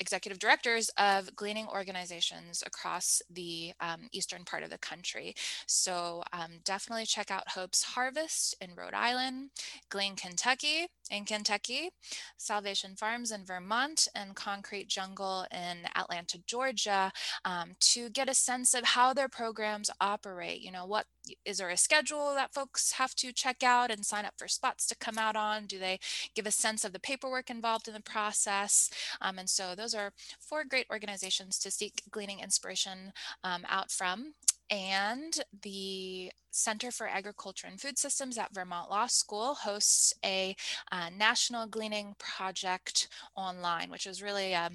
executive 0.00 0.38
directors 0.38 0.90
of 0.96 1.34
gleaning 1.36 1.66
organizations 1.68 2.64
across 2.66 3.20
the 3.30 3.72
um, 3.80 4.08
eastern 4.12 4.44
part 4.44 4.62
of 4.62 4.70
the 4.70 4.78
country. 4.78 5.34
So 5.66 6.22
um, 6.32 6.52
definitely 6.64 7.04
check 7.04 7.30
out 7.30 7.50
Hope's 7.50 7.82
Harvest 7.82 8.56
in 8.60 8.74
Rhode 8.74 8.94
Island, 8.94 9.50
Glean 9.90 10.16
Kentucky 10.16 10.88
in 11.10 11.24
Kentucky, 11.24 11.90
Salvation 12.36 12.94
Farms 12.96 13.32
in 13.32 13.44
Vermont, 13.44 14.08
and 14.14 14.34
Concrete 14.36 14.88
Jungle 14.88 15.46
in 15.50 15.78
Atlanta, 15.96 16.38
Georgia, 16.46 17.12
um, 17.44 17.72
to 17.80 18.08
get 18.10 18.28
a 18.28 18.34
sense 18.34 18.74
of 18.74 18.84
how 18.84 19.12
their 19.12 19.28
programs 19.28 19.90
operate. 20.00 20.60
You 20.60 20.72
know, 20.72 20.86
what 20.86 21.06
is 21.44 21.58
there 21.58 21.70
a 21.70 21.76
schedule 21.76 22.34
that 22.34 22.54
folks 22.54 22.92
have 22.92 23.14
to 23.16 23.32
check 23.32 23.62
out 23.62 23.90
and 23.90 24.04
sign 24.06 24.24
up 24.24 24.34
for 24.38 24.48
spots 24.48 24.86
to 24.86 24.96
come 24.96 25.18
out 25.18 25.36
on? 25.36 25.66
Do 25.66 25.78
they 25.78 25.98
give 26.34 26.46
a 26.46 26.50
sense 26.50 26.84
of 26.84 26.92
the 26.92 27.00
paperwork 27.00 27.50
involved 27.50 27.88
in 27.88 27.94
the 27.94 28.00
process? 28.00 28.90
Um, 29.20 29.38
and 29.38 29.48
so 29.48 29.74
those 29.74 29.94
are 29.94 30.12
four 30.40 30.64
great 30.64 30.86
organizations 30.90 31.58
to 31.60 31.70
seek 31.70 32.02
gleaning 32.10 32.40
inspiration 32.40 33.12
um, 33.44 33.64
out 33.68 33.90
from 33.90 34.34
and 34.70 35.38
the 35.62 36.30
Center 36.50 36.90
for 36.90 37.06
Agriculture 37.06 37.66
and 37.66 37.80
Food 37.80 37.98
Systems 37.98 38.38
at 38.38 38.54
Vermont 38.54 38.90
Law 38.90 39.06
School 39.06 39.54
hosts 39.54 40.12
a 40.24 40.56
uh, 40.90 41.10
national 41.16 41.66
gleaning 41.66 42.14
project 42.18 43.08
online, 43.36 43.90
which 43.90 44.06
is 44.06 44.22
really 44.22 44.52
a, 44.52 44.70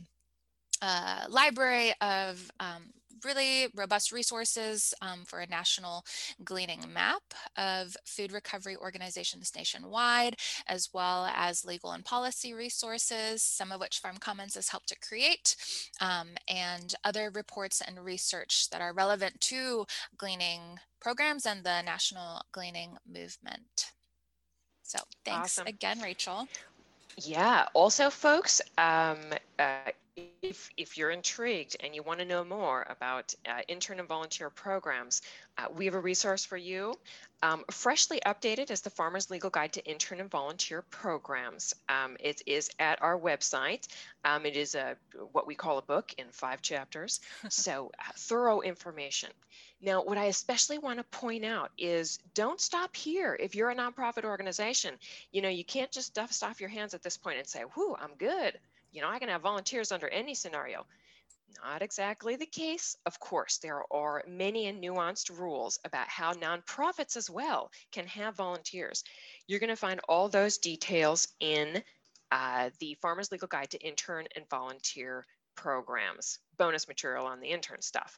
a 0.82 1.26
library 1.30 1.94
of 2.02 2.50
um, 2.60 2.92
really 3.24 3.68
robust 3.76 4.12
resources 4.12 4.94
um, 5.02 5.24
for 5.26 5.40
a 5.40 5.48
national 5.48 6.06
gleaning 6.44 6.84
map 6.94 7.24
of 7.58 7.96
food 8.06 8.32
recovery 8.32 8.76
organizations 8.76 9.52
nationwide, 9.56 10.36
as 10.68 10.90
well 10.94 11.30
as 11.34 11.66
legal 11.66 11.92
and 11.92 12.04
policy 12.06 12.54
resources, 12.54 13.42
some 13.44 13.72
of 13.72 13.80
which 13.80 14.00
Farm 14.00 14.18
Commons 14.18 14.56
has 14.56 14.70
helped 14.70 14.90
to 14.90 15.00
create, 15.00 15.56
um, 16.02 16.30
and 16.48 16.96
other 17.04 17.32
reports 17.34 17.82
and 17.82 18.04
research 18.04 18.70
that 18.70 18.82
are 18.82 18.94
relevant 18.94 19.40
to 19.42 19.86
gleaning 20.18 20.80
programs 21.00 21.46
and 21.46 21.64
the 21.64 21.82
national 21.82 22.42
gleaning 22.52 22.98
movement. 23.08 23.92
So 24.84 25.00
thanks 25.24 25.58
awesome. 25.58 25.68
again, 25.68 26.00
Rachel. 26.02 26.48
Yeah. 27.18 27.66
Also, 27.74 28.10
folks, 28.10 28.62
um, 28.78 29.18
uh, 29.58 29.92
if, 30.42 30.70
if 30.78 30.98
you're 30.98 31.12
intrigued 31.12 31.76
and 31.82 31.94
you 31.94 32.02
want 32.02 32.20
to 32.20 32.26
know 32.26 32.44
more 32.44 32.86
about 32.90 33.34
uh, 33.46 33.62
intern 33.68 34.00
and 34.00 34.08
volunteer 34.08 34.50
programs, 34.50 35.22
uh, 35.58 35.66
we 35.76 35.86
have 35.86 35.94
a 35.94 36.00
resource 36.00 36.46
for 36.46 36.56
you. 36.56 36.94
Um, 37.42 37.66
freshly 37.70 38.22
updated 38.26 38.72
is 38.72 38.82
the 38.82 38.90
Farmer's 38.90 39.30
Legal 39.30 39.50
Guide 39.50 39.74
to 39.74 39.86
Intern 39.86 40.20
and 40.20 40.32
Volunteer 40.32 40.82
Programs. 40.84 41.74
Um, 41.90 42.16
it 42.20 42.42
is 42.46 42.70
at 42.80 43.02
our 43.02 43.20
website. 43.20 43.88
Um, 44.24 44.46
it 44.46 44.56
is 44.56 44.76
a 44.76 44.96
what 45.32 45.48
we 45.48 45.56
call 45.56 45.78
a 45.78 45.82
book 45.82 46.14
in 46.18 46.28
five 46.32 46.62
chapters, 46.62 47.20
so 47.50 47.92
uh, 48.00 48.12
thorough 48.16 48.62
information. 48.62 49.30
Now, 49.82 50.02
what 50.02 50.18
I 50.18 50.26
especially 50.26 50.78
want 50.78 51.00
to 51.00 51.04
point 51.04 51.44
out 51.44 51.72
is 51.78 52.20
don't 52.34 52.62
stop 52.62 52.96
here. 52.96 53.38
If 53.40 53.54
you're 53.54 53.70
a 53.70 53.76
nonprofit 53.76 54.24
organization, 54.24 54.96
you 55.32 55.42
know, 55.42 55.50
you 55.50 55.66
can't 55.66 55.92
just 55.92 56.14
dust 56.14 56.44
off 56.44 56.62
your 56.62 56.70
hands 56.70 56.94
at 56.94 57.04
this 57.04 57.18
point 57.18 57.38
and 57.38 57.48
say, 57.48 57.64
whoo, 57.76 57.96
I'm 58.00 58.16
good. 58.18 58.58
You 58.96 59.02
know, 59.02 59.10
I 59.10 59.20
can 59.20 59.28
have 59.28 59.42
volunteers 59.42 59.92
under 59.92 60.08
any 60.08 60.36
scenario. 60.36 60.86
Not 61.62 61.82
exactly 61.82 62.38
the 62.38 62.46
case. 62.46 62.96
Of 63.06 63.20
course, 63.20 63.58
there 63.58 63.82
are 63.92 64.24
many 64.26 64.68
and 64.68 64.82
nuanced 64.82 65.38
rules 65.38 65.80
about 65.84 66.08
how 66.08 66.32
nonprofits 66.32 67.18
as 67.18 67.30
well 67.30 67.72
can 67.92 68.08
have 68.08 68.38
volunteers. 68.38 69.04
You're 69.48 69.60
going 69.60 69.70
to 69.70 69.76
find 69.76 70.00
all 70.08 70.30
those 70.30 70.60
details 70.60 71.28
in 71.42 71.84
uh, 72.32 72.70
the 72.80 72.96
Farmer's 73.02 73.34
Legal 73.34 73.50
Guide 73.50 73.72
to 73.72 73.86
Intern 73.86 74.28
and 74.34 74.50
Volunteer 74.50 75.26
Programs, 75.56 76.40
bonus 76.58 76.88
material 76.88 77.26
on 77.26 77.42
the 77.42 77.50
intern 77.50 77.82
stuff. 77.82 78.18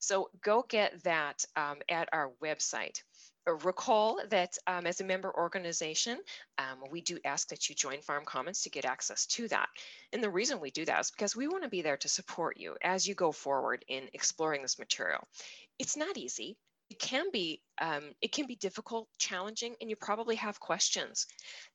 So 0.00 0.30
go 0.42 0.64
get 0.68 1.04
that 1.04 1.44
um, 1.54 1.78
at 1.88 2.08
our 2.12 2.32
website. 2.42 3.00
Uh, 3.48 3.54
recall 3.56 4.20
that 4.28 4.56
um, 4.66 4.86
as 4.86 5.00
a 5.00 5.04
member 5.04 5.32
organization, 5.36 6.18
um, 6.58 6.78
we 6.90 7.00
do 7.00 7.18
ask 7.24 7.48
that 7.48 7.68
you 7.68 7.74
join 7.74 8.00
Farm 8.00 8.24
Commons 8.24 8.62
to 8.62 8.70
get 8.70 8.84
access 8.84 9.26
to 9.26 9.48
that. 9.48 9.68
And 10.12 10.22
the 10.22 10.30
reason 10.30 10.60
we 10.60 10.70
do 10.70 10.84
that 10.84 11.00
is 11.00 11.10
because 11.10 11.36
we 11.36 11.48
want 11.48 11.62
to 11.62 11.68
be 11.68 11.82
there 11.82 11.96
to 11.98 12.08
support 12.08 12.56
you 12.58 12.76
as 12.82 13.06
you 13.06 13.14
go 13.14 13.32
forward 13.32 13.84
in 13.88 14.08
exploring 14.12 14.62
this 14.62 14.78
material. 14.78 15.26
It's 15.78 15.96
not 15.96 16.16
easy 16.16 16.56
it 16.90 16.98
can 16.98 17.30
be 17.32 17.60
um, 17.78 18.04
it 18.22 18.32
can 18.32 18.46
be 18.46 18.56
difficult 18.56 19.08
challenging 19.18 19.74
and 19.80 19.90
you 19.90 19.96
probably 19.96 20.36
have 20.36 20.58
questions. 20.60 21.26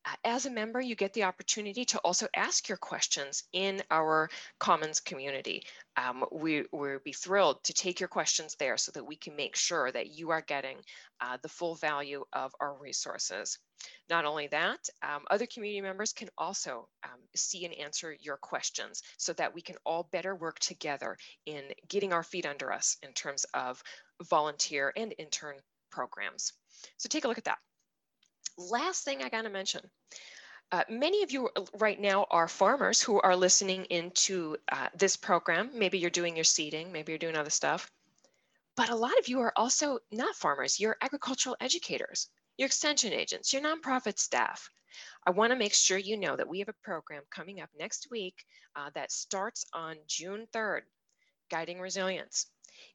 Uh, 0.06 0.16
as 0.24 0.46
a 0.46 0.50
member 0.50 0.82
you 0.82 0.96
get 0.96 1.14
the 1.14 1.24
opportunity 1.24 1.86
to 1.86 2.00
also 2.00 2.28
ask 2.36 2.70
your 2.70 2.78
questions 2.78 3.44
in 3.54 3.84
our 3.92 4.30
commons 4.60 5.00
community. 5.00 5.64
Um, 5.98 6.26
we 6.32 6.64
will 6.72 7.00
be 7.04 7.14
thrilled 7.14 7.64
to 7.66 7.74
take 7.74 8.00
your 8.00 8.10
questions 8.10 8.56
there 8.56 8.78
so 8.78 8.92
that 8.94 9.06
we 9.06 9.16
can 9.16 9.36
make 9.36 9.56
sure 9.56 9.92
that 9.92 10.18
you 10.18 10.32
are 10.32 10.42
getting 10.42 10.78
uh, 11.20 11.38
the 11.42 11.50
full 11.50 11.76
value 11.76 12.24
of 12.34 12.54
our 12.60 12.74
resources. 12.74 13.60
Not 14.10 14.26
only 14.26 14.48
that, 14.48 14.90
um, 15.02 15.24
other 15.30 15.46
community 15.46 15.82
members 15.82 16.14
can 16.14 16.30
also 16.38 16.88
um, 17.04 17.20
see 17.36 17.66
and 17.66 17.74
answer 17.74 18.16
your 18.20 18.38
questions 18.38 19.02
so 19.18 19.34
that 19.34 19.54
we 19.54 19.62
can 19.62 19.76
all 19.86 20.08
better 20.12 20.36
work 20.36 20.60
together 20.60 21.18
in 21.46 21.64
getting 21.88 22.14
our 22.14 22.24
feet 22.24 22.46
under 22.46 22.72
us 22.72 22.98
in 23.02 23.14
terms 23.14 23.46
of 23.54 23.82
volunteer 24.24 24.92
and 24.96 25.14
intern 25.18 25.56
programs. 25.90 26.54
So 26.98 27.08
take 27.10 27.26
a 27.26 27.28
look 27.28 27.38
at 27.38 27.46
that. 27.46 27.60
Last 28.58 29.04
thing 29.06 29.24
I 29.24 29.30
gotta 29.30 29.50
mention, 29.50 29.90
Uh, 30.72 30.84
many 30.90 31.22
of 31.24 31.32
you 31.32 31.50
right 31.80 32.00
now 32.00 32.26
are 32.32 32.48
farmers 32.48 33.02
who 33.02 33.20
are 33.20 33.36
listening 33.36 33.84
into 33.86 34.56
uh, 34.72 34.88
this 34.96 35.18
program. 35.18 35.70
Maybe 35.74 36.00
you're 36.00 36.10
doing 36.10 36.36
your 36.36 36.46
seeding, 36.46 36.92
maybe 36.94 37.12
you're 37.12 37.20
doing 37.20 37.36
other 37.36 37.50
stuff. 37.50 37.92
But 38.78 38.90
a 38.90 38.96
lot 38.96 39.18
of 39.20 39.28
you 39.28 39.42
are 39.42 39.54
also 39.58 40.00
not 40.12 40.36
farmers. 40.36 40.80
You're 40.80 40.98
agricultural 41.02 41.58
educators, 41.60 42.30
your 42.58 42.68
extension 42.68 43.12
agents, 43.14 43.52
your 43.52 43.62
nonprofit 43.62 44.18
staff. 44.18 44.70
I 45.26 45.32
want 45.32 45.52
to 45.52 45.58
make 45.60 45.74
sure 45.74 45.98
you 45.98 46.18
know 46.18 46.36
that 46.38 46.48
we 46.48 46.60
have 46.60 46.70
a 46.70 46.84
program 46.84 47.24
coming 47.30 47.60
up 47.62 47.70
next 47.78 48.10
week 48.10 48.46
uh, 48.76 48.90
that 48.96 49.12
starts 49.12 49.66
on 49.74 49.98
June 50.08 50.48
3rd, 50.54 50.82
Guiding 51.50 51.82
Resilience. 51.82 52.48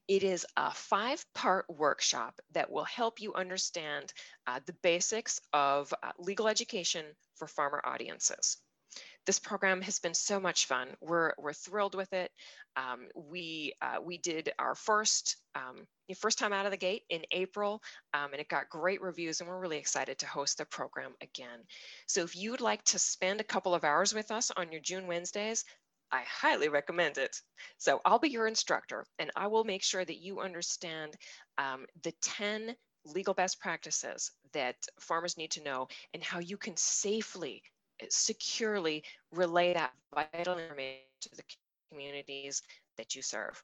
It 0.07 0.23
is 0.23 0.45
a 0.55 0.71
five 0.71 1.25
part 1.33 1.65
workshop 1.69 2.39
that 2.53 2.71
will 2.71 2.85
help 2.85 3.21
you 3.21 3.33
understand 3.33 4.13
uh, 4.45 4.59
the 4.65 4.75
basics 4.81 5.39
of 5.53 5.93
uh, 6.01 6.11
legal 6.19 6.47
education 6.47 7.05
for 7.35 7.47
farmer 7.47 7.81
audiences. 7.83 8.57
This 9.25 9.39
program 9.39 9.81
has 9.81 9.99
been 9.99 10.13
so 10.13 10.39
much 10.39 10.67
fun. 10.67 10.87
We're, 11.01 11.33
we're 11.37 11.51
thrilled 11.51 11.95
with 11.95 12.13
it. 12.13 12.31
Um, 12.77 13.09
we, 13.13 13.73
uh, 13.81 13.97
we 14.01 14.17
did 14.17 14.51
our 14.57 14.73
first, 14.73 15.35
um, 15.53 15.85
first 16.15 16.39
time 16.39 16.53
out 16.53 16.65
of 16.65 16.71
the 16.71 16.77
gate 16.77 17.03
in 17.09 17.23
April, 17.31 17.81
um, 18.13 18.31
and 18.31 18.39
it 18.39 18.47
got 18.47 18.69
great 18.69 19.01
reviews, 19.01 19.41
and 19.41 19.49
we're 19.49 19.59
really 19.59 19.77
excited 19.77 20.17
to 20.19 20.27
host 20.27 20.57
the 20.57 20.65
program 20.65 21.11
again. 21.21 21.59
So 22.07 22.23
if 22.23 22.37
you'd 22.37 22.61
like 22.61 22.83
to 22.85 22.99
spend 22.99 23.41
a 23.41 23.43
couple 23.43 23.75
of 23.75 23.83
hours 23.83 24.13
with 24.13 24.31
us 24.31 24.49
on 24.55 24.71
your 24.71 24.81
June 24.81 25.07
Wednesdays, 25.07 25.65
I 26.11 26.23
highly 26.23 26.69
recommend 26.69 27.17
it. 27.17 27.41
So 27.77 28.01
I'll 28.05 28.19
be 28.19 28.29
your 28.29 28.47
instructor 28.47 29.05
and 29.19 29.31
I 29.35 29.47
will 29.47 29.63
make 29.63 29.83
sure 29.83 30.05
that 30.05 30.21
you 30.21 30.39
understand 30.39 31.15
um, 31.57 31.85
the 32.03 32.13
10 32.21 32.75
legal 33.05 33.33
best 33.33 33.59
practices 33.59 34.31
that 34.53 34.75
farmers 34.99 35.37
need 35.37 35.51
to 35.51 35.63
know 35.63 35.87
and 36.13 36.23
how 36.23 36.39
you 36.39 36.57
can 36.57 36.75
safely, 36.77 37.63
securely 38.09 39.03
relay 39.31 39.73
that 39.73 39.93
vital 40.13 40.57
information 40.57 41.01
to 41.21 41.29
the 41.35 41.43
communities 41.91 42.61
that 42.97 43.15
you 43.15 43.21
serve. 43.21 43.61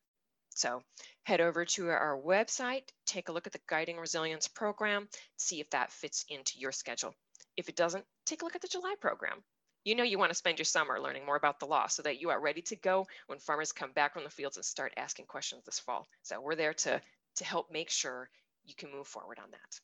So 0.56 0.82
head 1.24 1.42
over 1.42 1.66
to 1.66 1.90
our 1.90 2.20
website, 2.20 2.84
take 3.06 3.30
a 3.30 3.32
look 3.32 3.48
at 3.48 3.54
the 3.54 3.62
Guiding 3.68 3.98
Resilience 3.98 4.48
program, 4.48 5.08
see 5.38 5.60
if 5.60 5.70
that 5.72 5.92
fits 5.92 6.26
into 6.30 6.60
your 6.60 6.72
schedule. 6.72 7.14
If 7.58 7.70
it 7.70 7.76
doesn't, 7.76 8.06
take 8.26 8.42
a 8.42 8.46
look 8.46 8.56
at 8.56 8.62
the 8.62 8.68
July 8.68 8.96
program 9.00 9.44
you 9.84 9.96
know 9.96 10.04
you 10.04 10.18
want 10.18 10.32
to 10.32 10.38
spend 10.38 10.58
your 10.58 10.66
summer 10.66 11.00
learning 11.00 11.26
more 11.26 11.36
about 11.36 11.60
the 11.60 11.66
law 11.66 11.88
so 11.88 12.02
that 12.04 12.22
you 12.22 12.30
are 12.30 12.40
ready 12.40 12.62
to 12.62 12.76
go 12.76 13.06
when 13.28 13.40
farmers 13.40 13.72
come 13.72 13.92
back 13.92 14.14
from 14.14 14.24
the 14.24 14.30
fields 14.30 14.58
and 14.58 14.66
start 14.66 14.94
asking 14.98 15.26
questions 15.26 15.64
this 15.66 15.80
fall. 15.80 16.08
So 16.22 16.40
we're 16.42 16.56
there 16.56 16.74
to, 16.74 17.02
to 17.36 17.46
help 17.46 17.72
make 17.72 17.90
sure 17.90 18.30
you 18.66 18.76
can 18.76 18.92
move 18.92 19.08
forward 19.08 19.40
on 19.40 19.52
that. 19.52 19.80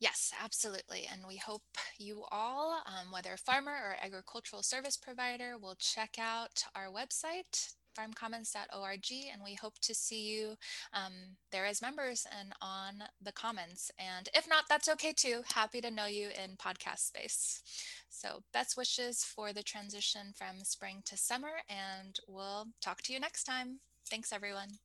Yes, 0.00 0.32
absolutely. 0.42 1.06
And 1.12 1.22
we 1.28 1.36
hope 1.36 1.62
you 1.98 2.24
all, 2.30 2.82
um, 2.86 3.12
whether 3.12 3.34
a 3.34 3.38
farmer 3.38 3.72
or 3.72 3.96
agricultural 4.02 4.62
service 4.62 4.96
provider, 4.96 5.58
will 5.58 5.74
check 5.74 6.16
out 6.18 6.64
our 6.74 6.86
website, 6.86 7.74
farmcommons.org, 7.98 9.06
and 9.32 9.42
we 9.42 9.54
hope 9.54 9.78
to 9.80 9.94
see 9.94 10.22
you 10.22 10.56
um, 10.92 11.12
there 11.52 11.66
as 11.66 11.82
members 11.82 12.26
and 12.38 12.52
on 12.60 13.04
the 13.20 13.32
Commons. 13.32 13.90
And 13.98 14.28
if 14.34 14.48
not, 14.48 14.64
that's 14.68 14.88
okay 14.88 15.12
too. 15.12 15.42
Happy 15.54 15.80
to 15.80 15.90
know 15.90 16.06
you 16.06 16.28
in 16.28 16.56
podcast 16.56 17.00
space. 17.00 17.62
So, 18.08 18.42
best 18.52 18.76
wishes 18.76 19.24
for 19.24 19.52
the 19.52 19.62
transition 19.62 20.32
from 20.34 20.64
spring 20.64 21.02
to 21.06 21.16
summer, 21.16 21.62
and 21.68 22.18
we'll 22.28 22.66
talk 22.80 23.02
to 23.02 23.12
you 23.12 23.20
next 23.20 23.44
time. 23.44 23.80
Thanks, 24.08 24.32
everyone. 24.32 24.78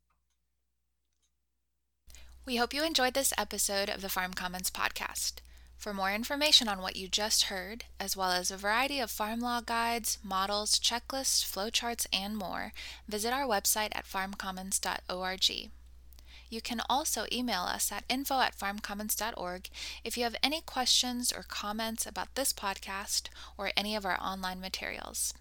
We 2.45 2.57
hope 2.57 2.73
you 2.75 2.83
enjoyed 2.83 3.15
this 3.15 3.33
episode 3.37 3.89
of 3.89 4.01
the 4.01 4.09
Farm 4.09 4.33
Commons 4.33 4.69
podcast. 4.69 5.41
For 5.85 5.93
more 5.93 6.11
information 6.11 6.67
on 6.67 6.81
what 6.81 6.95
you 6.95 7.07
just 7.07 7.43
heard, 7.43 7.85
as 7.99 8.17
well 8.17 8.31
as 8.31 8.49
a 8.49 8.57
variety 8.57 8.99
of 8.99 9.11
farm 9.11 9.39
law 9.39 9.61
guides, 9.61 10.17
models, 10.23 10.79
checklists, 10.79 11.45
flowcharts, 11.45 12.07
and 12.11 12.35
more, 12.35 12.73
visit 13.07 13.31
our 13.31 13.45
website 13.45 13.91
at 13.91 14.07
farmcommons.org. 14.07 15.69
You 16.49 16.61
can 16.61 16.81
also 16.89 17.27
email 17.31 17.61
us 17.61 17.91
at 17.91 18.03
info 18.09 18.39
at 18.39 18.57
farmcommons.org 18.57 19.69
if 20.03 20.17
you 20.17 20.23
have 20.23 20.35
any 20.41 20.61
questions 20.61 21.31
or 21.31 21.43
comments 21.43 22.07
about 22.07 22.33
this 22.33 22.51
podcast 22.51 23.27
or 23.55 23.69
any 23.77 23.95
of 23.95 24.07
our 24.07 24.19
online 24.19 24.59
materials. 24.59 25.35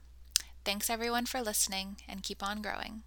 Thanks 0.62 0.90
everyone 0.90 1.24
for 1.24 1.40
listening 1.40 1.96
and 2.06 2.22
keep 2.22 2.42
on 2.42 2.60
growing. 2.60 3.02